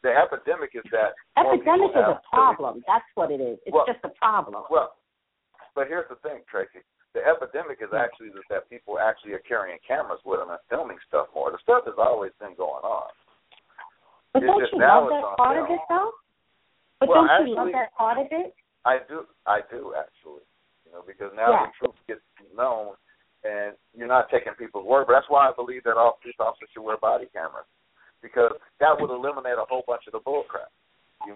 the 0.00 0.12
epidemic 0.16 0.72
is 0.72 0.84
that 0.88 1.12
epidemic 1.36 1.92
is 1.92 2.08
a 2.16 2.20
problem. 2.32 2.80
That's 2.88 3.08
what 3.12 3.28
it 3.28 3.44
is. 3.44 3.60
It's 3.68 3.76
well, 3.76 3.84
just 3.84 4.00
a 4.08 4.12
problem. 4.16 4.64
Well, 4.72 4.96
but 5.76 5.88
here's 5.88 6.08
the 6.08 6.16
thing, 6.24 6.40
Tracy. 6.48 6.80
The 7.12 7.22
epidemic 7.22 7.78
is 7.78 7.92
actually 7.94 8.34
that, 8.34 8.48
that 8.50 8.62
people 8.72 8.98
actually 8.98 9.36
are 9.36 9.44
carrying 9.46 9.78
cameras 9.86 10.18
with 10.26 10.40
them 10.40 10.50
and 10.50 10.58
filming 10.66 10.98
stuff 11.06 11.30
more. 11.36 11.52
The 11.52 11.62
stuff 11.62 11.86
has 11.86 12.00
always 12.00 12.32
been 12.40 12.56
going 12.58 12.82
on. 12.82 13.12
But 14.34 14.42
it's 14.42 14.50
don't 14.50 14.66
you 14.66 14.80
now 14.82 15.06
love 15.06 15.12
that 15.12 15.38
part 15.38 15.56
of 15.62 15.70
it, 15.70 15.78
though? 15.86 16.10
But 17.04 17.12
Well, 17.12 17.22
don't 17.22 17.30
actually- 17.30 17.50
you 17.50 17.56
love 17.56 17.72
that 17.72 17.92
part 17.94 18.16
of 18.18 18.32
it? 18.32 18.54
I 18.84 18.98
do, 18.98 19.26
I 19.46 19.60
do 19.68 19.94
actually, 19.94 20.40
you 20.86 20.92
know, 20.92 21.02
because 21.06 21.32
now 21.34 21.50
Yeah. 21.50 21.66
the 21.66 21.72
truth 21.72 22.06
gets 22.06 22.24
known, 22.54 22.96
and 23.44 23.76
you're 23.92 24.08
not 24.08 24.30
taking 24.30 24.54
people's 24.54 24.84
word. 24.84 25.06
But 25.06 25.14
that's 25.14 25.28
why 25.28 25.48
I 25.48 25.52
believe 25.52 25.84
that 25.84 25.96
all 25.96 26.18
police 26.22 26.36
officers 26.40 26.70
should 26.72 26.82
wear 26.82 26.96
body 26.96 27.26
cameras, 27.26 27.66
because 28.22 28.52
that 28.80 28.98
would 28.98 29.10
eliminate 29.10 29.58
a 29.58 29.64
whole 29.64 29.82
bunch 29.86 30.06
of 30.06 30.12
the 30.12 30.20
bullcrap. 30.20 30.68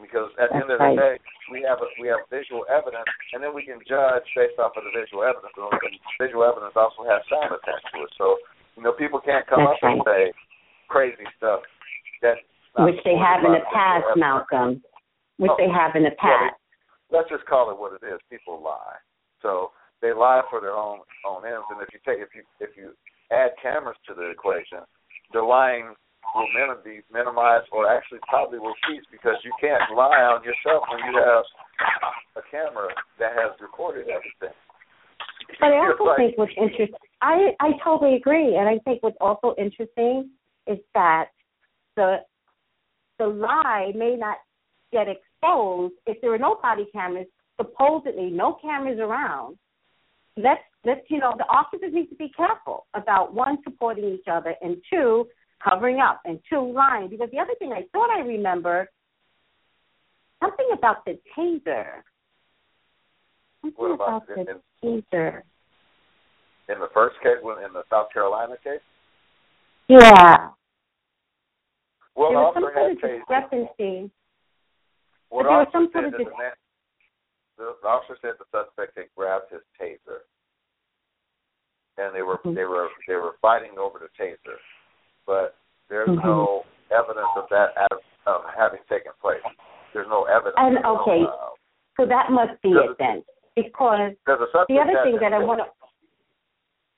Because 0.02 0.31
at 0.37 0.50
the 0.50 0.57
end 0.57 0.70
of 0.70 0.78
the 0.78 0.94
day, 0.96 1.18
we 1.50 1.62
have 1.62 1.81
a, 1.81 1.88
we 2.00 2.09
have 2.09 2.20
visual 2.28 2.66
evidence, 2.68 3.09
and 3.33 3.42
then 3.42 3.54
we 3.54 3.64
can 3.64 3.81
judge 3.88 4.24
based 4.35 4.59
off 4.59 4.76
of 4.76 4.85
the 4.85 4.90
visual 4.90 5.22
evidence. 5.24 5.52
And 5.57 6.00
visual 6.20 6.44
evidence 6.44 6.76
also 6.76 7.04
has 7.04 7.24
sound 7.28 7.52
attached 7.52 7.88
to 7.94 8.02
it, 8.04 8.12
so 8.18 8.38
you 8.76 8.83
know 8.83 8.92
people 8.92 9.20
can't 9.20 9.46
come 9.46 9.64
That's 9.64 9.83
up 9.83 9.88
and 9.88 10.02
say 10.04 10.33
crazy 10.88 11.24
stuff 11.38 11.62
that 12.20 12.37
Which 12.76 13.02
they 13.04 13.16
have 13.16 13.44
in 13.44 13.52
the 13.52 13.64
past, 13.72 14.04
Malcolm. 14.16 14.83
Which 15.38 15.51
Oh, 15.55 15.57
they 15.59 15.70
have 15.70 15.94
in 15.94 16.03
the 16.03 16.11
yeah, 16.22 16.51
past. 16.51 16.55
let's 17.11 17.31
just 17.31 17.46
call 17.46 17.70
it 17.70 17.79
what 17.79 17.92
it 17.94 18.05
is. 18.05 18.18
People 18.31 18.61
lie, 18.62 18.98
so 19.40 19.70
they 20.03 20.12
lie 20.12 20.42
for 20.51 20.61
their 20.61 20.74
own 20.74 21.01
own 21.27 21.46
ends. 21.46 21.66
And 21.70 21.81
if 21.83 21.88
you 21.94 22.01
take 22.05 22.18
if 22.20 22.35
you 22.35 22.42
if 22.61 22.77
you 22.77 22.92
add 23.31 23.53
cameras 23.62 23.96
to 24.09 24.14
the 24.14 24.31
equation, 24.31 24.83
the 25.33 25.40
lying 25.42 25.94
will 26.35 26.48
minim- 26.53 26.83
be 26.85 27.01
minimized, 27.12 27.66
or 27.72 27.87
actually 27.88 28.18
probably 28.29 28.59
will 28.59 28.74
cease 28.90 29.05
because 29.11 29.37
you 29.44 29.53
can't 29.61 29.81
lie 29.94 30.22
on 30.27 30.42
yourself 30.42 30.83
when 30.90 31.01
you 31.07 31.18
have 31.22 31.44
a 32.37 32.42
camera 32.51 32.88
that 33.18 33.33
has 33.33 33.53
recorded 33.61 34.09
everything. 34.09 34.55
But 35.61 35.72
I 35.72 35.79
also 35.87 36.05
like- 36.05 36.16
think 36.18 36.37
what's 36.38 36.53
interesting, 36.59 36.98
I 37.22 37.55
I 37.61 37.70
totally 37.85 38.16
agree, 38.16 38.57
and 38.57 38.68
I 38.68 38.79
think 38.85 39.03
what's 39.03 39.16
also 39.20 39.55
interesting 39.57 40.31
is 40.66 40.79
that 40.94 41.27
the 41.96 42.18
the 43.18 43.27
lie 43.27 43.92
may 43.94 44.16
not 44.16 44.38
get 44.92 45.07
exposed 45.09 45.94
if 46.07 46.20
there 46.20 46.33
are 46.33 46.38
no 46.38 46.59
body 46.62 46.87
cameras, 46.92 47.27
supposedly 47.57 48.31
no 48.31 48.59
cameras 48.61 48.98
around. 48.98 49.57
Let's 50.37 50.62
let's 50.85 51.01
you 51.09 51.18
know 51.18 51.35
the 51.37 51.44
officers 51.44 51.92
need 51.92 52.07
to 52.09 52.14
be 52.14 52.31
careful 52.37 52.87
about 52.94 53.35
one 53.35 53.59
supporting 53.64 54.05
each 54.05 54.29
other 54.31 54.55
and 54.62 54.77
two 54.90 55.27
covering 55.62 55.98
up 56.01 56.20
and 56.24 56.38
two 56.48 56.72
lying 56.72 57.09
because 57.09 57.29
the 57.33 57.38
other 57.38 57.55
thing 57.59 57.72
I 57.72 57.85
thought 57.92 58.11
I 58.11 58.20
remember 58.20 58.88
something 60.40 60.68
about 60.72 61.05
the 61.05 61.18
taser. 61.37 62.03
Something 63.61 63.74
What 63.77 63.94
about 63.94 64.22
about 64.22 64.29
the 64.29 64.40
in, 64.40 65.03
taser. 65.12 65.42
in 66.68 66.79
the 66.79 66.88
first 66.94 67.16
case, 67.22 67.38
when 67.42 67.59
in 67.64 67.72
the 67.72 67.83
South 67.90 68.07
Carolina 68.12 68.55
case? 68.62 68.81
Yeah. 69.88 70.51
Well, 72.14 72.31
there 72.31 72.38
the 72.38 72.44
was 72.44 72.55
some 72.55 72.62
sort 72.62 72.92
of 72.92 73.18
discrepancy. 73.18 74.11
The 75.30 75.42
there 75.44 75.60
was 75.60 75.68
some 75.72 75.88
sort 75.92 76.04
of 76.06 76.12
dis- 76.16 76.24
the, 76.24 76.36
man, 76.38 76.52
the, 77.58 77.76
officer 77.86 78.16
said 78.22 78.40
the 78.40 78.48
suspect 78.48 78.96
had 78.96 79.06
grabbed 79.16 79.52
his 79.52 79.60
taser, 79.76 80.24
and 81.98 82.14
they 82.14 82.22
were 82.22 82.38
Mhm. 82.38 82.54
they 82.54 82.64
were 82.64 82.88
they 83.06 83.16
were 83.16 83.36
fighting 83.40 83.78
over 83.78 83.98
the 83.98 84.08
taser, 84.16 84.58
but 85.26 85.56
there's 85.88 86.08
Mhm. 86.08 86.24
no 86.24 86.64
evidence 86.90 87.28
of 87.36 87.48
that 87.50 87.76
as, 87.76 87.98
of 88.26 88.44
having 88.56 88.80
taken 88.88 89.12
place. 89.20 89.42
There's 89.92 90.08
no 90.08 90.24
evidence. 90.24 90.56
And, 90.56 90.76
There's 90.76 90.84
no, 90.84 91.00
okay. 91.00 91.24
uh, 91.24 91.50
So 91.96 92.06
that 92.06 92.30
must 92.30 92.60
be 92.62 92.72
it 92.72 92.96
then. 92.98 93.24
Because 93.54 94.14
the 94.68 94.78
other 94.78 95.02
thing 95.02 95.18
that 95.18 95.32
I 95.32 95.38
want 95.38 95.60
to 95.60 95.70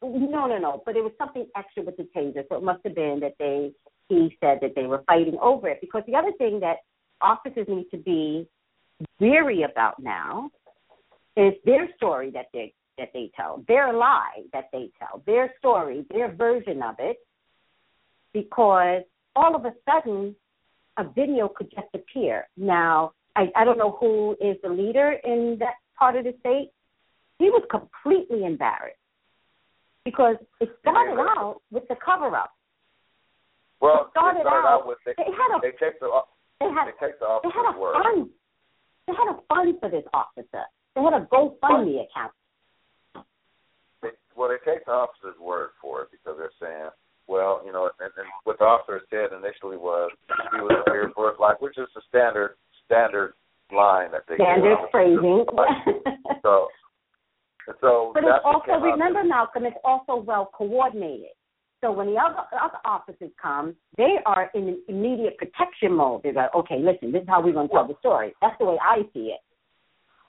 no, 0.03 0.47
no, 0.47 0.59
no. 0.59 0.83
But 0.85 0.97
it 0.97 1.03
was 1.03 1.13
something 1.19 1.47
extra 1.57 1.83
with 1.83 1.97
the 1.97 2.05
taser, 2.05 2.47
so 2.49 2.57
it 2.57 2.63
must 2.63 2.81
have 2.85 2.95
been 2.95 3.21
that 3.21 3.35
they 3.39 3.73
he 4.09 4.37
said 4.41 4.59
that 4.61 4.75
they 4.75 4.87
were 4.87 5.03
fighting 5.07 5.39
over 5.41 5.69
it. 5.69 5.81
Because 5.81 6.03
the 6.07 6.17
other 6.17 6.33
thing 6.33 6.59
that 6.61 6.79
officers 7.23 7.67
need 7.69 7.87
to 7.91 7.97
be 7.99 8.47
weary 9.19 9.63
about 9.63 9.99
now 10.03 10.51
is 11.37 11.55
their 11.65 11.89
story 11.97 12.31
that 12.31 12.47
they 12.53 12.73
that 12.99 13.11
they 13.15 13.31
tell, 13.35 13.65
their 13.67 13.95
lie 13.95 14.43
that 14.53 14.69
they 14.73 14.91
tell, 14.99 15.23
their 15.25 15.55
story, 15.59 16.05
their 16.11 16.31
version 16.31 16.83
of 16.83 16.97
it, 16.99 17.17
because 18.35 19.03
all 19.35 19.55
of 19.57 19.65
a 19.65 19.73
sudden 19.89 20.37
a 20.99 21.05
video 21.05 21.49
could 21.49 21.71
just 21.71 21.87
appear. 21.95 22.47
Now, 22.59 23.13
I, 23.37 23.51
I 23.57 23.65
don't 23.65 23.79
know 23.79 23.97
who 23.99 24.37
is 24.41 24.57
the 24.63 24.69
leader 24.69 25.13
in 25.25 25.57
that 25.61 25.77
part 25.99 26.17
of 26.17 26.25
the 26.25 26.35
state. 26.41 26.73
He 27.39 27.47
was 27.49 27.63
completely 27.71 28.45
embarrassed 28.45 28.99
because 30.05 30.37
it 30.61 30.69
started 30.81 31.19
out 31.19 31.63
with 31.71 31.89
the 31.89 31.97
cover 32.05 32.37
up. 32.37 32.53
Well, 33.81 34.03
it 34.03 34.11
started 34.11 34.41
it 34.41 34.43
started 34.43 34.67
out- 34.67 34.81
out 34.83 34.87
with 34.87 34.99
they, 35.07 35.15
They 35.17 35.25
had 35.31 35.57
a 35.57 35.61
they 35.63 35.73
the 36.01 36.21
they 36.61 36.69
had 36.69 36.87
they 36.87 36.97
take 37.01 37.19
the 37.19 37.41
they 37.43 37.51
had 37.51 37.75
a 37.75 37.79
word. 37.79 37.95
fund. 38.03 38.29
They 39.07 39.15
had 39.17 39.33
a 39.33 39.39
fund 39.49 39.75
for 39.81 39.89
this 39.91 40.05
officer. 40.15 40.65
They 40.95 41.03
had 41.03 41.15
a 41.15 41.27
GoFundMe 41.33 42.05
account. 42.05 42.33
they, 44.03 44.11
well, 44.37 44.49
they 44.51 44.61
take 44.71 44.85
the 44.85 44.93
officer's 44.93 45.39
word 45.41 45.71
for 45.81 46.03
it 46.03 46.09
because 46.13 46.39
they're 46.39 46.53
saying, 46.61 46.91
well, 47.27 47.63
you 47.65 47.73
know, 47.73 47.91
and, 48.01 48.11
and 48.17 48.27
what 48.45 48.59
the 48.59 48.65
officer 48.65 49.01
said 49.11 49.31
initially 49.33 49.77
was 49.77 50.11
he 50.55 50.61
was 50.61 50.83
feared 50.87 51.13
for 51.15 51.31
his 51.31 51.39
life, 51.41 51.57
which 51.61 51.79
is 51.79 51.89
the 51.95 52.03
standard 52.09 52.57
standard 52.87 53.35
line 53.73 54.11
that 54.11 54.23
they 54.29 54.35
Standard 54.37 54.77
give. 54.83 54.91
phrasing. 54.91 55.45
So, 56.43 56.69
so 57.81 58.11
But 58.15 58.25
it's 58.25 58.45
also 58.45 58.73
remember, 58.81 59.23
Malcolm, 59.23 59.65
it's 59.67 59.77
also 59.85 60.17
well 60.17 60.51
coordinated. 60.55 61.37
So 61.81 61.91
when 61.93 62.09
the 62.09 62.21
other 62.21 62.45
other 62.53 62.81
officers 62.85 63.31
come, 63.41 63.75
they 63.97 64.21
are 64.27 64.51
in 64.55 64.79
immediate 64.89 65.39
protection 65.39 65.93
mode. 65.97 66.23
They're 66.23 66.35
like, 66.37 66.55
okay, 66.55 66.77
listen, 66.77 67.11
this 67.11 67.23
is 67.23 67.29
how 67.29 67.41
we're 67.41 67.57
going 67.57 67.69
to 67.69 67.75
tell 67.75 67.89
the 67.89 67.97
story. 68.01 68.35
That's 68.43 68.57
the 68.59 68.67
way 68.67 68.77
I 68.81 69.03
see 69.15 69.33
it. 69.33 69.41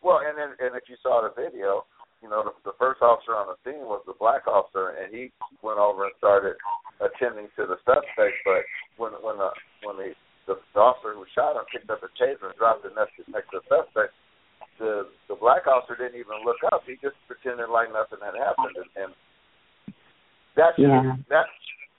Well, 0.01 0.19
and 0.23 0.37
then 0.37 0.55
and 0.63 0.75
if 0.75 0.87
you 0.87 0.95
saw 1.03 1.21
the 1.21 1.35
video, 1.35 1.85
you 2.23 2.29
know, 2.29 2.47
the, 2.47 2.71
the 2.71 2.77
first 2.79 3.01
officer 3.01 3.35
on 3.35 3.51
the 3.51 3.59
scene 3.67 3.83
was 3.83 4.01
the 4.07 4.15
black 4.15 4.47
officer, 4.47 4.95
and 4.95 5.13
he 5.13 5.33
went 5.61 5.77
over 5.77 6.07
and 6.07 6.15
started 6.17 6.55
attending 7.03 7.51
to 7.59 7.67
the 7.67 7.77
suspect. 7.83 8.37
But 8.47 8.63
when 8.95 9.11
when 9.19 9.37
the 9.37 9.51
when 9.83 9.97
the 9.99 10.15
the, 10.47 10.55
the 10.73 10.79
officer 10.79 11.13
who 11.13 11.27
shot 11.35 11.59
him 11.59 11.67
picked 11.67 11.91
up 11.91 11.99
a 12.01 12.09
taser 12.15 12.49
and 12.49 12.57
dropped 12.57 12.87
it 12.87 12.95
next 12.95 13.13
to, 13.19 13.27
next 13.29 13.51
to 13.51 13.59
the 13.59 13.67
suspect, 13.67 14.15
the 14.79 15.11
the 15.27 15.35
black 15.35 15.67
officer 15.67 15.99
didn't 15.99 16.17
even 16.17 16.47
look 16.47 16.63
up. 16.71 16.87
He 16.87 16.95
just 17.03 17.19
pretended 17.27 17.67
like 17.67 17.91
nothing 17.91 18.23
had 18.23 18.39
happened, 18.39 18.79
and, 18.79 18.89
and 18.95 19.11
that 20.55 20.75
should 20.75 20.87
Yeah. 20.89 21.15
that 21.29 21.45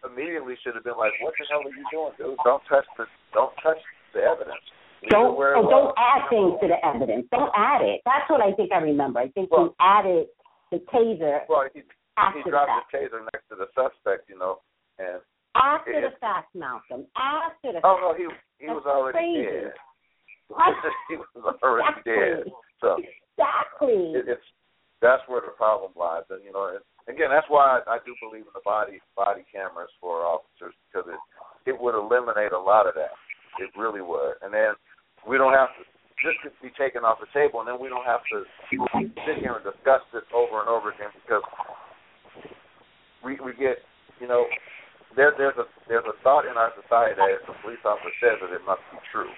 immediately 0.05 0.57
should 0.63 0.75
have 0.75 0.85
been 0.85 0.97
like, 0.99 1.13
what 1.21 1.35
the 1.39 1.47
hell 1.49 1.61
are 1.65 1.71
you 1.71 1.85
doing, 1.91 2.13
dude? 2.19 2.39
Don't 2.45 2.63
touch 2.69 2.87
the 2.99 3.07
don't 3.33 3.55
touch 3.63 3.79
the 4.15 4.23
evidence. 4.23 4.61
Leave 5.03 5.11
Don't 5.11 5.35
it 5.35 5.59
it 5.59 5.71
don't 5.71 5.95
add 5.99 6.29
things 6.31 6.55
to 6.61 6.69
the 6.69 6.79
evidence. 6.87 7.27
Don't 7.31 7.51
add 7.57 7.83
it. 7.83 8.03
That's 8.05 8.29
what 8.31 8.41
I 8.41 8.53
think 8.55 8.71
I 8.73 8.79
remember. 8.79 9.19
I 9.21 9.29
think 9.29 9.51
Well- 9.51 9.71
he 9.71 9.75
added 9.81 10.27
the 10.71 10.79
taser 10.93 11.47
Well, 11.49 11.69
he 11.75 11.81
he 11.83 12.43
the 12.45 12.51
dropped 12.51 12.69
fact. 12.71 12.93
the 12.93 12.99
taser 12.99 13.23
next 13.33 13.49
to 13.49 13.57
the 13.57 13.67
suspect, 13.75 14.29
you 14.29 14.39
know, 14.39 14.61
and 14.99 15.21
After 15.55 15.93
the 16.01 16.07
it- 16.09 16.19
fact, 16.21 16.55
Malcolm. 16.55 17.07
After 17.17 17.73
the 17.73 17.81
oh 17.85 17.95
fact. 17.97 18.03
no, 18.03 18.15
he 18.15 18.65
he 18.65 18.71
was 18.71 18.85
already 18.87 19.19
crazy. 19.19 19.51
dead. 19.51 19.75
He 21.09 21.17
was 21.17 21.59
already 21.63 22.03
dead. 22.05 22.53
So 22.81 22.99
Exactly. 22.99 24.13
it, 24.15 24.29
it's 24.29 24.43
that's 25.01 25.23
where 25.27 25.41
the 25.41 25.49
problem 25.57 25.93
lies, 25.97 26.23
and 26.31 26.45
you 26.45 26.53
know, 26.53 26.69
and, 26.69 26.79
again, 27.09 27.31
that's 27.31 27.49
why 27.49 27.81
I, 27.81 27.97
I 27.97 27.99
do 28.05 28.15
believe 28.23 28.47
in 28.47 28.55
the 28.55 28.65
body 28.65 29.01
body 29.17 29.43
cameras 29.51 29.91
for 30.01 30.23
officers 30.23 30.75
because 30.87 31.09
it 31.09 31.21
it 31.67 31.77
would 31.79 31.95
eliminate 31.95 32.53
a 32.53 32.59
lot 32.59 32.87
of 32.87 32.95
that. 32.95 33.15
It 33.61 33.71
really 33.77 34.01
would, 34.01 34.41
and 34.43 34.53
then 34.53 34.75
we 35.27 35.39
don't 35.39 35.55
have 35.55 35.71
to. 35.79 35.83
This 36.23 36.39
could 36.43 36.55
be 36.63 36.71
taken 36.79 37.03
off 37.03 37.19
the 37.19 37.27
table, 37.35 37.59
and 37.59 37.67
then 37.67 37.83
we 37.83 37.91
don't 37.91 38.07
have 38.07 38.23
to 38.31 38.47
sit 39.27 39.43
here 39.43 39.59
and 39.59 39.67
discuss 39.67 40.07
this 40.15 40.23
over 40.31 40.63
and 40.63 40.71
over 40.71 40.95
again 40.95 41.11
because 41.19 41.43
we 43.27 43.39
we 43.43 43.53
get 43.59 43.83
you 44.23 44.31
know 44.31 44.47
there 45.19 45.35
there's 45.35 45.59
a 45.59 45.67
there's 45.91 46.07
a 46.07 46.17
thought 46.23 46.47
in 46.47 46.55
our 46.55 46.71
society 46.79 47.19
that 47.19 47.43
if 47.43 47.43
a 47.51 47.57
police 47.61 47.83
officer 47.83 48.15
says 48.23 48.39
it, 48.39 48.55
it 48.55 48.63
must 48.63 48.83
be 48.95 49.03
true, 49.11 49.31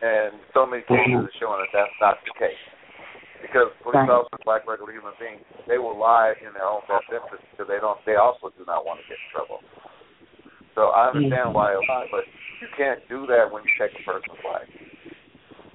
and 0.00 0.40
so 0.56 0.64
many 0.64 0.82
cases 0.88 1.20
are 1.20 1.36
showing 1.36 1.60
that 1.60 1.72
that's 1.72 1.98
not 2.00 2.16
the 2.24 2.32
case 2.40 2.64
because 3.46 3.70
police 3.86 4.02
right. 4.02 4.10
officers, 4.10 4.42
like 4.42 4.66
regular 4.66 4.90
human 4.90 5.14
beings, 5.22 5.40
they 5.70 5.78
will 5.78 5.94
lie 5.94 6.34
in 6.42 6.50
their 6.52 6.66
own 6.66 6.82
best 6.90 7.06
interest 7.08 7.46
because 7.54 7.70
they 7.70 7.78
don't. 7.78 7.98
They 8.02 8.18
also 8.18 8.50
do 8.58 8.66
not 8.66 8.82
want 8.82 8.98
to 8.98 9.06
get 9.06 9.16
in 9.16 9.28
trouble. 9.30 9.62
So 10.74 10.92
I 10.92 11.08
understand 11.08 11.54
why 11.54 11.72
they 11.72 11.80
lie, 11.86 12.10
but 12.12 12.26
you 12.60 12.68
can't 12.76 13.00
do 13.08 13.24
that 13.30 13.48
when 13.48 13.64
you 13.64 13.72
take 13.78 13.94
a 13.96 14.02
person's 14.04 14.42
life. 14.44 14.68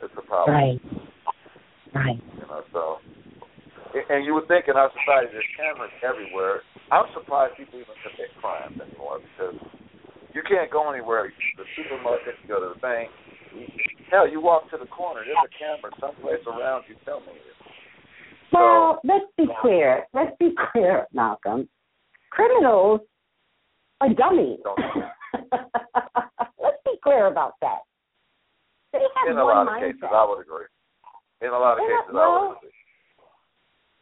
It's 0.03 0.13
a 0.13 0.25
problem. 0.27 0.53
Right. 0.53 0.79
Right. 1.95 2.19
You 2.37 2.45
know, 2.47 2.61
so 2.71 3.01
and 3.91 4.23
you 4.23 4.31
would 4.35 4.47
think 4.47 4.71
in 4.71 4.79
our 4.79 4.91
society 4.93 5.33
there's 5.35 5.51
cameras 5.57 5.91
everywhere. 5.99 6.63
I'm 6.93 7.07
surprised 7.11 7.59
people 7.59 7.79
even 7.79 7.97
commit 8.03 8.31
crimes 8.39 8.79
anymore 8.79 9.19
because 9.19 9.57
you 10.31 10.43
can't 10.47 10.71
go 10.71 10.87
anywhere. 10.87 11.27
You 11.27 11.35
go 11.57 11.63
to 11.63 11.67
The 11.67 11.69
supermarket, 11.75 12.39
you 12.39 12.47
go 12.47 12.63
to 12.63 12.71
the 12.71 12.79
bank, 12.79 13.11
Hell, 14.11 14.27
you 14.27 14.41
walk 14.41 14.69
to 14.71 14.77
the 14.77 14.87
corner, 14.87 15.23
there's 15.23 15.39
a 15.39 15.51
camera 15.55 15.91
someplace 15.99 16.43
around 16.47 16.83
you. 16.87 16.95
Tell 17.03 17.19
me. 17.21 17.31
Well, 18.51 18.99
so, 19.01 19.07
let's 19.07 19.25
be 19.37 19.45
clear. 19.61 20.05
Let's 20.13 20.35
be 20.39 20.53
clear, 20.71 21.07
Malcolm. 21.13 21.69
Criminals 22.31 23.01
are 24.01 24.13
dummies. 24.13 24.59
let's 26.59 26.81
be 26.85 26.93
clear 27.03 27.27
about 27.27 27.53
that. 27.61 27.79
They 28.93 28.99
have 28.99 29.31
In 29.31 29.37
a 29.37 29.43
lot 29.45 29.67
of 29.67 29.73
mindset. 29.73 29.93
cases, 29.93 30.09
I 30.13 30.25
would 30.27 30.41
agree. 30.41 30.65
In 31.41 31.49
a 31.49 31.51
lot 31.57 31.73
of 31.73 31.77
They're 31.79 31.97
cases, 31.97 32.13
not, 32.13 32.15
well, 32.15 32.31
I 32.31 32.47
would 32.47 32.57
agree. 32.57 32.69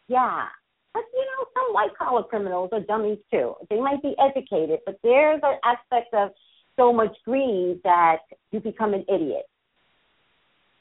Yeah. 0.08 0.45
But 0.93 1.04
you 1.14 1.22
know, 1.26 1.45
some 1.54 1.74
white 1.74 1.95
collar 1.97 2.24
criminals 2.24 2.70
are 2.74 2.80
dummies 2.82 3.20
too. 3.32 3.54
They 3.70 3.80
might 3.80 4.02
be 4.02 4.16
educated, 4.20 4.80
but 4.86 4.97
there's 5.04 5.39
an 5.43 5.58
aspect 5.64 6.14
of 6.14 6.32
so 6.76 6.91
much 6.91 7.16
greed 7.26 7.80
that 7.84 8.18
you 8.52 8.60
become 8.60 8.93
an 8.93 9.06
idiot. 9.14 9.45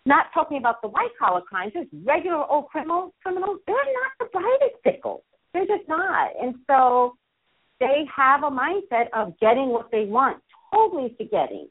Not 0.08 0.32
talking 0.32 0.56
about 0.56 0.80
the 0.80 0.88
white 0.88 1.10
collar 1.18 1.42
crimes, 1.42 1.74
just 1.74 1.90
regular 2.02 2.42
old 2.50 2.68
criminals. 2.68 3.12
Criminals, 3.22 3.58
they're 3.66 3.76
not 3.76 4.12
the 4.18 4.24
brightest 4.32 4.82
pickles. 4.82 5.20
They're 5.52 5.66
just 5.66 5.86
not, 5.86 6.30
and 6.40 6.54
so 6.66 7.16
they 7.78 8.06
have 8.16 8.42
a 8.42 8.50
mindset 8.50 9.08
of 9.12 9.38
getting 9.38 9.68
what 9.68 9.90
they 9.92 10.06
want, 10.06 10.42
totally 10.72 11.14
forgetting, 11.18 11.68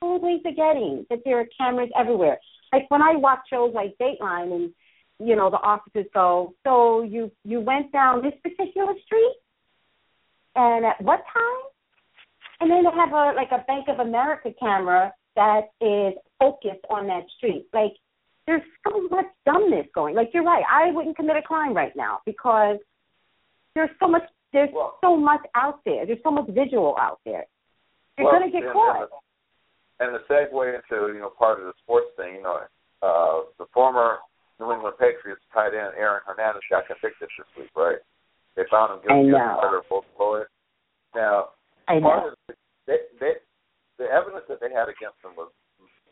totally 0.00 0.38
forgetting 0.40 1.04
that 1.10 1.18
there 1.24 1.40
are 1.40 1.46
cameras 1.58 1.90
everywhere. 1.98 2.38
Like 2.72 2.88
when 2.92 3.02
I 3.02 3.16
watch 3.16 3.40
shows 3.50 3.72
like 3.74 3.96
Dateline, 4.00 4.54
and 4.54 4.72
you 5.18 5.34
know 5.34 5.50
the 5.50 5.56
officers 5.56 6.06
go, 6.14 6.54
"So 6.62 7.02
you 7.02 7.32
you 7.42 7.60
went 7.60 7.90
down 7.90 8.22
this 8.22 8.34
particular 8.40 8.94
street, 9.04 9.36
and 10.54 10.86
at 10.86 11.00
what 11.00 11.24
time?" 11.34 11.62
And 12.60 12.70
then 12.70 12.84
they 12.84 12.90
have 12.90 13.12
a 13.12 13.32
like 13.34 13.50
a 13.50 13.64
Bank 13.66 13.88
of 13.88 13.98
America 13.98 14.54
camera 14.60 15.12
that 15.38 15.70
is 15.80 16.18
focused 16.38 16.84
on 16.90 17.06
that 17.06 17.22
street. 17.38 17.66
Like 17.72 17.94
there's 18.46 18.66
so 18.82 19.06
much 19.08 19.26
dumbness 19.46 19.86
going. 19.94 20.16
Like 20.16 20.30
you're 20.34 20.42
right. 20.42 20.64
I 20.66 20.90
wouldn't 20.90 21.16
commit 21.16 21.36
a 21.36 21.42
crime 21.42 21.74
right 21.74 21.94
now 21.94 22.18
because 22.26 22.78
there's 23.74 23.90
so 24.00 24.08
much 24.08 24.22
there's 24.52 24.70
well, 24.74 24.98
so 25.00 25.16
much 25.16 25.40
out 25.54 25.78
there. 25.84 26.04
There's 26.04 26.18
so 26.24 26.32
much 26.32 26.48
visual 26.50 26.96
out 26.98 27.20
there. 27.24 27.46
You're 28.18 28.26
well, 28.26 28.40
gonna 28.40 28.50
get 28.50 28.64
and, 28.64 28.72
caught. 28.72 29.08
And 30.00 30.10
the, 30.10 30.18
and 30.18 30.18
the 30.18 30.22
segue 30.26 30.74
into, 30.74 31.14
you 31.14 31.20
know, 31.20 31.30
part 31.30 31.60
of 31.60 31.66
the 31.66 31.72
sports 31.84 32.10
thing, 32.16 32.34
you 32.34 32.42
know, 32.42 32.58
uh 33.00 33.46
the 33.58 33.66
former 33.72 34.18
New 34.58 34.72
England 34.72 34.96
Patriots 34.98 35.42
tight 35.54 35.70
end 35.70 35.94
Aaron 35.96 36.20
Hernandez 36.26 36.66
got 36.68 36.88
convicted 36.90 37.30
this 37.30 37.46
week, 37.56 37.70
right? 37.76 38.02
They 38.56 38.64
found 38.68 38.90
him 38.90 39.06
guilty 39.06 39.30
of 39.30 39.62
murder 39.62 39.78
of 39.78 39.88
both 39.88 40.04
Floyd. 40.16 40.50
Now 41.14 41.54
I 41.86 42.00
part 42.00 42.26
know. 42.26 42.28
of 42.28 42.34
the, 42.48 42.54
they, 42.88 42.98
they, 43.20 43.32
the 43.98 44.06
evidence 44.06 44.46
that 44.46 44.62
they 44.62 44.70
had 44.70 44.86
against 44.86 45.18
him 45.20 45.34
was 45.34 45.50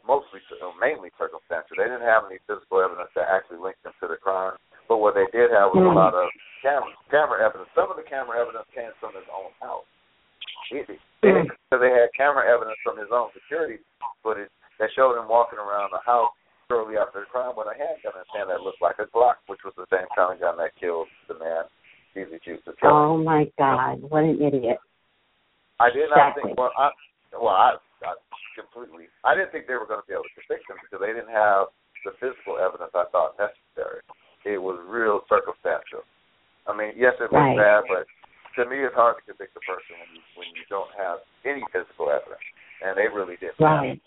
mostly, 0.03 0.43
mainly 0.79 1.11
circumstantial. 1.19 1.79
They 1.79 1.91
didn't 1.91 2.07
have 2.07 2.27
any 2.27 2.43
physical 2.47 2.83
evidence 2.83 3.11
that 3.15 3.31
actually 3.31 3.63
linked 3.63 3.83
them 3.83 3.95
to 4.03 4.07
the 4.07 4.19
crime. 4.19 4.59
But 4.87 5.03
what 5.03 5.19
they 5.19 5.27
did 5.35 5.51
have 5.51 5.75
was 5.75 5.83
a 5.83 5.91
lot 5.91 6.15
of 6.15 6.31
camera 6.63 6.95
camera 7.11 7.43
evidence. 7.43 7.71
Some 7.75 7.91
of 7.91 7.99
the 7.99 8.07
camera 8.07 8.39
evidence 8.39 8.71
came 8.71 8.95
from 9.03 9.19
his 9.19 9.27
own 9.35 9.51
house. 9.59 9.87
It, 10.71 10.87
mm-hmm. 11.23 11.51
So 11.71 11.79
they 11.79 11.91
had 11.91 12.15
camera 12.15 12.47
evidence 12.47 12.79
from 12.87 12.99
his 12.99 13.11
own 13.11 13.35
security 13.35 13.83
footage 14.23 14.51
that 14.79 14.95
showed 14.95 15.19
him 15.19 15.27
walking 15.27 15.59
around 15.59 15.91
the 15.91 16.03
house 16.07 16.31
shortly 16.71 16.99
after 16.99 17.23
the 17.23 17.31
crime 17.31 17.55
with 17.59 17.67
a 17.67 17.75
handgun 17.75 18.15
in 18.15 18.23
his 18.23 18.31
hand 18.35 18.51
that 18.51 18.63
looked 18.63 18.83
like 18.83 18.99
a 19.03 19.11
Glock, 19.11 19.43
which 19.51 19.63
was 19.67 19.75
the 19.75 19.91
same 19.91 20.07
kind 20.15 20.35
of 20.35 20.43
gun 20.43 20.59
that 20.59 20.75
killed 20.79 21.11
the 21.27 21.39
man 21.39 21.67
he's 22.15 22.31
accused 22.35 22.67
of 22.67 22.79
killing. 22.79 22.95
Oh 22.95 23.19
my 23.19 23.51
God! 23.59 24.03
What 24.07 24.25
an 24.25 24.39
idiot! 24.41 24.79
I 25.79 25.91
did 25.91 26.09
not 26.09 26.35
exactly. 26.35 26.55
think. 26.55 26.59
Well, 26.59 26.73
I, 26.79 26.91
well, 27.41 27.57
I, 27.57 27.77
I 28.05 28.13
completely. 28.57 29.09
I 29.25 29.37
didn't 29.37 29.53
think 29.53 29.69
they 29.69 29.79
were 29.79 29.89
going 29.89 30.01
to 30.01 30.09
be 30.09 30.17
able 30.17 30.29
to 30.29 30.37
convict 30.37 30.69
him 30.69 30.81
because 30.81 31.01
they 31.01 31.13
didn't 31.13 31.33
have 31.33 31.73
the 32.05 32.17
physical 32.23 32.61
evidence 32.61 32.93
I 32.95 33.09
thought 33.11 33.37
necessary. 33.41 34.05
It 34.47 34.63
was 34.63 34.79
real 34.87 35.27
circumstantial. 35.27 36.07
I 36.67 36.73
mean, 36.75 36.95
yes, 36.95 37.19
it 37.19 37.31
was 37.31 37.43
right. 37.43 37.59
bad, 37.59 37.87
but 37.91 38.07
to 38.59 38.63
me, 38.69 38.83
it's 38.83 38.95
hard 38.95 39.19
to 39.19 39.23
convict 39.27 39.59
a 39.59 39.63
person 39.67 39.99
when 39.99 40.11
you 40.15 40.23
when 40.39 40.49
you 40.55 40.65
don't 40.71 40.91
have 40.95 41.23
any 41.47 41.63
physical 41.71 42.11
evidence, 42.11 42.43
and 42.83 42.95
they 42.95 43.11
really 43.11 43.39
didn't. 43.39 43.59
Right. 43.63 43.99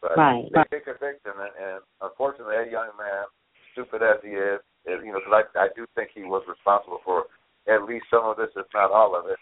But 0.00 0.14
right. 0.14 0.46
they 0.46 0.78
did 0.78 0.86
convict 0.86 1.26
him, 1.26 1.36
and, 1.36 1.54
and 1.58 1.80
unfortunately, 2.00 2.54
that 2.54 2.70
young 2.70 2.94
man, 2.94 3.26
stupid 3.74 4.00
as 4.00 4.22
he 4.22 4.32
is, 4.32 4.62
is 4.86 5.02
you 5.02 5.12
know, 5.12 5.20
because 5.20 5.44
I 5.56 5.66
I 5.66 5.68
do 5.74 5.88
think 5.96 6.14
he 6.14 6.24
was 6.24 6.44
responsible 6.46 7.02
for 7.02 7.28
at 7.68 7.84
least 7.84 8.08
some 8.08 8.24
of 8.24 8.40
this, 8.40 8.52
if 8.56 8.68
not 8.72 8.92
all 8.92 9.12
of 9.12 9.28
it 9.28 9.40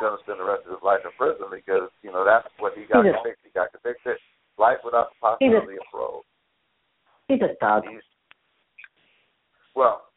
going 0.00 0.16
to 0.16 0.22
spend 0.22 0.40
the 0.40 0.48
rest 0.48 0.64
of 0.66 0.76
his 0.76 0.84
life 0.84 1.00
in 1.04 1.12
prison 1.16 1.46
because 1.50 1.90
you 2.02 2.10
know 2.10 2.24
that's 2.24 2.48
what 2.58 2.74
he 2.74 2.84
got 2.86 3.04
convicted. 3.04 3.44
He 3.44 3.50
got 3.54 3.72
convicted. 3.72 4.18
Life 4.58 4.80
without 4.84 5.12
the 5.12 5.18
possibility 5.20 5.76
of 5.76 5.84
parole. 5.92 6.24
He's 7.28 7.42
a 7.42 7.52
thug. 7.60 7.84
He's, 7.84 8.00
well, 9.74 10.08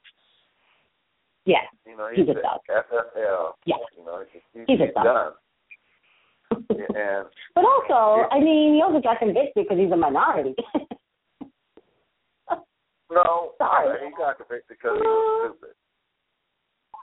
yeah, 1.45 1.67
you 1.85 1.97
know 1.97 2.07
he's, 2.07 2.25
he's 2.25 2.35
a 2.35 2.39
thug. 2.39 2.63
FFL. 2.71 3.59
Yeah, 3.65 3.75
you 3.97 4.05
know 4.05 4.23
he's, 4.31 4.41
he's, 4.53 4.63
he's, 4.67 4.79
he's 4.79 4.87
a 4.87 4.93
thug. 4.93 5.03
done. 5.03 5.33
and 6.95 7.27
but 7.55 7.65
also, 7.65 8.29
I 8.31 8.39
mean, 8.39 8.75
he 8.75 8.81
also 8.81 9.01
got 9.01 9.19
convicted 9.19 9.67
because 9.67 9.77
he's 9.77 9.91
a 9.91 9.97
minority. 9.97 10.55
no, 13.11 13.51
sorry, 13.57 13.99
he 14.05 14.11
got 14.17 14.37
convicted 14.37 14.77
because 14.77 14.97
he 14.97 15.03
was 15.03 15.51
uh, 15.51 15.51
stupid. 15.51 15.75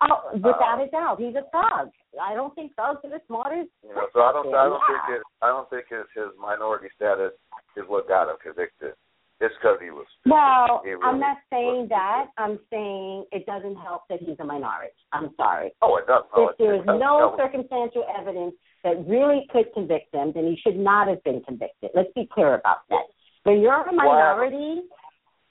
Oh, 0.03 0.30
without 0.34 0.80
uh, 0.80 0.84
a 0.84 0.88
doubt, 0.90 1.16
he's 1.20 1.34
a 1.36 1.49
thug. 1.49 1.88
I 2.20 2.34
don't 2.34 2.55
think 2.55 2.74
thugs 2.76 3.01
are 3.05 3.11
the 3.11 3.20
smartest. 3.26 3.70
You 3.82 3.94
know, 3.94 4.09
so 4.12 4.20
I 4.20 4.32
don't. 4.32 4.53
I 4.53 4.68
don't 4.68 4.80
yeah. 4.84 5.01
think 5.07 5.20
it. 5.20 5.22
I 5.40 5.49
don't 5.49 5.70
think 5.70 5.86
his 5.88 6.05
his 6.14 6.32
minority 6.40 6.88
status 6.97 7.32
is 7.76 7.84
what 7.88 8.09
got 8.09 8.28
him 8.28 8.36
convicted. 8.42 8.92
It's 9.40 9.55
because 9.61 9.76
he 9.82 9.90
was. 9.90 10.07
Well, 10.24 10.80
he 10.84 10.90
really 10.92 11.03
I'm 11.05 11.20
not 11.20 11.36
saying 11.53 11.88
that. 11.90 12.26
I'm 12.38 12.59
saying 12.70 13.24
it 13.32 13.44
doesn't 13.44 13.76
help 13.76 14.03
that 14.09 14.20
he's 14.20 14.36
a 14.40 14.44
minority. 14.44 14.97
I'm 15.12 15.30
sorry. 15.36 15.72
Oh, 15.82 15.97
it 15.97 16.07
does. 16.07 16.24
Oh, 16.34 16.49
if 16.49 16.57
there's 16.59 16.84
no 16.86 17.36
circumstantial 17.36 18.05
evidence 18.18 18.55
that 18.82 18.97
really 19.07 19.47
could 19.51 19.66
convict 19.74 20.14
him, 20.14 20.32
then 20.34 20.44
he 20.44 20.59
should 20.62 20.78
not 20.78 21.09
have 21.09 21.22
been 21.24 21.42
convicted. 21.42 21.90
Let's 21.94 22.12
be 22.14 22.28
clear 22.32 22.55
about 22.55 22.88
that. 22.88 23.05
When 23.44 23.61
you're 23.61 23.82
a 23.82 23.92
minority, 23.92 24.82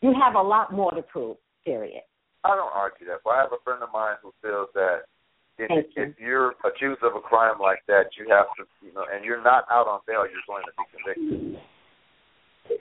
you 0.01 0.13
have 0.19 0.33
a 0.35 0.41
lot 0.41 0.73
more 0.73 0.91
to 0.91 1.03
prove. 1.03 1.37
Period. 1.63 2.01
I 2.45 2.55
don't 2.55 2.73
argue 2.73 3.07
that, 3.07 3.25
but 3.25 3.31
I 3.31 3.41
have 3.41 3.51
a 3.51 3.61
friend 3.63 3.81
of 3.81 3.89
mine 3.91 4.21
who 4.21 4.31
feels 4.41 4.69
that 4.75 5.09
if, 5.57 5.85
if 5.95 6.13
you're 6.19 6.53
accused 6.63 7.01
of 7.01 7.15
a 7.15 7.21
crime 7.21 7.57
like 7.59 7.79
that, 7.87 8.13
you 8.19 8.29
have 8.29 8.45
to, 8.57 8.69
you 8.85 8.93
know, 8.93 9.05
and 9.11 9.25
you're 9.25 9.41
not 9.41 9.65
out 9.71 9.87
on 9.87 9.99
bail, 10.05 10.25
you're 10.29 10.45
going 10.45 10.63
to 10.63 10.73
be 10.77 10.85
convicted. 10.93 11.59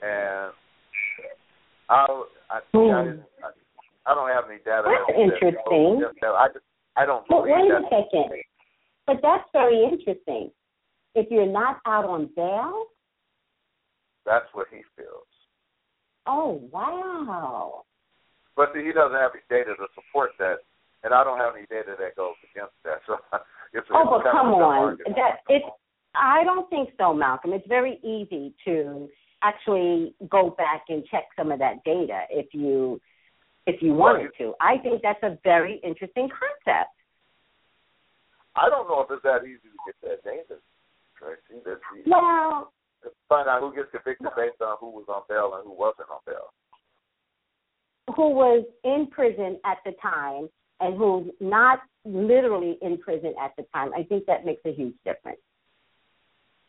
And 0.03 0.51
I, 1.89 2.05
I. 2.05 2.23
I, 2.49 2.59
hmm. 2.73 3.21
I, 3.43 3.49
I 4.05 4.13
don't 4.13 4.29
have 4.29 4.45
any 4.49 4.59
data. 4.59 4.85
That's 4.85 5.17
that 5.17 5.21
interesting. 5.21 6.03
That, 6.21 6.27
I 6.29 6.47
just, 6.53 6.65
I 6.95 7.05
don't 7.05 7.25
but 7.27 7.43
wait 7.43 7.53
a 7.53 7.81
second. 7.89 8.43
But 9.07 9.17
that's 9.21 9.43
very 9.51 9.83
interesting. 9.83 10.51
If 11.15 11.27
you're 11.31 11.47
not 11.47 11.79
out 11.87 12.05
on 12.05 12.29
bail, 12.35 12.85
that's 14.25 14.45
what 14.53 14.67
he 14.71 14.81
feels. 14.95 15.25
Oh 16.27 16.61
wow! 16.71 17.83
But 18.55 18.71
see, 18.73 18.83
he 18.83 18.93
doesn't 18.93 19.17
have 19.17 19.31
any 19.35 19.43
data 19.49 19.75
to 19.75 19.87
support 19.95 20.31
that, 20.39 20.63
and 21.03 21.13
I 21.13 21.23
don't 21.23 21.39
have 21.39 21.55
any 21.55 21.67
data 21.67 21.95
that 21.99 22.15
goes 22.15 22.39
against 22.51 22.75
that. 22.83 23.03
So 23.05 23.19
it's, 23.73 23.87
oh, 23.91 24.07
but 24.09 24.31
come 24.31 24.55
on, 24.55 24.97
that 25.15 25.43
it's. 25.49 25.65
I 26.15 26.45
don't 26.45 26.69
think 26.69 26.89
so, 26.97 27.13
Malcolm. 27.13 27.51
It's 27.51 27.67
very 27.67 27.99
easy 27.99 28.55
to 28.63 29.09
actually 29.43 30.15
go 30.29 30.55
back 30.57 30.85
and 30.87 31.03
check 31.11 31.25
some 31.37 31.51
of 31.51 31.59
that 31.59 31.83
data 31.83 32.23
if 32.29 32.53
you 32.53 33.01
if 33.67 33.81
you 33.81 33.93
wanted 33.93 34.31
to. 34.37 34.53
I 34.61 34.77
think 34.77 35.01
that's 35.01 35.21
a 35.23 35.37
very 35.43 35.81
interesting 35.83 36.29
concept. 36.29 36.93
I 38.55 38.69
don't 38.69 38.87
know 38.87 39.03
if 39.03 39.11
it's 39.11 39.23
that 39.23 39.43
easy 39.43 39.67
to 39.67 39.79
get 39.83 39.97
that 40.07 40.23
data, 40.23 40.61
Tracy. 41.19 41.59
That's 41.65 41.83
easy. 41.91 42.07
Well, 42.07 42.71
find 43.27 43.49
out 43.49 43.59
who 43.61 43.75
gets 43.75 43.91
convicted 43.91 44.31
based 44.37 44.61
on 44.61 44.77
who 44.79 44.95
was 44.95 45.05
on 45.11 45.27
bail 45.27 45.59
and 45.59 45.67
who 45.67 45.75
wasn't 45.75 46.07
on 46.07 46.23
bail. 46.25 46.55
Who 48.15 48.29
was 48.29 48.65
in 48.83 49.07
prison 49.11 49.59
at 49.65 49.77
the 49.85 49.93
time 50.01 50.49
and 50.79 50.97
who's 50.97 51.31
not 51.39 51.79
literally 52.03 52.77
in 52.81 52.97
prison 52.97 53.33
at 53.41 53.51
the 53.57 53.63
time. 53.73 53.91
I 53.93 54.03
think 54.03 54.25
that 54.27 54.45
makes 54.45 54.61
a 54.65 54.73
huge 54.73 54.95
difference. 55.03 55.39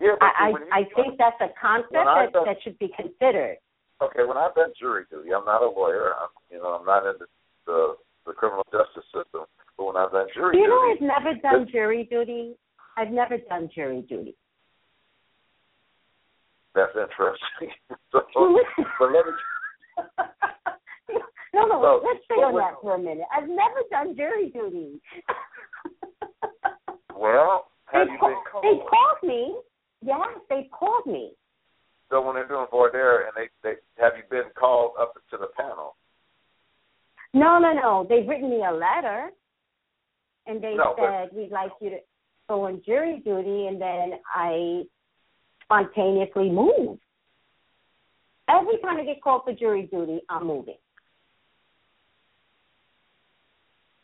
Yeah, 0.01 0.17
I 0.21 0.53
I, 0.73 0.79
I 0.81 0.83
think 0.95 1.19
that's 1.19 1.41
a 1.41 1.49
concept 1.61 1.93
that, 1.93 2.33
that 2.33 2.57
should 2.63 2.79
be 2.79 2.91
considered. 2.97 3.57
Okay, 4.03 4.25
when 4.25 4.37
I've 4.37 4.55
done 4.55 4.73
jury 4.79 5.05
duty, 5.11 5.31
I'm 5.33 5.47
not 5.47 5.63
a 5.63 5.69
lawyer. 5.69 6.13
I'm, 6.21 6.29
you 6.51 6.59
know, 6.59 6.79
I'm 6.79 6.85
not 6.85 7.07
in 7.07 7.15
the, 7.19 7.27
the 7.65 7.95
the 8.27 8.33
criminal 8.33 8.65
justice 8.71 9.09
system. 9.15 9.45
But 9.77 9.85
when 9.87 9.97
I've 9.97 10.13
done 10.13 10.27
jury 10.35 10.53
Do 10.53 10.59
you 10.59 10.69
know 10.69 10.93
I've 10.93 11.01
never 11.01 11.39
done 11.41 11.67
jury 11.71 12.05
duty? 12.11 12.57
I've 12.97 13.11
never 13.11 13.39
done 13.39 13.71
jury 13.75 14.05
duty. 14.09 14.35
that's 16.75 16.93
interesting. 16.93 17.73
so, 18.13 18.21
but 18.99 19.13
let 19.13 19.27
me. 19.27 19.33
no, 21.57 21.67
no, 21.67 21.81
So, 21.83 22.07
let's 22.07 22.25
stay 22.25 22.35
on 22.43 22.55
that 22.57 22.75
for 22.83 22.95
a 22.95 22.99
minute. 22.99 23.27
I've 23.35 23.49
never 23.49 23.81
done 23.91 24.15
jury 24.17 24.51
duty. 24.51 25.01
Well, 27.19 27.69
they, 27.93 27.99
have 28.01 28.09
you 28.09 28.19
call, 28.19 28.29
been 28.29 28.39
called? 28.53 28.65
they 28.65 28.79
called 28.91 29.23
me. 29.23 29.57
Yes, 30.05 30.39
they 30.51 30.69
called 30.71 31.07
me. 31.07 31.33
So 32.11 32.21
when 32.21 32.35
they're 32.35 32.47
doing 32.47 32.67
voir 32.71 32.91
dire, 32.93 33.23
and 33.27 33.33
they 33.35 33.49
they 33.63 33.77
have 33.99 34.13
you 34.19 34.23
been 34.31 34.51
called 34.55 34.93
up 35.01 35.15
to 35.31 35.37
the 35.39 35.47
panel? 35.57 35.97
No, 37.33 37.59
no, 37.59 37.73
no. 37.73 38.07
They've 38.09 38.29
written 38.29 38.51
me 38.51 38.63
a 38.69 38.71
letter, 38.73 39.31
and 40.47 40.63
they 40.63 40.75
No, 40.75 40.95
but- 40.97 41.07
said 41.07 41.29
we'd 41.33 41.51
like 41.51 41.73
you 41.81 41.91
to 41.91 41.97
go 42.49 42.67
on 42.67 42.83
jury 42.85 43.21
duty, 43.25 43.67
and 43.67 43.81
then 43.81 44.21
I 44.35 44.83
spontaneously 45.65 46.51
move. 46.51 46.99
Every 48.49 48.77
time 48.79 48.99
I 48.99 49.05
get 49.05 49.23
called 49.23 49.43
for 49.45 49.55
jury 49.55 49.89
duty, 49.91 50.21
I'm 50.29 50.47
moving. 50.47 50.77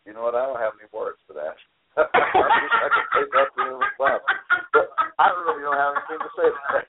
You 0.07 0.13
know 0.13 0.27
what? 0.27 0.35
I 0.35 0.47
don't 0.47 0.59
have 0.59 0.75
any 0.81 0.91
words 0.91 1.19
for 1.27 1.35
that. 1.35 1.55
I 1.97 2.03
wish 2.03 2.75
I 2.75 2.89
could 2.91 3.09
take 3.15 3.31
that 3.37 3.49
to 3.55 3.61
the 3.63 3.77
response, 3.79 4.25
but 4.73 4.91
I 5.21 5.29
really 5.45 5.63
don't 5.63 5.77
have 5.77 5.95
anything 5.95 6.21
to 6.25 6.31
say 6.35 6.49
to 6.51 6.61
that. 6.73 6.87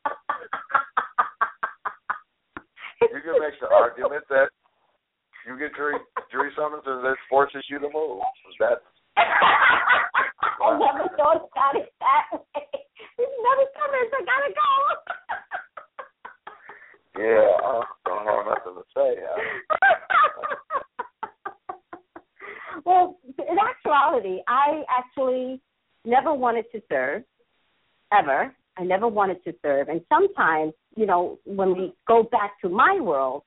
You 3.12 3.22
can 3.22 3.38
make 3.38 3.60
the 3.60 3.68
argument 3.68 4.24
that 4.30 4.50
you 5.46 5.60
get 5.60 5.76
jury 5.76 6.00
jury 6.32 6.52
summons 6.56 6.84
and 6.88 7.04
that 7.04 7.18
forces 7.30 7.64
you 7.70 7.80
to 7.80 7.90
move. 7.94 8.24
That's 8.60 8.82
I 9.18 10.80
never 10.80 11.12
thought 11.20 11.44
about 11.52 11.76
it 11.76 11.92
that 12.00 12.32
way. 12.32 12.64
Never 13.20 13.68
coming, 13.76 14.08
so 14.10 14.18
I 14.18 14.26
gotta 14.26 14.52
go. 14.56 14.72
yeah. 17.20 17.52
I 17.60 17.84
don't 18.08 18.26
have 18.26 18.48
nothing 18.48 18.76
to 18.80 18.86
say. 18.96 19.20
I, 19.20 19.36
well, 22.86 23.18
in 23.26 23.58
actuality, 23.58 24.40
I 24.48 24.84
actually 24.90 25.62
never 26.06 26.34
wanted 26.34 26.66
to 26.72 26.82
serve, 26.90 27.24
ever. 28.12 28.54
I 28.78 28.84
never 28.84 29.08
wanted 29.08 29.44
to 29.44 29.54
serve. 29.62 29.90
And 29.90 30.02
sometimes, 30.10 30.74
you 30.96 31.06
know, 31.06 31.40
when 31.46 31.78
we 31.78 31.94
go 32.08 32.24
back 32.24 32.60
to 32.62 32.70
my 32.70 33.00
world, 33.00 33.44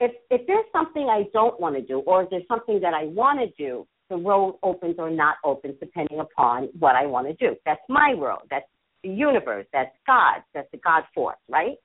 if 0.00 0.12
if 0.30 0.46
there's 0.46 0.64
something 0.72 1.08
I 1.08 1.24
don't 1.32 1.60
want 1.60 1.76
to 1.76 1.82
do, 1.82 2.00
or 2.00 2.24
if 2.24 2.30
there's 2.30 2.48
something 2.48 2.80
that 2.80 2.94
I 2.94 3.04
want 3.04 3.38
to 3.40 3.46
do, 3.56 3.86
the 4.10 4.16
road 4.16 4.58
opens 4.62 4.96
or 4.98 5.10
not 5.10 5.36
opens 5.44 5.74
depending 5.80 6.20
upon 6.20 6.68
what 6.78 6.96
I 6.96 7.06
want 7.06 7.28
to 7.28 7.34
do. 7.34 7.56
That's 7.64 7.80
my 7.88 8.14
world. 8.14 8.42
That's 8.50 8.66
the 9.02 9.10
universe. 9.10 9.66
That's 9.72 9.94
God. 10.06 10.42
That's 10.54 10.70
the 10.72 10.78
God 10.78 11.04
force, 11.14 11.38
right? 11.48 11.76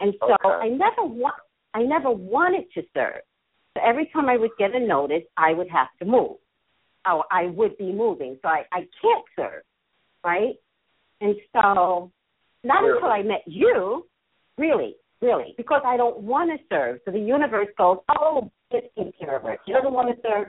And 0.00 0.14
so 0.20 0.34
Okay. 0.34 0.66
I 0.66 0.68
never 0.68 1.04
want 1.04 1.34
I 1.72 1.82
never 1.82 2.10
wanted 2.10 2.64
to 2.74 2.82
serve. 2.94 3.22
So 3.76 3.82
every 3.84 4.10
time 4.12 4.28
I 4.28 4.36
would 4.36 4.50
get 4.58 4.74
a 4.74 4.80
notice, 4.80 5.22
I 5.36 5.52
would 5.52 5.68
have 5.70 5.88
to 6.00 6.04
move. 6.04 6.36
Oh, 7.06 7.22
I 7.30 7.46
would 7.46 7.76
be 7.78 7.92
moving. 7.92 8.38
So 8.42 8.48
I, 8.48 8.64
I 8.72 8.80
can't 9.00 9.24
serve, 9.36 9.62
right? 10.24 10.54
And 11.20 11.36
so 11.52 12.10
not 12.64 12.82
Really? 12.82 12.96
until 12.96 13.10
I 13.10 13.22
met 13.22 13.42
you, 13.46 14.06
really, 14.58 14.96
really, 15.22 15.54
because 15.56 15.82
I 15.84 15.96
don't 15.96 16.18
want 16.20 16.50
to 16.50 16.64
serve. 16.68 17.00
So 17.04 17.12
the 17.12 17.20
universe 17.20 17.68
goes, 17.78 17.98
oh, 18.10 18.50
just 18.72 18.86
take 18.98 19.18
care 19.18 19.36
of 19.36 19.42
her. 19.44 19.56
She 19.66 19.72
doesn't 19.72 19.92
want 19.92 20.14
to 20.14 20.20
serve, 20.22 20.48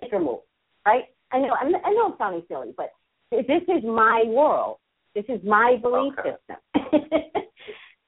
take 0.00 0.12
her 0.12 0.20
move, 0.20 0.40
right? 0.86 1.04
I 1.32 1.38
know, 1.38 1.54
I'm, 1.60 1.74
I 1.84 1.90
know 1.90 2.06
I'm 2.06 2.14
sounding 2.18 2.42
silly, 2.48 2.74
but 2.76 2.90
this 3.30 3.62
is 3.68 3.82
my 3.84 4.24
world. 4.26 4.78
This 5.14 5.24
is 5.28 5.40
my 5.44 5.76
belief 5.82 6.14
Okay. 6.18 6.30
system. 6.30 7.10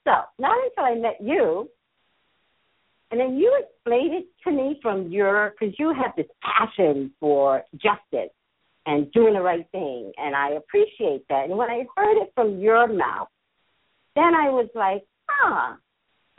so 0.04 0.12
not 0.38 0.56
until 0.64 0.84
I 0.84 0.94
met 0.94 1.16
you, 1.20 1.68
and 3.10 3.20
then 3.20 3.36
you 3.36 3.60
explained 3.62 4.14
it 4.14 4.26
to 4.44 4.50
me 4.50 4.78
from 4.82 5.08
your, 5.08 5.54
because 5.58 5.74
you 5.78 5.92
have 5.92 6.12
this 6.16 6.26
passion 6.42 7.12
for 7.18 7.64
justice 7.74 8.32
and 8.86 9.10
doing 9.12 9.34
the 9.34 9.40
right 9.40 9.66
thing, 9.72 10.12
and 10.16 10.34
I 10.34 10.50
appreciate 10.50 11.26
that. 11.28 11.44
And 11.44 11.56
when 11.56 11.70
I 11.70 11.84
heard 11.96 12.22
it 12.22 12.32
from 12.34 12.58
your 12.58 12.86
mouth, 12.86 13.28
then 14.16 14.34
I 14.34 14.48
was 14.48 14.68
like, 14.74 15.04
ah, 15.30 15.76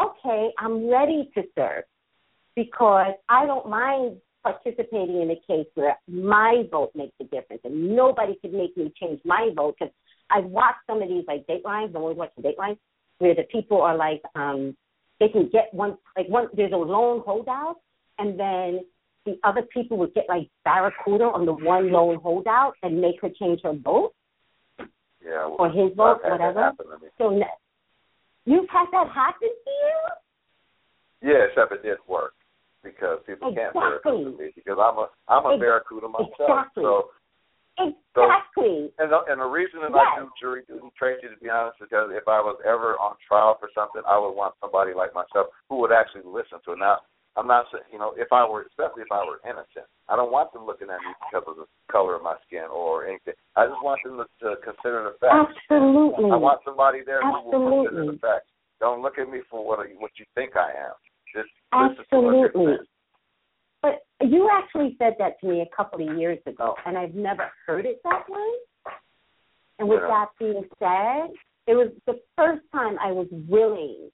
okay, 0.01 0.49
I'm 0.57 0.89
ready 0.89 1.29
to 1.35 1.43
serve 1.55 1.83
because 2.55 3.13
I 3.29 3.45
don't 3.45 3.69
mind 3.69 4.17
participating 4.43 5.21
in 5.21 5.31
a 5.31 5.35
case 5.47 5.67
where 5.75 5.95
my 6.07 6.63
vote 6.71 6.91
makes 6.95 7.13
a 7.21 7.25
difference, 7.25 7.61
and 7.63 7.95
nobody 7.95 8.35
could 8.41 8.53
make 8.53 8.75
me 8.75 8.91
change 8.99 9.21
my 9.23 9.51
vote 9.55 9.75
because 9.79 9.93
I've 10.31 10.45
watched 10.45 10.79
some 10.87 11.01
of 11.01 11.09
these 11.09 11.25
like 11.27 11.45
Dateline. 11.47 11.89
I'm 11.89 11.95
always 11.97 12.17
watching 12.17 12.43
Dateline, 12.43 12.77
where 13.19 13.35
the 13.35 13.43
people 13.51 13.81
are 13.81 13.95
like, 13.95 14.21
um, 14.35 14.75
they 15.21 15.29
can 15.29 15.47
get 15.53 15.69
one 15.71 15.97
like 16.17 16.27
one. 16.27 16.47
There's 16.53 16.73
a 16.73 16.75
lone 16.75 17.21
holdout, 17.23 17.77
and 18.17 18.37
then 18.37 18.81
the 19.25 19.39
other 19.43 19.61
people 19.61 19.95
would 19.97 20.13
get 20.15 20.25
like 20.27 20.49
barracuda 20.65 21.25
on 21.25 21.45
the 21.45 21.53
one 21.53 21.91
lone 21.91 22.19
holdout 22.21 22.73
and 22.81 22.99
make 22.99 23.21
her 23.21 23.29
change 23.39 23.61
her 23.63 23.73
vote 23.73 24.13
yeah. 25.23 25.45
well, 25.45 25.55
or 25.59 25.69
his 25.69 25.95
vote, 25.95 26.19
I've 26.25 26.31
had 26.31 26.39
that 26.41 26.55
whatever. 26.55 26.59
happen 26.61 26.85
to 26.87 26.97
me. 26.97 27.07
So 27.17 27.39
you've 28.45 28.69
had 28.69 28.85
that 28.91 29.07
happen 29.13 29.49
to 29.49 29.71
you? 29.71 31.29
Yeah, 31.31 31.45
except 31.49 31.71
it 31.71 31.83
didn't 31.83 32.07
work 32.09 32.33
because 32.83 33.19
people 33.27 33.53
can't 33.53 33.75
Exactly. 33.75 34.11
barracuda 34.11 34.37
me 34.37 34.49
because 34.55 34.77
I'm 34.81 34.97
a 34.97 35.07
I'm 35.27 35.45
a 35.45 35.53
Ex- 35.53 35.61
barracuda 35.61 36.07
myself. 36.07 36.33
exactly. 36.39 36.83
So 36.83 37.09
Exactly. 37.89 38.91
And 38.99 39.09
the, 39.09 39.19
and 39.27 39.41
the 39.41 39.49
reason 39.49 39.81
that 39.81 39.91
Yes. 39.95 40.05
I 40.13 40.19
do 40.21 40.29
jury 40.39 40.61
duty, 40.67 40.91
Tracy, 40.97 41.27
to 41.31 41.39
be 41.41 41.49
honest, 41.49 41.81
is 41.81 41.87
because 41.89 42.11
if 42.13 42.27
I 42.27 42.39
was 42.43 42.59
ever 42.67 42.99
on 42.99 43.15
trial 43.25 43.57
for 43.59 43.69
something, 43.73 44.01
I 44.05 44.19
would 44.19 44.35
want 44.35 44.55
somebody 44.61 44.93
like 44.93 45.13
myself 45.15 45.47
who 45.69 45.79
would 45.81 45.91
actually 45.91 46.23
listen 46.25 46.59
to 46.65 46.73
it. 46.73 46.79
Now, 46.79 46.99
I'm 47.39 47.47
not 47.47 47.65
saying, 47.71 47.87
you 47.91 47.99
know, 47.99 48.11
if 48.19 48.27
I 48.35 48.43
were, 48.43 48.67
especially 48.67 49.07
if 49.07 49.11
I 49.11 49.23
were 49.23 49.39
innocent, 49.47 49.87
I 50.11 50.19
don't 50.19 50.31
want 50.35 50.51
them 50.51 50.67
looking 50.67 50.91
at 50.91 50.99
me 50.99 51.15
because 51.23 51.47
of 51.47 51.55
the 51.55 51.67
color 51.87 52.19
of 52.19 52.23
my 52.23 52.35
skin 52.45 52.67
or 52.67 53.07
anything. 53.07 53.39
I 53.55 53.71
just 53.71 53.79
want 53.79 54.03
them 54.03 54.19
to, 54.19 54.27
to 54.43 54.59
consider 54.59 55.07
the 55.07 55.15
facts. 55.23 55.55
Absolutely. 55.71 56.27
I 56.27 56.35
want 56.35 56.59
somebody 56.67 57.07
there 57.07 57.23
who 57.23 57.31
will 57.31 57.87
consider 57.87 58.03
Absolutely. 58.03 58.19
the 58.19 58.19
facts. 58.19 58.51
Don't 58.83 59.01
look 59.01 59.15
at 59.15 59.29
me 59.29 59.39
for 59.47 59.63
what 59.63 59.79
what 60.01 60.11
you 60.19 60.25
think 60.35 60.57
I 60.59 60.75
am. 60.75 60.97
Just 61.31 61.53
listen 61.71 62.03
to 62.03 62.19
what 62.19 62.35
you're 62.35 62.51
Absolutely. 62.51 62.90
You 64.23 64.49
actually 64.51 64.95
said 64.97 65.15
that 65.19 65.39
to 65.41 65.47
me 65.47 65.61
a 65.61 65.75
couple 65.75 66.07
of 66.07 66.17
years 66.17 66.39
ago, 66.45 66.75
and 66.85 66.97
I've 66.97 67.15
never 67.15 67.51
heard 67.65 67.85
it 67.85 68.01
that 68.03 68.29
way. 68.29 68.93
And 69.79 69.89
with 69.89 70.01
Yeah. 70.01 70.07
that 70.07 70.29
being 70.37 70.69
said, 70.79 71.33
it 71.67 71.75
was 71.75 71.91
the 72.05 72.21
first 72.35 72.61
time 72.71 72.97
I 72.99 73.11
was 73.11 73.27
willing 73.31 74.11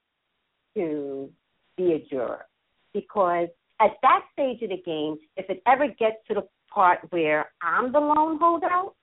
to 0.76 1.32
be 1.76 1.94
a 1.94 2.00
juror 2.00 2.46
because 2.94 3.50
at 3.80 4.00
that 4.02 4.26
stage 4.34 4.62
of 4.64 4.70
the 4.70 4.78
game, 4.78 5.18
if 5.36 5.50
it 5.50 5.62
ever 5.66 5.88
gets 5.88 6.26
to 6.28 6.34
the 6.36 6.48
part 6.70 7.00
where 7.12 7.52
I'm 7.62 7.92
the 7.92 8.00
lone 8.00 8.40
holdout, 8.40 8.96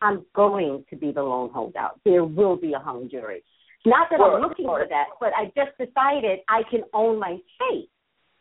I'm 0.00 0.24
going 0.34 0.84
to 0.90 0.96
be 0.96 1.12
the 1.12 1.22
lone 1.22 1.50
holdout. 1.50 2.00
There 2.04 2.24
will 2.24 2.56
be 2.56 2.72
a 2.72 2.78
hung 2.78 3.08
jury. 3.10 3.42
Not 3.84 4.08
that 4.10 4.20
I'm 4.20 4.40
looking 4.40 4.66
for 4.66 4.86
that, 4.88 5.06
but 5.20 5.32
I 5.34 5.46
just 5.56 5.76
decided 5.78 6.40
I 6.48 6.62
can 6.70 6.82
own 6.92 7.18
my 7.18 7.38
fate. 7.58 7.90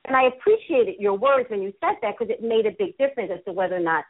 And 0.05 0.15
I 0.15 0.27
appreciated 0.27 0.95
your 0.99 1.17
words 1.17 1.49
when 1.49 1.61
you 1.61 1.73
said 1.79 1.95
that 2.01 2.15
because 2.17 2.33
it 2.33 2.41
made 2.41 2.65
a 2.65 2.75
big 2.77 2.97
difference 2.97 3.31
as 3.33 3.43
to 3.45 3.51
whether 3.51 3.75
or 3.75 3.81
not 3.81 4.05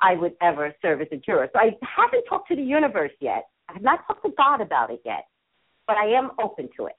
I 0.00 0.14
would 0.14 0.34
ever 0.42 0.74
serve 0.82 1.00
as 1.00 1.08
a 1.12 1.16
juror. 1.16 1.48
So 1.52 1.60
I 1.60 1.76
haven't 1.80 2.24
talked 2.28 2.48
to 2.48 2.56
the 2.56 2.62
universe 2.62 3.12
yet. 3.20 3.48
I 3.68 3.74
have 3.74 3.82
not 3.82 4.06
talked 4.06 4.24
to 4.24 4.32
God 4.36 4.60
about 4.60 4.90
it 4.90 5.02
yet, 5.04 5.26
but 5.86 5.96
I 5.96 6.06
am 6.18 6.32
open 6.42 6.68
to 6.76 6.86
it. 6.86 6.96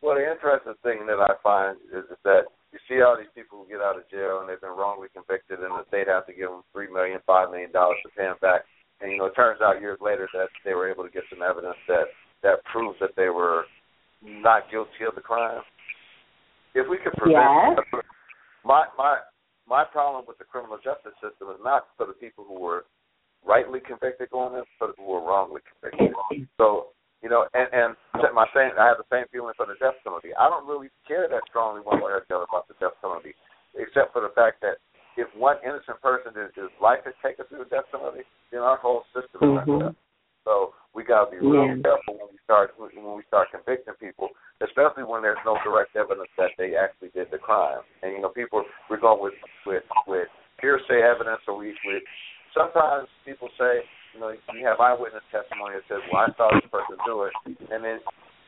Well, 0.00 0.16
the 0.16 0.30
interesting 0.30 0.74
thing 0.82 1.06
that 1.06 1.18
I 1.18 1.34
find 1.42 1.76
is, 1.92 2.04
that 2.24 2.46
you 2.72 2.78
see 2.88 3.02
all 3.02 3.16
these 3.16 3.32
people 3.34 3.58
who 3.58 3.68
get 3.68 3.80
out 3.80 3.96
of 3.96 4.08
jail 4.10 4.40
and 4.40 4.48
they've 4.48 4.60
been 4.60 4.76
wrongly 4.76 5.08
convicted, 5.12 5.60
and 5.60 5.72
the 5.72 5.84
state 5.88 6.08
has 6.08 6.24
to 6.28 6.34
give 6.36 6.48
them 6.48 6.62
three 6.72 6.88
million, 6.92 7.20
five 7.26 7.50
million 7.50 7.72
dollars 7.72 7.98
to 8.04 8.10
pay 8.16 8.24
them 8.24 8.36
back. 8.40 8.62
And 9.00 9.10
you 9.10 9.18
know, 9.18 9.26
it 9.26 9.36
turns 9.36 9.60
out 9.60 9.80
years 9.80 9.98
later 10.00 10.28
that 10.32 10.48
they 10.64 10.74
were 10.74 10.88
able 10.88 11.04
to 11.04 11.10
get 11.10 11.24
some 11.28 11.42
evidence 11.42 11.76
that 11.88 12.12
that 12.42 12.64
proves 12.70 12.98
that 13.00 13.16
they 13.16 13.28
were 13.28 13.64
not 14.22 14.70
guilty 14.70 15.04
of 15.08 15.14
the 15.14 15.20
crime. 15.20 15.62
If 16.76 16.84
we 16.88 17.00
could 17.00 17.16
prevent 17.16 17.80
Yes. 17.80 18.04
my 18.64 18.84
my 19.00 19.24
my 19.66 19.82
problem 19.84 20.24
with 20.28 20.36
the 20.36 20.44
criminal 20.44 20.76
justice 20.78 21.16
system 21.24 21.48
is 21.50 21.60
not 21.64 21.88
for 21.96 22.04
the 22.06 22.12
people 22.12 22.44
who 22.44 22.60
were 22.60 22.84
rightly 23.44 23.80
convicted 23.80 24.28
for 24.30 24.52
the 24.52 24.92
people 24.92 24.92
who 24.98 25.12
were 25.16 25.24
wrongly 25.24 25.62
convicted. 25.72 26.12
So 26.58 26.92
you 27.22 27.30
know, 27.32 27.48
and 27.54 27.66
and 27.72 27.96
my 28.34 28.46
same, 28.52 28.76
I 28.76 28.86
have 28.92 29.00
the 29.00 29.08
same 29.08 29.24
feeling 29.32 29.56
for 29.56 29.64
the 29.64 29.74
death 29.80 29.96
penalty. 30.04 30.36
I 30.36 30.48
don't 30.52 30.68
really 30.68 30.92
care 31.08 31.26
that 31.26 31.42
strongly 31.48 31.80
one 31.80 32.04
way 32.04 32.12
or 32.12 32.22
the 32.28 32.36
other 32.36 32.44
about 32.44 32.68
the 32.68 32.76
death 32.78 32.94
penalty, 33.00 33.32
except 33.74 34.12
for 34.12 34.20
the 34.20 34.30
fact 34.36 34.60
that 34.60 34.76
if 35.16 35.26
one 35.34 35.56
innocent 35.64 35.96
person 36.04 36.36
is, 36.36 36.52
is 36.60 36.68
life 36.76 37.00
is 37.08 37.16
taken 37.24 37.48
through 37.48 37.64
the 37.64 37.72
death 37.72 37.88
penalty, 37.90 38.20
then 38.52 38.60
our 38.60 38.76
whole 38.76 39.02
system 39.16 39.40
is 39.40 39.64
mm-hmm. 39.64 39.88
up. 39.90 39.96
So 40.46 40.78
we 40.94 41.02
gotta 41.02 41.34
be 41.34 41.42
real 41.42 41.66
yeah. 41.66 41.82
careful 41.82 42.22
when 42.22 42.30
we 42.30 42.38
start 42.46 42.70
when 42.78 42.94
we 42.94 43.26
start 43.26 43.50
convicting 43.50 43.98
people, 43.98 44.30
especially 44.62 45.02
when 45.02 45.20
there's 45.20 45.42
no 45.42 45.58
direct 45.66 45.98
evidence 45.98 46.30
that 46.38 46.54
they 46.54 46.78
actually 46.78 47.10
did 47.10 47.34
the 47.34 47.42
crime. 47.42 47.82
And 48.06 48.14
you 48.14 48.22
know, 48.22 48.30
people 48.30 48.62
we're 48.88 49.02
going 49.02 49.18
with 49.18 49.34
with 49.66 49.82
with 50.06 50.30
hearsay 50.62 51.02
evidence, 51.02 51.42
or 51.50 51.58
we 51.58 51.74
with 51.84 52.06
sometimes 52.54 53.10
people 53.26 53.50
say 53.58 53.82
you 54.16 54.24
know, 54.24 54.32
you 54.32 54.64
have 54.64 54.80
eyewitness 54.80 55.26
testimony 55.28 55.76
that 55.76 55.84
says, 55.92 56.00
"Well, 56.08 56.24
I 56.24 56.32
saw 56.40 56.48
this 56.48 56.64
person 56.72 56.96
do 57.04 57.28
it," 57.28 57.34
and 57.68 57.84
then, 57.84 58.00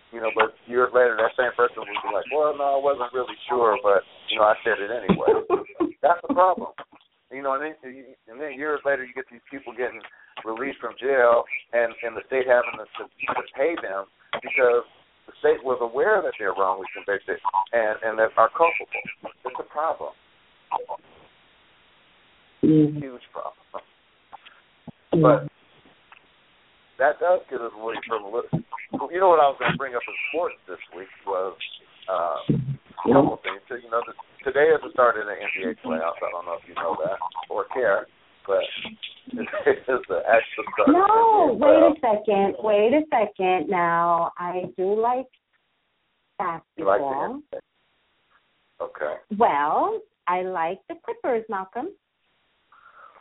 you 0.08 0.20
know, 0.24 0.32
but 0.32 0.56
years 0.64 0.88
later, 0.96 1.12
that 1.20 1.36
same 1.36 1.52
person 1.52 1.84
would 1.84 1.92
be 1.92 2.08
like, 2.08 2.24
"Well, 2.32 2.56
no, 2.56 2.78
I 2.78 2.80
wasn't 2.80 3.12
really 3.12 3.36
sure, 3.52 3.76
but 3.84 4.00
you 4.32 4.40
know, 4.40 4.48
I 4.48 4.56
said 4.64 4.80
it 4.80 4.88
anyway." 4.88 5.44
That's 6.02 6.24
the 6.24 6.32
problem. 6.32 6.72
You 7.28 7.44
know, 7.44 7.52
and 7.60 7.62
then, 7.62 7.74
and 8.32 8.40
then 8.40 8.56
years 8.56 8.80
later, 8.88 9.04
you 9.04 9.12
get 9.12 9.28
these 9.28 9.44
people 9.52 9.76
getting 9.76 10.00
released 10.44 10.78
from 10.78 10.94
jail, 11.00 11.44
and 11.72 11.94
and 12.02 12.16
the 12.16 12.24
state 12.26 12.46
having 12.46 12.78
to, 12.78 12.86
to 12.86 13.42
pay 13.56 13.74
them 13.80 14.06
because 14.42 14.84
the 15.26 15.34
state 15.40 15.62
was 15.64 15.78
aware 15.80 16.22
that 16.22 16.32
they're 16.38 16.54
wrongly 16.54 16.86
convicted 16.94 17.38
and 17.72 17.96
and 18.04 18.18
that 18.18 18.32
are 18.36 18.50
culpable. 18.50 19.02
It's 19.44 19.60
a 19.60 19.68
problem. 19.68 20.12
Mm-hmm. 22.64 22.98
Huge 22.98 23.26
problem. 23.32 23.82
But 25.12 25.48
that 26.98 27.22
does 27.22 27.40
get 27.50 27.62
us 27.62 27.72
away 27.78 27.94
from 28.06 28.24
a 28.24 28.30
little. 28.30 28.50
You 29.10 29.20
know 29.20 29.30
what 29.30 29.40
I 29.40 29.48
was 29.48 29.56
going 29.58 29.72
to 29.72 29.78
bring 29.78 29.94
up 29.94 30.02
in 30.02 30.16
sports 30.30 30.58
this 30.66 30.82
week 30.96 31.08
was 31.24 31.54
uh, 32.10 32.38
a 32.50 33.06
couple 33.06 33.38
of 33.38 33.42
things. 33.46 33.62
So, 33.70 33.78
you 33.78 33.90
know, 33.90 34.02
the, 34.02 34.14
today 34.42 34.74
is 34.74 34.82
the 34.82 34.90
start 34.92 35.14
of 35.16 35.30
the 35.30 35.36
NBA 35.38 35.78
playoffs. 35.84 36.18
I 36.18 36.30
don't 36.34 36.44
know 36.44 36.58
if 36.58 36.66
you 36.66 36.74
know 36.74 36.98
that 36.98 37.18
or 37.46 37.70
care, 37.70 38.10
but 38.48 38.64
it 39.66 39.78
is 39.78 40.00
the 40.08 40.22
actual 40.26 40.64
start. 40.74 40.88
No, 40.88 41.56
wait 41.60 41.76
a 41.76 41.86
uh, 41.86 42.16
second. 42.16 42.56
Wait 42.58 42.92
a 42.94 43.02
second. 43.10 43.68
Now, 43.68 44.32
I 44.38 44.64
do 44.76 45.00
like 45.00 45.28
basketball. 46.38 47.42
Like 47.52 47.62
okay. 48.80 49.14
Well, 49.38 50.00
I 50.26 50.42
like 50.42 50.80
the 50.88 50.96
Clippers, 51.04 51.44
Malcolm. 51.48 51.90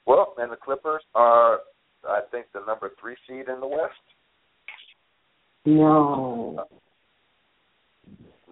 Well, 0.07 0.33
and 0.39 0.51
the 0.51 0.55
Clippers 0.55 1.03
are 1.13 1.59
I 2.07 2.21
think, 2.31 2.47
the 2.53 2.61
number 2.65 2.91
three 2.99 3.15
seed 3.27 3.47
in 3.47 3.59
the 3.59 3.67
West. 3.67 3.93
No. 5.65 6.53
no 6.55 6.59
uh, 6.59 6.65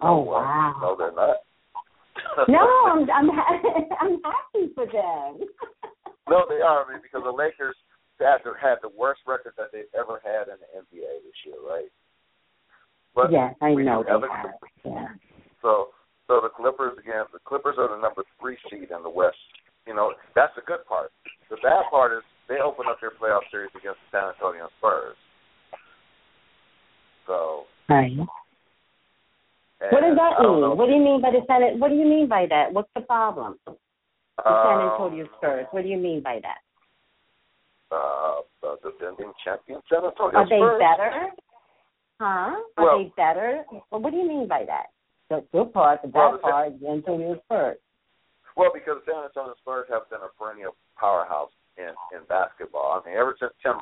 oh 0.02 0.18
wow. 0.18 0.74
No, 0.80 0.96
they're 0.96 1.12
not. 1.12 1.36
no, 2.48 2.58
I'm 2.58 3.10
I'm 3.10 3.30
I'm 4.00 4.20
happy 4.22 4.72
for 4.74 4.86
them. 4.86 5.48
no, 6.28 6.44
they 6.48 6.60
are. 6.60 6.84
I 6.84 6.92
mean, 6.92 7.02
because 7.02 7.22
the 7.24 7.32
Lakers 7.32 7.76
had 8.18 8.40
had 8.60 8.78
the 8.82 8.90
worst 8.96 9.20
record 9.26 9.52
that 9.56 9.70
they've 9.72 9.90
ever 9.94 10.20
had 10.24 10.48
in 10.48 10.58
the 10.58 10.70
NBA 10.80 11.22
this 11.22 11.38
year, 11.44 11.60
right? 11.62 11.90
But 13.14 13.32
yes, 13.32 13.54
I 13.60 13.72
know 13.74 14.04
they 14.04 14.12
have. 14.12 14.54
Yeah. 14.84 15.08
So, 15.62 15.88
so 16.26 16.40
the 16.42 16.50
Clippers 16.50 16.98
again. 16.98 17.24
The 17.32 17.40
Clippers 17.44 17.76
are 17.78 17.88
the 17.88 18.00
number 18.00 18.22
three 18.40 18.56
seed 18.70 18.90
in 18.90 19.02
the 19.02 19.10
West. 19.10 19.36
You 19.86 19.94
know, 19.94 20.12
that's 20.34 20.52
the 20.56 20.62
good 20.66 20.84
part. 20.88 21.12
The 21.48 21.56
bad 21.62 21.88
part 21.90 22.12
is 22.12 22.22
they 22.48 22.58
open 22.62 22.86
up 22.88 22.98
their 23.00 23.12
playoff 23.14 23.46
series 23.50 23.70
against 23.78 23.98
the 24.10 24.18
San 24.18 24.28
Antonio 24.34 24.68
Spurs. 24.78 25.16
So. 27.26 27.64
Right. 27.88 28.12
What 29.78 30.00
does 30.00 30.16
that 30.16 30.40
mean? 30.40 30.76
What 30.76 30.86
do 30.86 30.92
you 30.92 31.04
mean 31.04 31.20
by 31.20 31.30
the 31.30 31.40
San? 31.46 31.78
What 31.78 31.88
do 31.88 31.96
you 31.96 32.06
mean 32.06 32.28
by 32.28 32.46
that? 32.48 32.72
What's 32.72 32.88
the 32.94 33.02
problem? 33.02 33.56
The 34.36 34.42
San 34.44 34.80
Antonio 34.92 35.26
Spurs. 35.36 35.66
What 35.70 35.82
do 35.82 35.88
you 35.88 35.96
mean 35.96 36.22
by 36.22 36.40
that? 36.42 36.60
Uh, 37.90 38.42
the 38.60 38.76
defending 38.82 39.32
champion 39.44 39.80
San 39.88 40.04
Antonio 40.04 40.36
Are 40.36 40.46
Spurs. 40.46 40.50
they 40.50 40.60
better? 40.82 41.12
Huh? 42.20 42.56
Are 42.76 42.84
well, 42.84 42.98
they 42.98 43.12
better? 43.16 43.64
Well, 43.90 44.00
what 44.00 44.10
do 44.10 44.16
you 44.16 44.28
mean 44.28 44.48
by 44.48 44.64
that? 44.66 44.92
The 45.28 45.44
good 45.52 45.72
part, 45.72 46.02
the 46.02 46.08
bad 46.08 46.18
well, 46.18 46.38
part, 46.38 46.80
the 46.80 46.88
Antonio 46.88 47.40
Spurs. 47.44 47.78
Well, 48.56 48.70
because 48.72 49.04
the 49.04 49.12
San 49.12 49.24
Antonio 49.24 49.54
Spurs 49.60 49.86
have 49.90 50.08
been 50.08 50.20
a 50.24 50.30
perennial 50.38 50.74
powerhouse 50.96 51.52
in 51.76 51.92
in 52.16 52.24
basketball. 52.28 52.96
I 52.96 53.04
mean, 53.04 53.16
ever 53.16 53.36
since 53.38 53.52
Tim, 53.62 53.76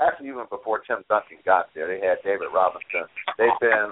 actually 0.00 0.28
even 0.30 0.46
before 0.50 0.80
Tim 0.86 1.02
Duncan 1.10 1.42
got 1.44 1.70
there, 1.74 1.90
they 1.90 1.98
had 1.98 2.22
David 2.22 2.54
Robinson. 2.54 3.10
They've 3.38 3.58
been, 3.60 3.90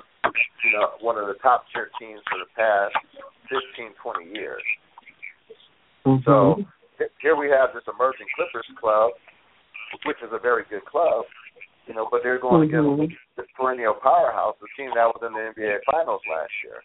you 0.63 0.71
know, 0.79 0.95
one 1.03 1.19
of 1.19 1.27
the 1.27 1.39
top 1.43 1.67
tier 1.75 1.91
teams 1.99 2.23
for 2.31 2.39
the 2.39 2.51
past 2.55 2.95
15, 3.51 3.99
20 3.99 4.31
years. 4.31 4.63
Mm-hmm. 6.07 6.25
So 6.25 6.65
here 7.21 7.37
we 7.37 7.49
have 7.51 7.71
this 7.75 7.85
emerging 7.87 8.27
Clippers 8.35 8.67
club, 8.81 9.13
which 10.07 10.19
is 10.23 10.31
a 10.33 10.39
very 10.39 10.65
good 10.71 10.85
club, 10.85 11.25
you 11.87 11.95
know, 11.95 12.09
but 12.11 12.21
they're 12.23 12.41
going 12.41 12.69
mm-hmm. 12.69 13.01
against 13.01 13.17
this 13.37 13.47
perennial 13.57 13.95
powerhouse, 13.95 14.57
the 14.61 14.69
team 14.77 14.91
that 14.95 15.07
was 15.07 15.23
in 15.23 15.33
the 15.33 15.53
NBA 15.55 15.79
Finals 15.91 16.21
last 16.31 16.53
year. 16.65 16.81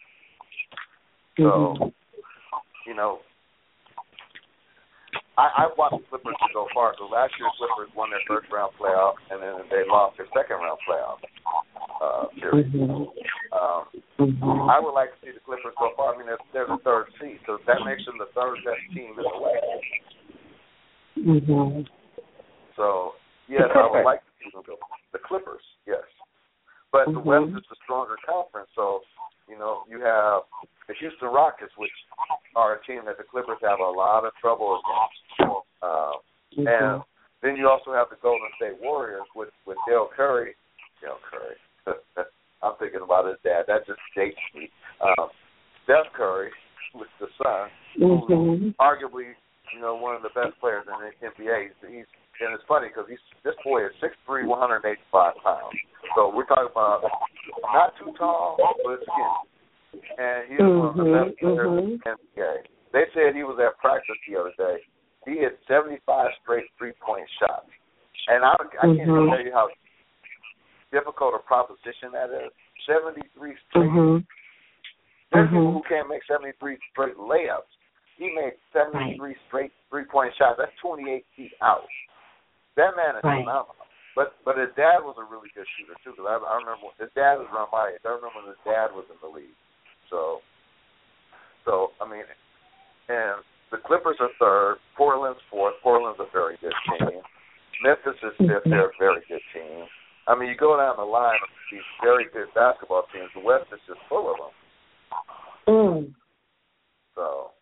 So, 1.36 1.44
mm-hmm. 1.44 1.88
you 2.86 2.94
know, 2.94 3.18
I, 5.38 5.46
I 5.54 5.64
watched 5.78 6.02
the 6.02 6.18
Clippers 6.18 6.34
to 6.34 6.50
go 6.50 6.66
far. 6.74 6.98
So 6.98 7.06
last 7.06 7.30
year, 7.38 7.46
Clippers 7.54 7.94
won 7.94 8.10
their 8.10 8.22
first 8.26 8.50
round 8.50 8.74
playoff, 8.74 9.14
and 9.30 9.38
then 9.38 9.62
they 9.70 9.86
lost 9.86 10.18
their 10.18 10.26
second 10.34 10.58
round 10.58 10.82
playoff 10.82 11.22
uh, 12.02 12.26
series. 12.34 12.66
Mm-hmm. 12.74 13.06
Um, 13.54 13.82
mm-hmm. 14.18 14.66
I 14.66 14.82
would 14.82 14.98
like 14.98 15.14
to 15.14 15.18
see 15.22 15.30
the 15.30 15.38
Clippers 15.46 15.78
go 15.78 15.94
far. 15.94 16.14
I 16.14 16.18
mean, 16.18 16.26
they're, 16.26 16.42
they're 16.50 16.66
the 16.66 16.82
third 16.82 17.14
seed, 17.22 17.38
so 17.46 17.62
that 17.70 17.86
makes 17.86 18.02
them 18.02 18.18
the 18.18 18.26
third 18.34 18.58
best 18.66 18.82
team 18.90 19.14
in 19.14 19.22
the 19.22 19.38
West. 19.38 19.94
Mm-hmm. 21.22 21.86
So 22.74 23.14
yes, 23.46 23.70
I 23.70 23.86
would 23.86 24.02
like 24.02 24.26
to 24.26 24.32
see 24.42 24.50
them 24.50 24.66
go. 24.66 24.74
The 25.14 25.22
Clippers, 25.22 25.62
yes, 25.86 26.02
but 26.90 27.06
mm-hmm. 27.06 27.14
the 27.14 27.22
West 27.22 27.54
is 27.54 27.66
the 27.70 27.78
stronger 27.86 28.18
conference, 28.26 28.74
so 28.74 29.06
you 29.48 29.58
know 29.58 29.82
you 29.88 30.00
have 30.00 30.42
the 30.86 30.94
Houston 31.00 31.28
Rockets, 31.28 31.72
which 31.76 31.92
are 32.56 32.76
a 32.76 32.84
team 32.84 33.02
that 33.06 33.18
the 33.18 33.24
Clippers 33.24 33.58
have 33.62 33.80
a 33.80 33.90
lot 33.90 34.24
of 34.24 34.32
trouble 34.40 34.80
against. 34.80 35.60
Uh, 35.82 36.12
mm-hmm. 36.56 36.66
And 36.66 37.02
then 37.42 37.56
you 37.56 37.68
also 37.68 37.92
have 37.92 38.08
the 38.10 38.16
Golden 38.22 38.48
State 38.56 38.80
Warriors 38.80 39.26
with 39.34 39.50
with 39.66 39.78
Dell 39.88 40.10
Curry. 40.14 40.54
Dell 41.00 41.18
Curry. 41.24 41.56
I'm 42.62 42.74
thinking 42.78 43.00
about 43.02 43.26
his 43.26 43.38
dad. 43.44 43.64
That 43.68 43.86
just 43.86 44.00
dates 44.16 44.36
me. 44.54 44.68
Um, 45.00 45.30
Steph 45.84 46.12
Curry 46.12 46.50
with 46.94 47.08
the 47.20 47.28
Suns, 47.38 47.70
mm-hmm. 47.96 48.26
who's 48.26 48.74
arguably 48.80 49.32
you 49.74 49.80
know 49.80 49.94
one 49.94 50.16
of 50.16 50.22
the 50.22 50.34
best 50.34 50.58
players 50.60 50.84
in 50.86 50.96
the 50.98 51.12
NBA. 51.28 51.68
He's, 51.68 52.04
he's 52.04 52.10
and 52.40 52.54
it's 52.54 52.64
funny 52.68 52.88
because 52.88 53.06
he's 53.08 53.22
this 53.44 53.58
boy 53.64 53.86
is 53.86 53.92
six 54.00 54.14
three, 54.26 54.46
one 54.46 54.58
hundred 54.58 54.84
eighty 54.86 55.04
five 55.10 55.34
pounds. 55.42 55.74
So 56.14 56.30
we're 56.34 56.46
talking 56.46 56.70
about 56.70 57.02
not 57.62 57.92
too 57.98 58.14
tall, 58.18 58.56
but 58.58 59.02
skinny 59.02 59.48
and 59.92 60.48
he 60.48 60.56
was 60.60 60.68
mm-hmm, 60.68 60.78
one 60.78 60.88
of 60.88 60.96
the 60.96 61.06
mm-hmm, 61.08 61.28
best 61.30 61.38
players 61.40 61.68
mm-hmm. 61.68 61.88
in 61.88 62.00
the 62.04 62.10
NBA. 62.12 62.54
They 62.92 63.04
said 63.12 63.36
he 63.36 63.44
was 63.44 63.58
at 63.60 63.76
practice 63.78 64.16
the 64.24 64.36
other 64.36 64.54
day. 64.56 64.84
He 65.26 65.44
hit 65.44 65.60
75 65.68 66.00
straight 66.42 66.68
three-point 66.78 67.28
shots, 67.40 67.68
and 68.28 68.44
I, 68.44 68.56
I 68.56 68.86
can't 68.96 69.08
mm-hmm. 69.08 69.28
tell 69.28 69.44
you 69.44 69.52
how 69.52 69.68
difficult 70.92 71.36
a 71.36 71.42
proposition 71.44 72.12
that 72.16 72.32
is. 72.32 72.52
73 72.88 73.28
straight. 73.68 73.84
Mm-hmm. 73.84 74.24
There's 75.32 75.48
people 75.52 75.76
who 75.76 75.84
can't 75.84 76.08
make 76.08 76.24
73 76.24 76.56
straight 76.92 77.16
layups. 77.20 77.68
He 78.16 78.32
made 78.32 78.56
73 78.72 79.20
right. 79.20 79.36
straight 79.46 79.72
three-point 79.90 80.32
shots. 80.40 80.56
That's 80.56 80.72
28 80.80 81.24
feet 81.36 81.52
out. 81.60 81.84
That 82.78 82.94
man 82.94 83.18
is 83.18 83.26
right. 83.26 83.42
phenomenal. 83.42 83.90
But 84.14 84.38
but 84.46 84.54
his 84.54 84.70
dad 84.78 85.02
was 85.02 85.18
a 85.18 85.26
really 85.26 85.50
good 85.50 85.66
shooter 85.74 85.98
too. 86.06 86.14
Because 86.14 86.30
I, 86.30 86.38
I 86.38 86.54
remember 86.62 86.94
his 87.02 87.10
dad 87.18 87.42
was 87.42 87.50
around 87.50 87.74
my 87.74 87.90
age. 87.90 88.02
I 88.06 88.14
remember 88.14 88.38
when 88.38 88.54
his 88.54 88.62
dad 88.62 88.94
was 88.94 89.06
in 89.10 89.18
the 89.18 89.30
league. 89.30 89.58
So, 90.06 90.42
so 91.66 91.90
I 91.98 92.06
mean, 92.06 92.22
and 93.10 93.42
the 93.74 93.82
Clippers 93.82 94.22
are 94.22 94.30
third. 94.38 94.78
Portland's 94.94 95.42
fourth. 95.50 95.74
Portland's 95.82 96.22
a 96.22 96.30
very 96.30 96.54
good 96.62 96.74
team. 96.86 97.18
Memphis 97.82 98.18
is 98.22 98.34
fifth. 98.38 98.66
They're 98.66 98.94
a 98.94 98.98
very 98.98 99.22
good 99.26 99.42
team. 99.50 99.86
I 100.26 100.38
mean, 100.38 100.50
you 100.50 100.56
go 100.56 100.78
down 100.78 100.98
the 100.98 101.06
line 101.06 101.38
of 101.42 101.50
these 101.70 101.86
very 102.02 102.26
good 102.30 102.50
basketball 102.54 103.10
teams. 103.10 103.30
The 103.34 103.42
West 103.42 103.70
is 103.74 103.82
just 103.86 104.02
full 104.08 104.30
of 104.30 104.36
them. 104.38 104.54
Mm. 105.66 106.14
So. 107.14 107.57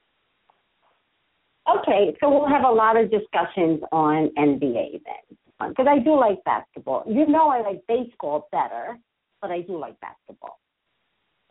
Okay, 1.69 2.17
so 2.21 2.31
we'll 2.31 2.49
have 2.49 2.64
a 2.64 2.71
lot 2.71 2.97
of 2.97 3.11
discussions 3.11 3.81
on 3.91 4.31
NBA 4.39 5.03
then, 5.05 5.69
because 5.69 5.87
I 5.89 5.99
do 5.99 6.19
like 6.19 6.43
basketball. 6.45 7.05
You 7.09 7.27
know, 7.27 7.49
I 7.49 7.61
like 7.62 7.83
baseball 7.89 8.49
better, 8.53 8.99
but 9.41 9.51
I 9.51 9.62
do 9.62 9.79
like 9.79 9.99
basketball. 10.01 10.61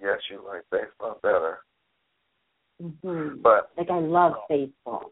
Yes, 0.02 0.20
you 0.30 0.42
like 0.46 0.64
baseball 0.72 1.20
better. 1.22 1.60
Mm-hmm. 2.82 3.42
But 3.42 3.72
like 3.78 3.90
I 3.90 4.00
love 4.00 4.34
baseball. 4.50 5.12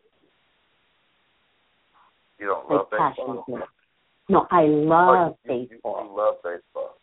You 2.39 2.47
don't 2.47 2.69
like 2.69 2.79
love 2.79 2.87
baseball. 2.91 3.43
passionately. 3.45 3.67
No, 4.29 4.47
I 4.51 4.63
love 4.63 5.35
oh, 5.49 5.53
you, 5.53 5.53
you, 5.53 5.67
baseball. 5.69 6.03
You 6.03 6.17
love 6.17 6.35
baseball. 6.43 6.97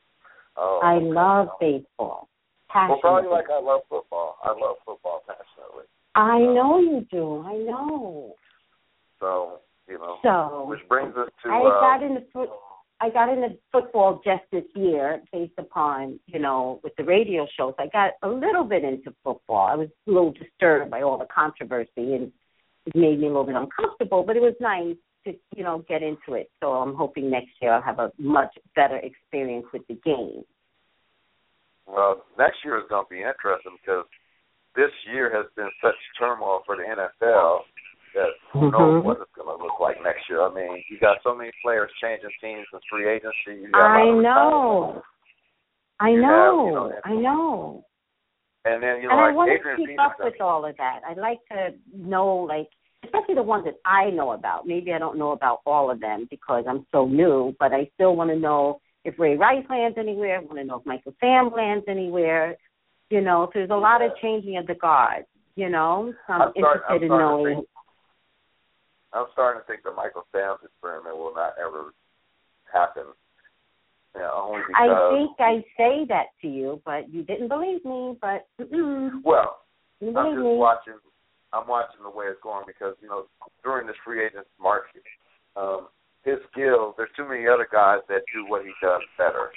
Oh, 0.56 0.80
I 0.82 0.98
love 0.98 1.48
baseball. 1.60 2.28
Well, 2.74 2.98
probably 3.00 3.30
like 3.30 3.50
I 3.50 3.60
love 3.60 3.80
football. 3.88 4.36
I 4.44 4.48
love 4.50 4.76
football 4.86 5.22
passionately. 5.26 5.84
I 6.14 6.38
know 6.38 6.80
you 6.80 7.06
do. 7.10 7.44
I 7.46 7.56
know. 7.56 8.34
So 9.20 9.60
you 9.88 9.98
know, 9.98 10.16
So 10.22 10.66
which 10.68 10.80
brings 10.88 11.16
us 11.16 11.28
to. 11.42 11.50
I 11.50 11.58
uh, 11.58 11.80
got 11.80 12.02
into 12.02 12.22
foot. 12.32 12.48
I 13.02 13.08
got 13.08 13.30
into 13.30 13.56
football 13.72 14.20
just 14.24 14.42
this 14.52 14.64
year, 14.74 15.22
based 15.32 15.54
upon 15.58 16.20
you 16.26 16.38
know 16.38 16.80
with 16.82 16.94
the 16.96 17.04
radio 17.04 17.46
shows. 17.56 17.74
I 17.78 17.86
got 17.92 18.12
a 18.22 18.28
little 18.28 18.64
bit 18.64 18.84
into 18.84 19.14
football. 19.24 19.66
I 19.66 19.74
was 19.74 19.88
a 20.06 20.10
little 20.10 20.32
disturbed 20.32 20.90
by 20.90 21.02
all 21.02 21.18
the 21.18 21.26
controversy, 21.32 21.90
and 21.96 22.32
it 22.86 22.94
made 22.94 23.18
me 23.18 23.26
a 23.26 23.30
little 23.30 23.44
bit 23.44 23.56
uncomfortable. 23.56 24.22
But 24.22 24.36
it 24.36 24.42
was 24.42 24.54
nice 24.60 24.96
to 25.24 25.34
you 25.56 25.64
know 25.64 25.84
get 25.88 26.02
into 26.02 26.34
it. 26.34 26.50
So 26.60 26.72
I'm 26.72 26.94
hoping 26.94 27.30
next 27.30 27.50
year 27.60 27.72
I'll 27.72 27.82
have 27.82 27.98
a 27.98 28.12
much 28.18 28.54
better 28.76 28.98
experience 28.98 29.66
with 29.72 29.82
the 29.88 29.94
game. 30.04 30.44
Well, 31.86 32.24
next 32.38 32.58
year 32.64 32.78
is 32.78 32.84
going 32.88 33.04
to 33.04 33.10
be 33.10 33.18
interesting 33.18 33.76
because 33.80 34.04
this 34.76 34.90
year 35.12 35.30
has 35.34 35.46
been 35.56 35.70
such 35.82 35.96
turmoil 36.18 36.62
for 36.66 36.76
the 36.76 36.82
NFL 36.84 37.64
that 38.14 38.30
who 38.52 38.70
knows 38.70 39.02
Mhm. 39.02 39.04
what 39.04 39.20
it's 39.20 39.32
going 39.32 39.48
to 39.48 39.62
look 39.62 39.78
like 39.80 40.02
next 40.02 40.28
year. 40.28 40.42
I 40.42 40.50
mean, 40.50 40.82
you 40.90 40.98
got 40.98 41.22
so 41.22 41.34
many 41.34 41.50
players 41.62 41.90
changing 42.00 42.30
teams 42.40 42.66
and 42.72 42.82
free 42.90 43.08
agency. 43.08 43.62
You 43.62 43.68
got 43.70 43.80
I 43.82 44.10
know. 44.10 45.02
I 46.00 46.08
You 46.10 46.22
have, 46.22 46.30
know. 46.30 46.66
you 46.66 46.72
know, 46.72 46.92
I 47.04 47.14
know. 47.14 47.84
And 48.64 48.82
then 48.82 49.00
you 49.00 49.08
know, 49.08 49.12
and 49.12 49.20
I 49.20 49.26
like 49.26 49.34
want 49.36 49.50
Adrian 49.52 49.78
to 49.80 49.86
keep 49.86 50.00
up 50.00 50.16
with 50.18 50.40
all 50.40 50.64
of 50.64 50.76
that. 50.76 51.00
I'd 51.06 51.16
like 51.18 51.38
to 51.50 51.74
know, 51.94 52.36
like, 52.36 52.68
especially 53.04 53.34
the 53.34 53.42
ones 53.42 53.64
that 53.64 53.76
I 53.86 54.10
know 54.10 54.32
about. 54.32 54.66
Maybe 54.66 54.92
I 54.92 54.98
don't 54.98 55.16
know 55.16 55.32
about 55.32 55.60
all 55.64 55.90
of 55.90 56.00
them 56.00 56.26
because 56.30 56.64
I'm 56.68 56.86
so 56.92 57.06
new, 57.06 57.54
but 57.58 57.72
I 57.72 57.86
still 57.94 58.16
want 58.16 58.30
to 58.30 58.36
know 58.36 58.80
if 59.04 59.18
Ray 59.18 59.36
Rice 59.36 59.64
lands 59.70 59.96
anywhere. 59.98 60.36
I 60.36 60.40
want 60.40 60.58
to 60.58 60.64
know 60.64 60.76
if 60.80 60.86
Michael 60.86 61.14
Sam 61.20 61.50
lands 61.52 61.86
anywhere. 61.88 62.56
You 63.10 63.20
know, 63.20 63.46
so 63.46 63.58
there's 63.58 63.70
a 63.70 63.74
lot 63.74 64.02
of 64.02 64.12
changing 64.22 64.56
of 64.56 64.66
the 64.66 64.74
guard. 64.74 65.24
You 65.56 65.68
know, 65.68 66.14
so 66.26 66.32
I'm, 66.32 66.42
I'm 66.42 66.52
starting- 66.56 66.82
I'm 66.88 66.94
interested 66.94 67.02
in 67.02 67.08
knowing. 67.08 67.54
think- 67.56 67.68
I'm 69.12 69.26
starting 69.32 69.60
to 69.60 69.66
think 69.66 69.82
the 69.82 69.90
Michael 69.90 70.24
Sam's 70.30 70.60
experiment 70.64 71.16
will 71.18 71.34
not 71.34 71.54
ever 71.58 71.92
happen. 72.72 73.10
You 74.14 74.20
know, 74.22 74.46
only 74.50 74.62
because 74.66 74.90
I 74.90 75.10
think 75.14 75.30
I 75.38 75.54
say 75.76 76.04
that 76.08 76.26
to 76.42 76.48
you, 76.48 76.80
but 76.84 77.12
you 77.12 77.22
didn't 77.24 77.48
believe 77.48 77.84
me. 77.84 78.16
But 78.20 78.46
mm-mm, 78.60 79.20
well, 79.24 79.62
you 80.00 80.16
I'm 80.16 80.34
just 80.34 80.42
me. 80.46 80.56
watching. 80.56 80.98
I'm 81.52 81.66
watching 81.66 82.02
the 82.02 82.10
way 82.10 82.26
it's 82.26 82.40
going 82.42 82.64
because 82.66 82.94
you 83.02 83.08
know 83.08 83.26
during 83.64 83.86
this 83.88 83.96
free 84.04 84.24
agent 84.24 84.46
market, 84.60 85.02
um, 85.56 85.88
his 86.24 86.38
skills. 86.52 86.94
There's 86.96 87.10
too 87.16 87.26
many 87.28 87.46
other 87.48 87.66
guys 87.70 87.98
that 88.08 88.22
do 88.32 88.46
what 88.46 88.62
he 88.64 88.70
does 88.82 89.02
better, 89.18 89.50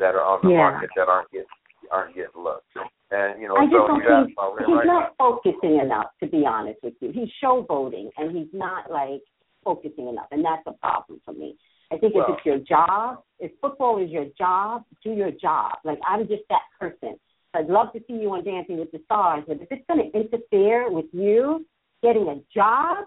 that 0.00 0.14
are 0.16 0.24
on 0.24 0.40
the 0.42 0.50
Yeah. 0.50 0.72
market 0.72 0.90
that 0.96 1.08
aren't 1.08 1.30
getting 1.30 1.46
aren't 1.90 2.14
getting 2.14 2.42
looks. 2.42 2.64
And 3.10 3.40
you 3.40 3.48
know, 3.48 3.56
I 3.56 3.64
just 3.64 3.74
so 3.74 3.86
don't 3.88 4.00
think 4.00 4.66
he's 4.66 4.76
Rice. 4.76 4.86
not 4.86 5.14
focusing 5.18 5.78
enough, 5.78 6.06
to 6.22 6.26
be 6.28 6.44
honest 6.46 6.78
with 6.82 6.94
you. 7.00 7.12
He's 7.12 7.28
showboating, 7.42 8.10
and 8.16 8.36
he's 8.36 8.52
not 8.52 8.90
like 8.90 9.22
focusing 9.64 10.08
enough, 10.08 10.26
and 10.30 10.44
that's 10.44 10.62
a 10.66 10.72
problem 10.72 11.20
for 11.24 11.32
me. 11.32 11.56
I 11.90 11.98
think 11.98 12.14
Well- 12.14 12.24
if 12.28 12.36
it's 12.38 12.46
your 12.46 12.58
job, 12.58 13.22
if 13.38 13.52
football 13.60 13.98
is 13.98 14.10
your 14.10 14.26
job, 14.38 14.84
do 15.04 15.12
your 15.12 15.30
job. 15.30 15.78
Like 15.84 16.00
I'm 16.06 16.26
just 16.26 16.42
that 16.48 16.62
person. 16.80 17.18
I'd 17.54 17.68
love 17.68 17.92
to 17.92 18.00
see 18.06 18.14
you 18.14 18.30
on 18.32 18.44
Dancing 18.44 18.78
with 18.78 18.90
the 18.92 19.00
Stars, 19.04 19.44
but 19.46 19.60
if 19.60 19.70
it's 19.70 19.84
going 19.86 20.10
to 20.10 20.18
interfere 20.18 20.90
with 20.90 21.04
you 21.12 21.66
getting 22.02 22.28
a 22.28 22.40
job 22.54 23.04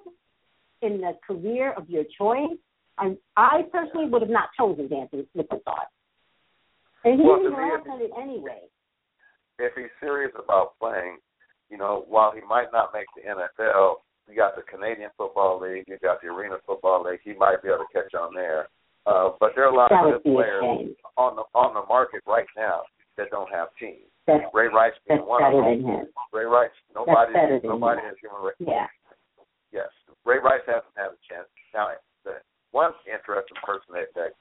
in 0.83 1.01
the 1.01 1.17
career 1.25 1.71
of 1.73 1.89
your 1.89 2.03
choice, 2.15 2.55
I, 2.99 3.17
I 3.35 3.63
personally 3.71 4.07
would 4.07 4.21
have 4.21 4.29
not 4.29 4.49
chosen 4.55 4.87
Dancing 4.87 5.25
with 5.33 5.49
the 5.49 5.59
Stars. 5.61 5.87
And 7.05 7.19
he 7.21 7.25
Well, 7.27 7.39
laugh 7.51 7.85
it- 7.85 7.89
at 7.91 8.01
it 8.01 8.11
anyway. 8.17 8.61
if 9.59 9.73
he's 9.75 9.91
serious 10.01 10.33
about 10.35 10.77
playing, 10.79 11.17
you 11.69 11.77
know, 11.77 12.03
while 12.07 12.31
he 12.31 12.41
might 12.41 12.71
not 12.73 12.93
make 12.93 13.05
the 13.15 13.21
NFL, 13.25 14.01
you 14.27 14.35
got 14.35 14.55
the 14.55 14.63
Canadian 14.63 15.11
Football 15.17 15.59
League, 15.59 15.85
you 15.87 15.97
got 15.99 16.19
the 16.21 16.27
Arena 16.27 16.57
Football 16.65 17.03
League. 17.03 17.21
He 17.23 17.33
might 17.33 17.61
be 17.61 17.69
able 17.69 17.85
to 17.85 17.93
catch 17.93 18.13
on 18.15 18.33
there. 18.33 18.67
Uh, 19.05 19.29
but 19.39 19.53
there 19.55 19.65
are 19.65 19.71
a 19.71 19.75
lot 19.75 19.89
That 19.91 20.03
of 20.07 20.23
good 20.23 20.33
players 20.33 20.63
shame. 20.63 20.95
on 21.15 21.35
the 21.35 21.43
on 21.53 21.75
the 21.75 21.83
market 21.85 22.21
right 22.25 22.47
now 22.57 22.81
that 23.17 23.29
don't 23.29 23.49
have 23.53 23.69
teams. 23.77 24.09
That's 24.25 24.43
Ray 24.51 24.67
Rice 24.67 24.97
being 25.07 25.23
one 25.27 25.43
of 25.43 25.53
them. 25.53 26.07
Ray 26.33 26.45
Rice, 26.45 26.71
nobody, 26.95 27.31
nobody 27.63 28.01
has 28.01 28.15
given 28.19 28.37
Ray. 28.41 28.53
Yeah. 28.57 28.87
Yes, 29.71 29.89
Ray 30.25 30.39
Rice 30.39 30.65
hasn't 30.65 30.97
had 30.97 31.13
a 31.13 31.17
chance. 31.29 31.47
Now, 31.71 31.89
the 32.23 32.41
one 32.71 32.93
interesting 33.05 33.57
person 33.63 33.93
that 33.93 34.09
that 34.15 34.33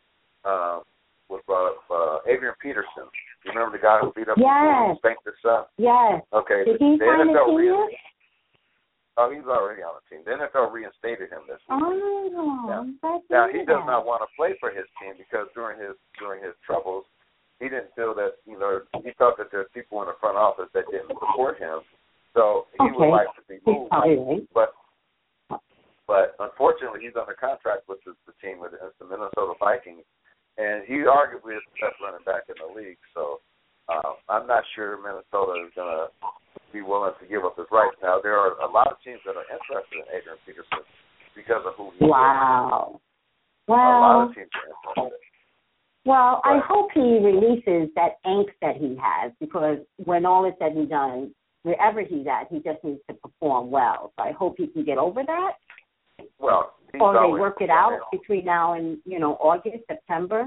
uh, 0.49 0.81
was 1.29 1.41
brought 1.47 1.73
up, 1.73 1.79
uh, 1.91 2.19
Adrian 2.31 2.55
Peterson. 2.61 3.09
You 3.45 3.53
remember 3.53 3.77
the 3.77 3.83
guy 3.83 3.99
who 4.01 4.13
beat 4.13 4.29
up 4.29 4.37
Yes. 4.39 4.97
spanked 4.99 5.25
his 5.25 5.35
son? 5.43 5.65
Yes. 5.77 6.23
Okay, 6.33 6.65
Did 6.65 6.81
the, 6.81 6.85
he 6.85 6.97
the 6.99 7.05
NFL 7.05 7.47
team 7.47 7.57
rein- 7.57 7.91
yet? 7.91 8.01
Oh, 9.17 9.31
he's 9.31 9.47
already 9.47 9.81
on 9.83 9.95
the 9.95 10.05
team. 10.11 10.25
The 10.27 10.33
NFL 10.35 10.73
reinstated 10.75 11.31
him 11.31 11.47
this 11.47 11.61
week. 11.71 11.79
Oh, 11.81 12.67
Yeah. 12.67 12.79
I'm 12.83 12.99
glad 12.99 13.23
to 13.23 13.33
Now 13.33 13.47
he 13.49 13.65
does 13.65 13.85
not 13.87 14.05
want 14.05 14.23
to 14.27 14.29
play 14.37 14.55
for 14.59 14.71
his 14.71 14.87
team 15.01 15.15
because 15.17 15.47
during 15.55 15.79
his 15.79 15.95
during 16.19 16.43
his 16.43 16.55
troubles, 16.67 17.05
he 17.61 17.69
didn't 17.69 17.95
feel 17.95 18.13
that 18.15 18.43
you 18.45 18.59
know 18.59 18.83
he 19.05 19.13
felt 19.17 19.39
that 19.39 19.53
there's 19.53 19.71
people 19.73 20.03
in 20.03 20.09
the 20.09 20.15
front 20.19 20.37
office 20.37 20.67
that 20.75 20.91
didn't 20.91 21.15
support 21.15 21.59
him, 21.59 21.81
so 22.35 22.67
he 22.75 22.83
Okay. 22.85 22.97
would 22.99 23.11
like 23.15 23.31
to 23.37 23.43
be 23.47 23.61
moved. 23.65 23.93
right. 23.93 24.43
But 24.53 24.75
but 26.07 26.35
unfortunately, 26.39 27.01
he's 27.01 27.17
under 27.17 27.35
contract 27.35 27.89
with 27.89 27.99
the, 28.05 28.13
the 28.27 28.35
team 28.43 28.59
with 28.61 28.75
it's 28.75 28.99
the 28.99 29.07
Minnesota 29.07 29.55
Vikings, 29.61 30.05
and 30.59 30.85
he 30.87 31.03
arguably 31.07 31.57
is 31.59 31.65
the 31.73 31.79
best 31.83 31.99
running 32.03 32.25
back 32.25 32.47
in 32.49 32.55
the 32.61 32.71
league. 32.71 33.01
So 33.15 33.41
um, 33.89 34.17
I'm 34.29 34.47
not 34.47 34.65
sure 34.75 34.97
Minnesota 34.97 35.67
is 35.67 35.73
going 35.75 35.91
to 35.91 36.07
be 36.73 36.83
willing 36.83 37.13
to 37.21 37.27
give 37.27 37.45
up 37.45 37.57
his 37.59 37.67
rights. 37.71 37.97
Now 38.03 38.21
there 38.23 38.39
are 38.39 38.59
a 38.61 38.71
lot 38.71 38.89
of 38.91 38.97
teams 39.05 39.21
that 39.27 39.37
are 39.37 39.47
interested 39.51 39.99
in 39.99 40.07
Adrian 40.15 40.39
Peterson 40.47 40.83
because 41.35 41.63
of 41.67 41.75
who 41.77 41.91
he 41.99 42.05
is. 42.05 42.11
Wow. 42.11 43.01
A 43.69 43.73
lot 43.73 44.19
Well, 44.19 44.29
of 44.29 44.35
teams 44.35 44.49
are 44.55 44.69
interested. 44.71 45.19
well, 46.05 46.41
I 46.45 46.61
hope 46.67 46.91
he 46.95 47.01
releases 47.23 47.89
that 47.97 48.23
angst 48.27 48.55
that 48.63 48.77
he 48.77 48.97
has 49.01 49.33
because 49.41 49.79
when 50.05 50.27
all 50.27 50.47
is 50.47 50.55
said 50.59 50.73
and 50.73 50.89
done, 50.89 51.35
wherever 51.63 52.03
he's 52.03 52.27
at, 52.27 52.49
he 52.51 52.59
just 52.61 52.83
needs 52.85 53.01
to 53.09 53.15
perform 53.15 53.71
well. 53.71 54.13
So 54.17 54.23
I 54.25 54.33
hope 54.33 54.57
he 54.59 54.67
can 54.67 54.85
get 54.85 54.99
over 54.99 55.23
that, 55.27 55.53
Well, 56.39 56.75
he's 56.81 56.84
or 57.01 57.15
they 57.15 57.33
work 57.41 57.61
it 57.61 57.71
out 57.71 58.01
between 58.13 58.45
now 58.45 58.75
and 58.75 58.99
you 59.05 59.19
know 59.19 59.35
August, 59.41 59.85
September. 59.87 60.47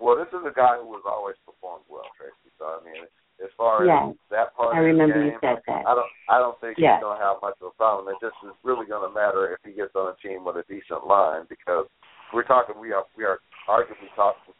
Well, 0.00 0.16
this 0.18 0.28
is 0.34 0.42
a 0.42 0.54
guy 0.54 0.82
who 0.82 0.90
has 0.98 1.06
always 1.06 1.36
performed 1.46 1.86
well, 1.88 2.06
Tracy. 2.18 2.50
So 2.58 2.66
I 2.66 2.82
mean, 2.82 3.06
as 3.38 3.50
far 3.54 3.82
as 3.82 3.90
Yes. 3.90 4.18
that 4.34 4.54
part 4.58 4.74
I 4.74 4.82
of 4.82 4.86
remember 4.86 5.18
the 5.18 5.30
you 5.30 5.38
game, 5.38 5.42
said 5.42 5.58
that. 5.66 5.86
I 5.86 5.94
don't, 5.94 6.10
I 6.30 6.36
don't 6.42 6.58
think 6.58 6.78
Yes. 6.78 6.98
he's 6.98 7.06
going 7.06 7.18
to 7.18 7.22
have 7.22 7.38
much 7.42 7.54
of 7.62 7.70
a 7.70 7.76
problem. 7.78 8.10
It 8.10 8.18
just 8.22 8.38
is 8.42 8.54
really 8.66 8.86
going 8.86 9.06
to 9.06 9.14
matter 9.14 9.50
if 9.54 9.62
he 9.62 9.74
gets 9.74 9.94
on 9.94 10.10
a 10.10 10.16
team 10.18 10.42
with 10.42 10.58
a 10.58 10.66
decent 10.66 11.06
line 11.06 11.46
because 11.50 11.86
we're 12.34 12.46
talking, 12.46 12.78
we 12.78 12.90
are, 12.94 13.06
we 13.18 13.22
are 13.26 13.38
arguably 13.70 14.10
talking 14.14 14.54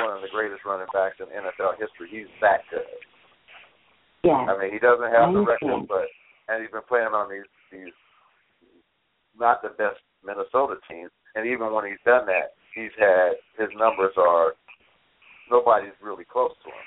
one 0.00 0.16
of 0.16 0.22
the 0.22 0.32
greatest 0.32 0.64
running 0.64 0.88
backs 0.92 1.18
in 1.18 1.26
NFL 1.32 1.76
history. 1.80 2.08
He's 2.08 2.30
that 2.40 2.64
good. 2.70 2.86
Yeah. 4.22 4.44
I 4.48 4.56
mean, 4.56 4.72
he 4.72 4.78
doesn't 4.78 5.10
have 5.12 5.28
I 5.28 5.32
the 5.32 5.44
record, 5.44 5.88
but 5.88 6.06
and 6.48 6.60
he's 6.62 6.70
been 6.72 6.84
playing 6.88 7.12
on 7.16 7.28
these 7.32 7.48
these 7.72 7.92
not 9.40 9.62
the 9.62 9.70
best 9.70 9.98
Minnesota 10.22 10.76
teams, 10.88 11.10
and 11.34 11.46
even 11.46 11.72
when 11.72 11.86
he's 11.86 12.00
done 12.04 12.26
that, 12.26 12.52
he's 12.74 12.92
had 12.98 13.32
his 13.58 13.70
numbers 13.76 14.12
are 14.16 14.54
nobody's 15.50 15.96
really 16.00 16.24
close 16.24 16.52
to 16.62 16.68
him. 16.68 16.86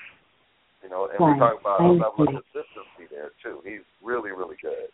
You 0.82 0.90
know, 0.90 1.08
and 1.08 1.18
Right. 1.18 1.34
we 1.34 1.38
talk 1.40 1.60
about 1.60 1.80
I 1.80 1.84
a 1.84 1.92
level 1.92 2.22
of 2.28 2.28
consistency 2.28 3.06
there 3.10 3.32
too. 3.42 3.60
He's 3.64 3.82
really, 4.02 4.30
really 4.32 4.56
good. 4.62 4.88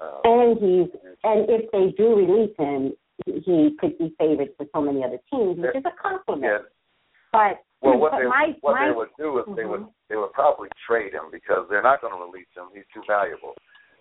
Um, 0.00 0.20
And 0.24 0.58
he's 0.58 0.90
and 1.24 1.48
if 1.48 1.70
they 1.70 1.90
do 1.96 2.14
release 2.16 2.54
him, 2.56 2.94
he- 3.26 3.74
could 3.80 3.96
be 3.98 4.10
favored 4.18 4.54
for 4.56 4.66
so 4.74 4.80
many 4.82 5.02
other 5.04 5.18
teams, 5.30 5.58
which 5.58 5.74
is 5.74 5.84
a 5.84 5.90
compliment. 5.92 6.44
yeah. 6.44 6.68
But 7.32 7.62
Well, 7.80 7.98
what 7.98 8.12
but 8.12 8.18
they 8.18 8.26
my 8.26 8.56
what 8.60 8.74
my 8.74 8.86
they 8.88 8.94
would 8.94 9.10
do 9.18 9.38
is 9.38 9.46
they 9.56 9.64
would 9.64 9.80
Mhm. 9.82 9.92
they 10.08 10.16
would 10.16 10.32
probably 10.32 10.68
trade 10.86 11.12
him 11.12 11.30
because 11.30 11.68
they're 11.68 11.82
not 11.82 12.00
going 12.00 12.12
to 12.12 12.18
release 12.20 12.48
him. 12.56 12.68
He's 12.74 12.86
too 12.92 13.02
valuable. 13.06 13.54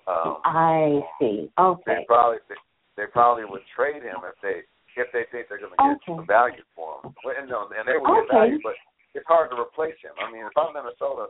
Um, 0.07 0.39
I 0.47 1.01
see. 1.19 1.51
Okay. 1.59 1.83
They 1.85 2.05
probably 2.07 2.39
they, 2.47 2.55
they 2.95 3.07
probably 3.11 3.43
would 3.45 3.61
trade 3.75 4.03
him 4.03 4.23
if 4.23 4.35
they 4.41 4.63
if 4.95 5.11
they 5.13 5.27
think 5.31 5.45
they're 5.51 5.59
going 5.59 5.75
to 5.75 5.77
get 5.77 5.99
Okay. 6.01 6.15
some 6.17 6.25
value 6.25 6.63
for 6.75 7.03
him. 7.03 7.13
Well, 7.23 7.35
and, 7.37 7.45
no, 7.49 7.67
and 7.69 7.85
they 7.85 7.99
would 7.99 8.07
get 8.07 8.25
Okay. 8.31 8.55
value, 8.55 8.59
but 8.63 8.73
it's 9.13 9.27
hard 9.27 9.51
to 9.51 9.59
replace 9.59 9.99
him. 10.01 10.15
I 10.17 10.31
mean, 10.31 10.47
if 10.47 10.55
I'm 10.57 10.73
Minnesota, 10.73 11.29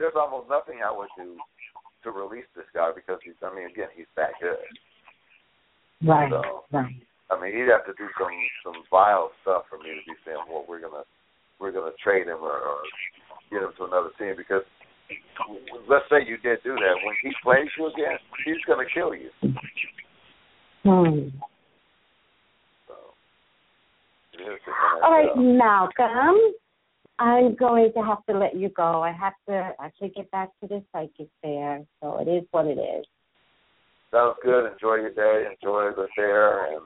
there's 0.00 0.16
almost 0.16 0.48
nothing 0.48 0.80
I 0.82 0.90
would 0.90 1.12
do 1.16 1.36
to 2.04 2.08
release 2.10 2.48
this 2.56 2.66
guy 2.74 2.90
because 2.96 3.20
he's. 3.22 3.36
I 3.44 3.54
mean, 3.54 3.68
again, 3.68 3.92
he's 3.94 4.10
that 4.16 4.32
good. 4.40 4.58
Right. 6.02 6.30
So- 6.32 6.64
Right. 6.72 6.94
I 7.28 7.34
mean, 7.42 7.50
he'd 7.58 7.66
have 7.74 7.84
to 7.90 7.94
do 7.98 8.06
some 8.16 8.30
some 8.62 8.78
vile 8.90 9.32
stuff 9.42 9.66
for 9.68 9.78
me 9.78 9.90
to 9.98 10.02
be 10.06 10.14
saying, 10.24 10.38
well, 10.48 10.64
we're 10.68 10.78
gonna 10.80 11.02
we're 11.58 11.72
gonna 11.72 11.90
trade 12.02 12.28
him 12.28 12.38
or, 12.38 12.54
or 12.54 12.78
get 13.50 13.62
him 13.62 13.72
to 13.78 13.84
another 13.84 14.10
team 14.18 14.34
because 14.36 14.62
let's 15.88 16.04
say 16.10 16.26
you 16.26 16.36
did 16.38 16.58
do 16.64 16.74
that. 16.74 16.94
When 17.04 17.14
he 17.22 17.30
plays 17.42 17.68
you 17.78 17.86
again, 17.86 18.18
he's 18.44 18.62
going 18.66 18.86
to 18.86 18.92
kill 18.92 19.14
you. 19.14 19.30
Hmm. 20.84 21.28
So, 22.86 22.94
All 25.02 25.10
right, 25.10 25.36
Malcolm. 25.36 26.36
I'm 27.18 27.54
going 27.56 27.92
to 27.96 28.02
have 28.02 28.24
to 28.26 28.38
let 28.38 28.56
you 28.56 28.68
go. 28.68 29.02
I 29.02 29.10
have 29.10 29.32
to 29.48 29.72
actually 29.80 30.10
get 30.10 30.30
back 30.30 30.50
to 30.60 30.66
the 30.66 30.82
psychic 30.92 31.28
fair, 31.40 31.82
so 32.02 32.18
it 32.18 32.28
is 32.30 32.44
what 32.50 32.66
it 32.66 32.78
is. 32.78 33.06
Sounds 34.12 34.36
good. 34.42 34.70
Enjoy 34.70 34.96
your 34.96 35.14
day. 35.14 35.46
Enjoy 35.50 35.90
the 35.96 36.08
fair, 36.14 36.74
and 36.74 36.82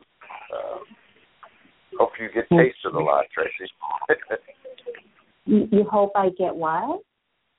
uh, 0.55 0.79
hope 1.99 2.11
you 2.21 2.29
get 2.33 2.49
tasted 2.49 2.95
a 2.95 2.99
lot, 2.99 3.27
Tracy. 3.35 3.71
You, 5.47 5.67
you 5.73 5.85
hope 5.91 6.13
I 6.15 6.29
get 6.39 6.55
what? 6.55 7.01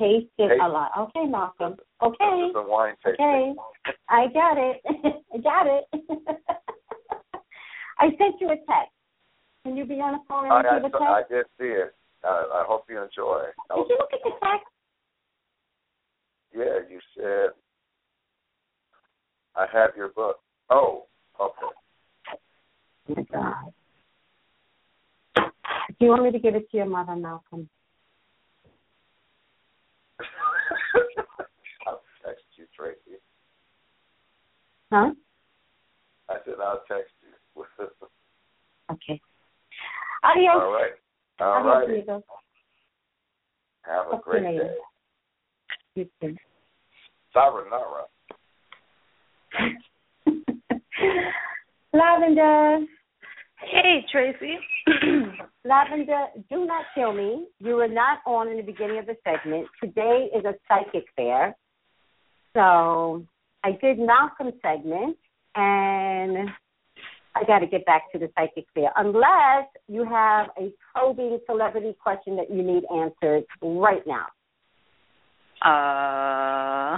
Taste 0.01 0.25
it 0.39 0.47
Taste. 0.49 0.61
a 0.63 0.67
lot. 0.67 0.91
Okay, 0.97 1.27
Malcolm. 1.27 1.75
Okay. 2.01 2.51
wine 2.55 2.95
tasting. 3.05 3.55
Okay. 3.87 3.95
I 4.09 4.25
got 4.33 4.57
it. 4.57 4.81
I 5.33 5.37
got 5.37 5.67
it. 5.67 5.85
I 7.99 8.07
sent 8.17 8.41
you 8.41 8.47
a 8.49 8.55
text. 8.55 8.91
Can 9.63 9.77
you 9.77 9.85
be 9.85 10.01
on 10.01 10.13
the 10.13 10.19
phone 10.27 10.45
and 10.45 10.53
I, 10.53 10.57
receive 10.57 10.85
a 10.85 10.89
text? 10.89 11.03
I, 11.03 11.19
I 11.19 11.23
did 11.29 11.45
see 11.59 11.67
it. 11.67 11.93
Uh, 12.23 12.27
I 12.27 12.63
hope 12.67 12.85
you 12.89 12.97
enjoy. 12.97 13.43
Did 13.45 13.75
was- 13.75 13.87
you 13.89 13.97
look 13.99 14.09
at 14.11 14.19
the 14.23 14.31
text? 14.41 14.67
Yeah, 16.53 16.79
you 16.89 16.99
said 17.15 17.49
I 19.55 19.67
have 19.71 19.91
your 19.95 20.09
book. 20.09 20.37
Oh, 20.71 21.05
okay. 21.39 21.75
Oh 23.09 23.15
my 23.15 23.23
God. 23.31 23.73
Do 25.35 26.05
you 26.05 26.09
want 26.09 26.23
me 26.23 26.31
to 26.31 26.39
give 26.39 26.55
it 26.55 26.71
to 26.71 26.77
your 26.77 26.87
mother, 26.87 27.15
Malcolm? 27.15 27.69
I'll 31.87 32.01
text 32.25 32.43
you, 32.55 32.65
Tracy. 32.75 33.19
Huh? 34.91 35.11
I 36.29 36.35
said 36.45 36.55
I'll 36.63 36.83
text 36.87 37.13
you. 37.21 37.65
Okay. 38.91 39.21
Adios. 40.23 40.49
All 40.53 40.71
right. 40.73 40.91
All 41.39 41.63
right. 41.63 42.05
Have 43.83 44.07
a 44.07 44.11
Talk 44.11 44.25
great 44.25 44.43
day. 44.43 44.75
You 45.95 46.09
too. 46.19 46.35
Sayonara. 47.33 48.03
Lavender. 51.93 52.85
Hey, 53.69 54.03
Tracy. 54.11 54.57
Lavender, 55.65 56.25
do 56.49 56.65
not 56.65 56.85
kill 56.95 57.13
me. 57.13 57.45
You 57.59 57.75
were 57.75 57.87
not 57.87 58.19
on 58.25 58.47
in 58.47 58.57
the 58.57 58.63
beginning 58.63 58.97
of 58.97 59.05
the 59.05 59.15
segment. 59.23 59.67
Today 59.81 60.29
is 60.35 60.43
a 60.45 60.53
psychic 60.67 61.05
fair. 61.15 61.55
So 62.55 63.23
I 63.63 63.71
did 63.81 63.99
Malcolm's 63.99 64.59
segment 64.61 65.15
and 65.55 66.49
I 67.35 67.43
got 67.45 67.59
to 67.59 67.67
get 67.67 67.85
back 67.85 68.11
to 68.11 68.19
the 68.19 68.29
psychic 68.37 68.65
fair. 68.73 68.91
Unless 68.97 69.67
you 69.87 70.03
have 70.05 70.47
a 70.59 70.71
probing 70.91 71.39
celebrity 71.45 71.95
question 72.01 72.35
that 72.37 72.49
you 72.51 72.63
need 72.63 72.83
answered 72.93 73.43
right 73.61 74.05
now. 74.07 74.25
uh. 75.63 76.97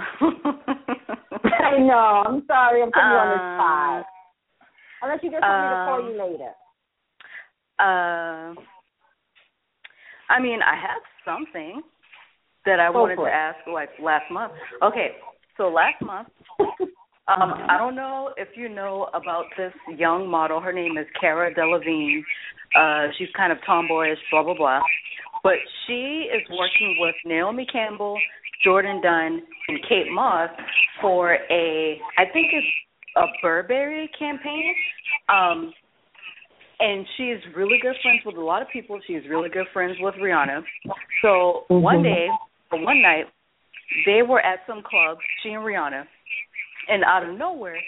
I 1.44 1.78
know. 1.78 2.22
I'm 2.26 2.44
sorry. 2.46 2.82
I'm 2.82 2.90
putting 2.90 3.10
you 3.10 3.16
on 3.16 3.28
the 3.28 3.42
Uh, 3.44 3.56
spot. 3.58 4.06
Unless 5.04 5.20
you 5.22 5.30
just 5.30 5.42
want 5.42 5.60
me 5.60 5.68
to 5.68 5.84
call 5.84 6.00
um, 6.00 6.08
you 6.08 6.16
later. 6.16 6.52
Uh, 7.78 8.54
I 10.32 10.40
mean, 10.40 10.60
I 10.64 10.80
have 10.80 11.02
something 11.26 11.82
that 12.64 12.80
I 12.80 12.90
Go 12.90 13.02
wanted 13.02 13.16
to 13.16 13.28
ask 13.28 13.58
like 13.70 13.90
last 14.02 14.24
month. 14.32 14.54
Okay, 14.82 15.08
so 15.58 15.64
last 15.64 16.00
month, 16.00 16.28
um, 17.28 17.52
I 17.68 17.76
don't 17.76 17.94
know 17.94 18.30
if 18.38 18.48
you 18.56 18.70
know 18.70 19.08
about 19.12 19.44
this 19.58 19.74
young 19.98 20.26
model. 20.26 20.58
Her 20.58 20.72
name 20.72 20.96
is 20.96 21.06
Cara 21.20 21.54
Delevingne. 21.54 22.22
Uh, 22.74 23.08
she's 23.18 23.28
kind 23.36 23.52
of 23.52 23.58
tomboyish, 23.68 24.16
blah 24.30 24.42
blah 24.42 24.56
blah. 24.56 24.80
But 25.42 25.60
she 25.86 26.30
is 26.32 26.40
working 26.48 26.96
with 26.98 27.14
Naomi 27.26 27.66
Campbell, 27.70 28.16
Jourdan 28.66 29.02
Dunn, 29.02 29.42
and 29.68 29.78
Kate 29.86 30.10
Moss 30.10 30.48
for 31.02 31.34
a, 31.34 31.98
I 32.16 32.24
think 32.32 32.46
it's 32.54 32.66
a 33.16 33.26
Burberry 33.42 34.10
campaign. 34.18 34.74
Um, 35.28 35.72
and 36.80 37.06
she's 37.16 37.38
really 37.54 37.78
good 37.80 37.94
friends 38.02 38.20
with 38.26 38.36
a 38.36 38.40
lot 38.40 38.62
of 38.62 38.68
people. 38.68 39.00
She's 39.06 39.22
really 39.28 39.48
good 39.48 39.66
friends 39.72 39.96
with 40.00 40.14
Rihanna. 40.16 40.64
So 41.22 41.64
one 41.68 41.98
Mhm. 41.98 42.02
day, 42.02 42.28
or 42.72 42.78
one 42.80 43.00
night, 43.00 43.26
they 44.04 44.22
were 44.22 44.40
at 44.40 44.66
some 44.66 44.82
club, 44.82 45.18
she 45.42 45.52
and 45.52 45.64
Rihanna, 45.64 46.06
and 46.88 47.04
out 47.04 47.22
of 47.22 47.38
nowhere, 47.38 47.80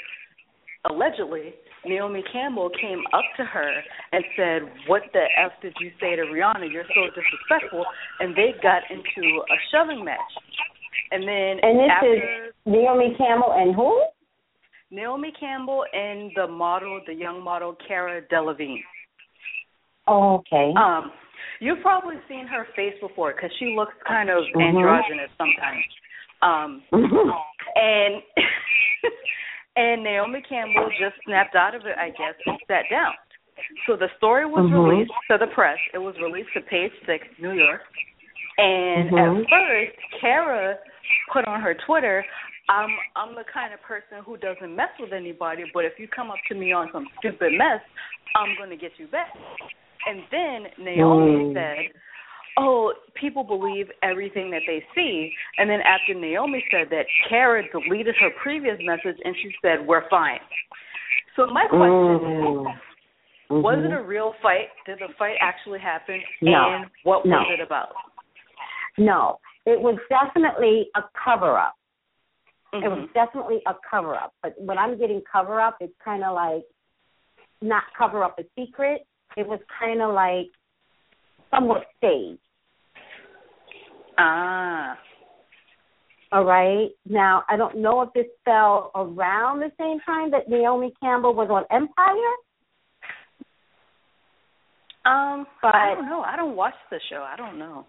allegedly, 0.84 1.52
Naomi 1.84 2.22
Campbell 2.32 2.70
came 2.70 3.04
up 3.12 3.24
to 3.36 3.44
her 3.44 3.84
and 4.12 4.24
said, 4.34 4.62
"What 4.86 5.12
the 5.12 5.26
f 5.38 5.52
did 5.60 5.74
you 5.80 5.92
say 6.00 6.16
to 6.16 6.22
Rihanna? 6.22 6.70
You're 6.70 6.86
so 6.94 7.10
disrespectful." 7.10 7.84
And 8.20 8.34
they 8.34 8.52
got 8.62 8.88
into 8.90 9.42
a 9.50 9.56
shoving 9.70 10.04
match. 10.04 10.18
And 11.12 11.22
then 11.22 11.60
And 11.60 11.78
this 11.78 11.90
after 11.90 12.14
is 12.14 12.54
Naomi 12.64 13.14
Campbell 13.14 13.52
and 13.52 13.74
who? 13.74 14.04
Naomi 14.90 15.32
Campbell 15.38 15.84
and 15.92 16.30
the 16.36 16.46
model, 16.46 17.00
the 17.06 17.14
young 17.14 17.42
model 17.42 17.76
Cara 17.86 18.22
Delevingne. 18.32 18.82
Oh, 20.06 20.36
okay. 20.36 20.72
Um, 20.76 21.10
you've 21.60 21.82
probably 21.82 22.16
seen 22.28 22.46
her 22.46 22.66
face 22.76 22.94
before 23.00 23.32
because 23.34 23.50
she 23.58 23.74
looks 23.76 23.94
kind 24.06 24.30
of 24.30 24.44
Mhm. 24.54 24.68
androgynous 24.68 25.30
sometimes. 25.36 25.84
Um, 26.42 26.82
and 27.74 28.22
and 29.76 30.04
Naomi 30.04 30.42
Campbell 30.48 30.88
just 30.98 31.16
snapped 31.24 31.56
out 31.56 31.74
of 31.74 31.86
it, 31.86 31.96
I 31.98 32.10
guess, 32.10 32.34
and 32.46 32.58
sat 32.68 32.84
down. 32.90 33.14
So 33.86 33.96
the 33.96 34.08
story 34.18 34.46
was 34.46 34.70
Mhm. 34.70 34.88
released 34.88 35.12
to 35.30 35.38
the 35.38 35.48
press. 35.48 35.78
It 35.92 35.98
was 35.98 36.14
released 36.20 36.52
to 36.54 36.60
Page 36.60 36.92
Six, 37.04 37.26
New 37.38 37.52
York. 37.52 37.82
And 38.58 39.08
at 39.18 39.48
first, 39.50 39.98
Cara 40.20 40.78
put 41.32 41.44
on 41.46 41.60
her 41.60 41.74
Twitter, 41.74 42.24
"I'm 42.68 42.90
I'm 43.14 43.34
the 43.34 43.44
kind 43.52 43.72
of 43.72 43.80
person 43.82 44.22
who 44.24 44.36
doesn't 44.36 44.74
mess 44.74 44.90
with 44.98 45.12
anybody, 45.12 45.64
but 45.72 45.84
if 45.84 45.98
you 45.98 46.08
come 46.08 46.30
up 46.30 46.38
to 46.48 46.54
me 46.54 46.72
on 46.72 46.90
some 46.92 47.06
stupid 47.18 47.52
mess, 47.52 47.80
I'm 48.34 48.56
going 48.56 48.70
to 48.70 48.76
get 48.76 48.92
you 48.98 49.06
back." 49.06 49.32
And 50.06 50.22
then 50.30 50.66
Naomi 50.78 51.44
Mm. 51.44 51.54
said, 51.54 52.00
"Oh, 52.56 52.94
people 53.14 53.44
believe 53.44 53.90
everything 54.02 54.50
that 54.50 54.62
they 54.66 54.84
see." 54.94 55.34
And 55.58 55.68
then 55.68 55.80
after 55.82 56.14
Naomi 56.14 56.64
said 56.70 56.90
that, 56.90 57.06
Cara 57.28 57.62
deleted 57.70 58.16
her 58.16 58.30
previous 58.30 58.78
message 58.82 59.18
and 59.24 59.36
she 59.36 59.54
said, 59.62 59.86
"We're 59.86 60.08
fine." 60.08 60.40
So 61.34 61.46
my 61.48 61.66
question 61.66 62.14
is, 62.14 62.56
Mm. 63.50 63.62
was 63.62 63.78
it 63.78 63.90
Mhm. 63.90 63.98
a 63.98 64.02
real 64.02 64.32
fight? 64.42 64.70
Did 64.86 64.98
the 64.98 65.08
fight 65.10 65.36
actually 65.40 65.78
happen? 65.78 66.22
No. 66.40 66.70
And 66.70 66.90
what 67.04 67.24
No. 67.26 67.38
was 67.40 67.50
it 67.50 67.60
about? 67.60 67.94
No, 68.98 69.38
it 69.66 69.80
was 69.80 69.98
definitely 70.08 70.90
a 70.94 71.02
cover 71.14 71.58
up. 71.58 71.76
It 72.82 72.88
was 72.88 72.98
Mhm. 72.98 73.12
definitely 73.14 73.62
a 73.66 73.74
cover 73.74 74.14
up. 74.14 74.34
But 74.42 74.60
when 74.60 74.78
I'm 74.78 74.98
getting 74.98 75.22
cover 75.22 75.60
up, 75.60 75.76
it's 75.80 75.96
kind 76.02 76.24
of 76.24 76.34
like 76.34 76.64
not 77.60 77.84
cover 77.94 78.22
up 78.22 78.38
a 78.38 78.44
secret. 78.54 79.06
It 79.36 79.46
was 79.46 79.60
kind 79.78 80.02
of 80.02 80.12
like 80.14 80.50
somewhat 81.50 81.90
staged. 81.96 82.40
Ah. 84.18 84.98
All 86.32 86.44
right. 86.44 86.90
Now, 87.04 87.44
I 87.48 87.56
don't 87.56 87.76
know 87.76 88.02
if 88.02 88.12
this 88.12 88.26
fell 88.44 88.90
around 88.94 89.60
the 89.60 89.72
same 89.78 90.00
time 90.00 90.30
that 90.32 90.48
Naomi 90.48 90.92
Campbell 91.00 91.34
was 91.34 91.48
on 91.50 91.64
Empire. 91.70 92.34
Um, 95.04 95.46
But- 95.62 95.74
I 95.74 95.94
don't 95.94 96.08
know. 96.08 96.22
I 96.22 96.34
don't 96.34 96.56
watch 96.56 96.74
the 96.90 96.98
show. 97.00 97.22
I 97.22 97.36
don't 97.36 97.58
know. 97.58 97.86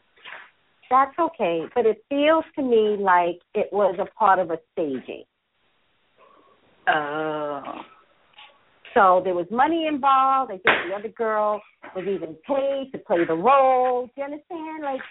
That's 0.90 1.18
okay, 1.20 1.64
but 1.76 1.86
it 1.86 2.04
feels 2.10 2.46
to 2.56 2.62
me 2.62 2.98
like 2.98 3.40
it 3.54 3.68
was 3.72 3.96
a 4.00 4.06
part 4.18 4.40
of 4.40 4.52
a 4.52 4.58
staging. 4.72 5.24
Oh. 6.88 7.62
So 8.94 9.22
there 9.24 9.36
was 9.36 9.46
money 9.52 9.86
involved. 9.86 10.52
I 10.52 10.58
think 10.58 10.90
the 10.90 10.96
other 10.96 11.10
girl 11.10 11.62
was 11.96 12.06
even 12.08 12.36
paid 12.48 12.92
to 12.94 12.98
play 13.06 13.26
the 13.28 13.36
role. 13.36 14.06
Do 14.08 14.12
you 14.18 14.24
understand? 14.24 14.84
Like 14.84 15.02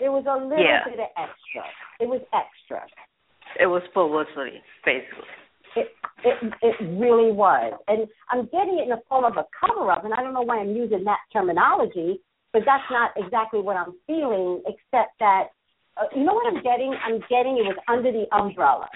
there 0.00 0.10
was 0.10 0.24
a 0.26 0.36
little 0.36 0.64
Yeah. 0.64 0.84
bit 0.84 1.00
of 1.00 1.10
extra. 1.16 1.64
It 2.00 2.08
was 2.08 2.22
extra. 2.32 2.86
It 3.60 3.66
was 3.66 3.82
publicity, 3.94 4.62
basically. 4.84 5.28
It 5.76 5.94
it 6.24 6.54
it 6.62 6.76
really 6.98 7.30
was. 7.30 7.78
And 7.86 8.08
I'm 8.30 8.46
getting 8.46 8.78
it 8.78 8.84
in 8.84 8.88
the 8.88 9.02
form 9.08 9.24
of 9.24 9.36
a 9.36 9.44
cover 9.60 9.90
up 9.92 10.04
and 10.04 10.14
I 10.14 10.22
don't 10.22 10.32
know 10.32 10.42
why 10.42 10.58
I'm 10.58 10.74
using 10.74 11.04
that 11.04 11.18
terminology, 11.32 12.20
but 12.56 12.64
that's 12.64 12.84
not 12.90 13.10
exactly 13.18 13.60
what 13.60 13.76
I'm 13.76 13.92
feeling 14.06 14.62
except 14.64 15.12
that 15.20 15.48
uh, 15.98 16.04
you 16.16 16.24
know 16.24 16.32
what 16.32 16.46
I'm 16.46 16.62
getting? 16.62 16.94
I'm 17.04 17.18
getting 17.28 17.58
it 17.58 17.68
was 17.68 17.76
under 17.86 18.10
the 18.10 18.24
umbrella. 18.34 18.88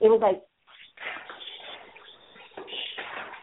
It 0.00 0.08
was 0.08 0.18
like 0.20 0.42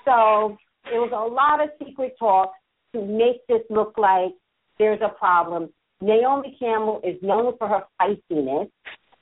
so 0.03 0.57
it 0.93 0.97
was 0.97 1.11
a 1.13 1.33
lot 1.33 1.63
of 1.63 1.69
secret 1.81 2.15
talk 2.19 2.51
to 2.93 3.05
make 3.05 3.47
this 3.47 3.61
look 3.69 3.93
like 3.97 4.33
there's 4.79 4.99
a 5.01 5.17
problem. 5.17 5.69
Naomi 6.01 6.57
Campbell 6.59 6.99
is 7.05 7.15
known 7.21 7.57
for 7.57 7.69
her 7.69 7.83
feistiness. 8.01 8.69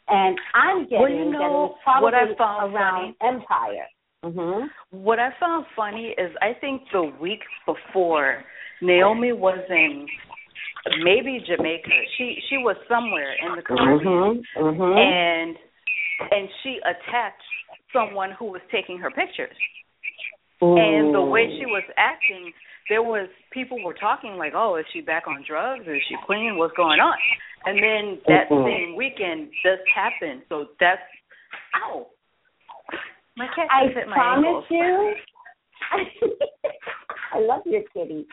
And 0.07 0.39
I'm 0.55 0.85
getting 0.85 1.01
well, 1.01 1.11
you 1.11 1.31
know, 1.31 1.75
that 1.85 2.01
what 2.01 2.15
I 2.15 2.33
found 2.35 2.73
around 2.73 3.13
funny, 3.19 3.35
Empire. 3.35 3.85
Mm-hmm. 4.23 5.03
What 5.03 5.19
I 5.19 5.29
found 5.39 5.67
funny 5.75 6.15
is 6.17 6.31
I 6.41 6.53
think 6.59 6.81
the 6.91 7.11
week 7.21 7.41
before 7.67 8.43
Naomi 8.81 9.31
was 9.33 9.59
in 9.69 10.05
maybe 11.03 11.39
Jamaica. 11.45 11.89
She 12.17 12.37
she 12.49 12.57
was 12.57 12.75
somewhere 12.87 13.33
in 13.33 13.55
the 13.55 13.61
Caribbean, 13.61 14.43
mm-hmm. 14.57 14.61
Mm-hmm. 14.61 14.97
and 14.97 15.57
and 16.31 16.49
she 16.63 16.77
attacked 16.83 17.41
someone 17.93 18.31
who 18.37 18.45
was 18.45 18.61
taking 18.71 18.97
her 18.99 19.09
pictures. 19.09 19.55
Ooh. 20.63 20.77
And 20.77 21.13
the 21.13 21.21
way 21.21 21.47
she 21.59 21.65
was 21.65 21.83
acting, 21.97 22.53
there 22.89 23.03
was 23.03 23.27
people 23.51 23.83
were 23.83 23.93
talking 23.93 24.37
like, 24.37 24.53
"Oh, 24.55 24.77
is 24.77 24.85
she 24.93 25.01
back 25.01 25.27
on 25.27 25.43
drugs? 25.47 25.83
Is 25.87 26.01
she 26.07 26.15
clean? 26.25 26.57
What's 26.57 26.75
going 26.75 26.99
on?" 26.99 27.17
And 27.65 27.77
then 27.81 28.21
that 28.27 28.49
Mm-mm. 28.49 28.63
same 28.63 28.95
weekend, 28.95 29.49
this 29.63 29.79
happened. 29.93 30.43
So 30.49 30.67
that's 30.79 31.01
ow. 31.75 32.07
My 33.35 33.47
cat 33.55 33.67
I 33.69 33.87
hit 33.87 34.07
my 34.07 34.15
promise 34.15 34.47
ankles. 34.47 34.65
you. 34.69 35.13
I 37.33 37.39
love 37.39 37.61
your 37.65 37.81
kitty. 37.93 38.25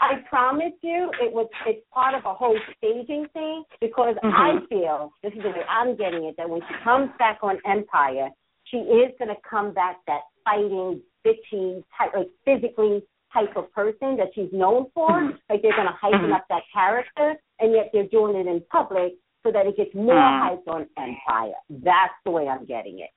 I 0.00 0.16
promise 0.28 0.72
you, 0.82 1.10
it 1.20 1.32
was 1.32 1.48
it's 1.66 1.84
part 1.92 2.14
of 2.14 2.24
a 2.24 2.34
whole 2.34 2.58
staging 2.76 3.26
thing 3.32 3.64
because 3.80 4.16
I 4.22 4.26
Mhm. 4.26 4.68
feel 4.68 5.12
this 5.22 5.32
is 5.34 5.42
the 5.42 5.50
way 5.50 5.64
I'm 5.68 5.96
getting 5.96 6.24
it 6.24 6.36
that 6.36 6.48
when 6.48 6.60
she 6.66 6.74
comes 6.84 7.10
back 7.18 7.38
on 7.42 7.60
Empire, 7.64 8.30
she 8.64 8.78
is 8.78 9.16
going 9.18 9.28
to 9.34 9.40
come 9.42 9.72
back 9.72 10.04
that 10.06 10.22
fighting, 10.44 11.02
bitchy, 11.24 11.82
type, 11.96 12.14
like 12.14 12.28
physically 12.44 13.02
type 13.32 13.54
of 13.56 13.72
person 13.72 14.16
that 14.16 14.32
she's 14.34 14.52
known 14.52 14.90
for. 14.94 15.10
Mhm. 15.10 15.38
Like 15.48 15.62
they're 15.62 15.74
going 15.74 15.86
to 15.86 15.92
heighten 15.92 16.30
Mhm. 16.30 16.34
up 16.34 16.46
that 16.48 16.62
character, 16.72 17.36
and 17.58 17.72
yet 17.72 17.90
they're 17.92 18.04
doing 18.04 18.36
it 18.36 18.46
in 18.46 18.60
public 18.70 19.14
so 19.42 19.50
that 19.50 19.66
it 19.66 19.76
gets 19.76 19.94
more 19.94 20.14
Mhm. 20.14 20.40
hyped 20.42 20.68
on 20.68 20.88
Empire. 20.96 21.54
That's 21.68 22.14
the 22.24 22.30
way 22.30 22.48
I'm 22.48 22.64
getting 22.64 23.00
it. 23.00 23.10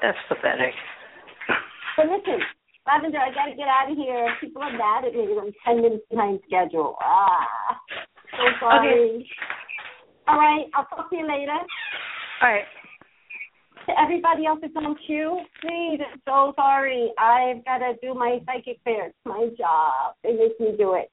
That's 0.00 0.18
pathetic. 0.28 0.74
But 1.96 2.08
listen, 2.10 2.44
Lavender, 2.86 3.18
I 3.18 3.32
gotta 3.32 3.56
get 3.56 3.68
out 3.68 3.90
of 3.90 3.96
here. 3.96 4.28
People 4.40 4.62
are 4.62 4.76
mad 4.76 5.04
at 5.04 5.14
me 5.14 5.26
because 5.26 5.38
I'm 5.40 5.52
ten 5.64 5.82
minutes 5.82 6.04
behind 6.10 6.40
schedule. 6.46 6.96
Ah, 7.00 7.80
so 8.32 8.44
sorry. 8.60 8.88
Okay. 8.88 9.26
All 10.28 10.38
right, 10.38 10.66
I'll 10.74 10.86
talk 10.86 11.10
to 11.10 11.16
you 11.16 11.26
later. 11.26 11.52
All 12.42 12.52
right. 12.52 12.64
To 13.86 13.92
everybody 14.00 14.46
else 14.46 14.60
that's 14.62 14.72
on 14.76 14.96
queue, 15.06 15.40
please, 15.60 16.00
I'm 16.00 16.20
so 16.26 16.54
sorry. 16.56 17.12
I've 17.18 17.62
got 17.66 17.78
to 17.78 17.92
do 18.00 18.14
my 18.14 18.38
psychic 18.46 18.80
fair. 18.82 19.08
It's 19.08 19.16
my 19.26 19.48
job. 19.58 20.14
They 20.22 20.32
make 20.32 20.58
me 20.58 20.74
do 20.78 20.94
it. 20.94 21.10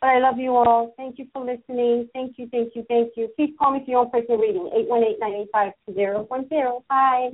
But 0.00 0.10
I 0.10 0.18
love 0.18 0.38
you 0.38 0.50
all. 0.50 0.94
Thank 0.96 1.18
you 1.18 1.26
for 1.32 1.44
listening. 1.44 2.08
Thank 2.12 2.38
you, 2.38 2.48
thank 2.50 2.74
you, 2.76 2.84
thank 2.88 3.12
you. 3.16 3.28
Please 3.36 3.54
call 3.58 3.72
me 3.72 3.84
for 3.84 3.90
your 3.90 4.00
own 4.00 4.10
personal 4.10 4.38
reading, 4.38 4.70
eight 4.76 4.88
one 4.88 5.02
eight 5.02 5.18
nine 5.20 5.34
eight 5.34 5.48
five 5.52 5.72
two 5.86 5.94
zero 5.94 6.24
one 6.28 6.48
zero. 6.48 6.84
Bye. 6.88 7.30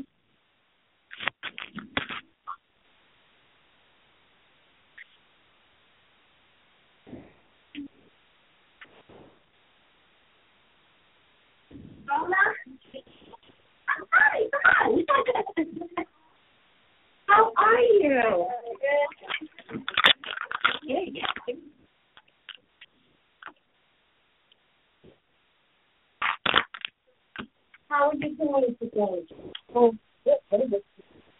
Hi. 12.08 12.54
How 17.26 17.52
are 17.56 17.80
you? 17.80 18.46
Yeah, 20.84 20.98
How 27.88 28.10
are 28.10 28.14
you 28.14 28.36
doing 28.36 28.76
today? 28.80 29.26
Oh. 29.74 29.92
What 30.48 30.60
is? 30.62 30.72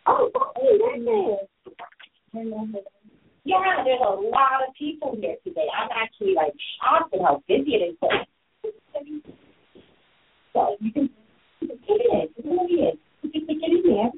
Oh, 0.07 0.31
that's 0.35 0.47
it. 0.57 1.49
Yeah, 3.45 3.85
there's 3.85 4.01
a 4.01 4.11
lot 4.11 4.63
of 4.69 4.75
people 4.79 5.17
here 5.21 5.37
today. 5.45 5.67
I'm 5.77 5.89
actually 5.95 6.35
like 6.35 6.53
shocked 6.81 7.15
at 7.15 7.21
how 7.23 7.43
busy 7.49 7.73
it 7.75 7.83
is 7.91 7.97
yourself. 10.59 10.79
You 10.81 10.93
can 10.93 11.09
take 11.61 11.79
it 11.89 12.35
in. 12.37 12.51
Look 12.51 12.63
at 12.63 12.71
it. 12.71 12.99
You 13.23 13.31
can 13.31 13.47
take 13.47 13.59
it 13.63 13.87
in 13.87 13.95
there 13.95 14.11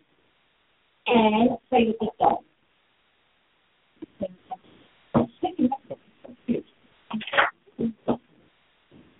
and 1.07 1.51
play 1.68 1.86
with 1.86 1.97
yourself. 2.01 2.41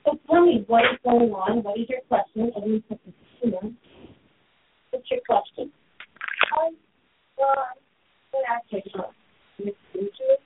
So 0.05 0.19
tell 0.29 0.47
me 0.47 0.65
what 0.67 0.85
is 0.85 0.99
going 1.05 1.33
on. 1.33 1.63
What 1.63 1.79
is 1.79 1.89
your 1.89 2.01
question? 2.09 2.53
And 2.55 2.65
we 2.65 2.81
put 2.81 3.01
this. 3.05 3.15
What's 4.91 5.11
your 5.11 5.21
question? 5.27 5.73
Hi, 6.53 6.71
God. 7.39 7.77
What 8.33 8.45
you. 9.61 10.37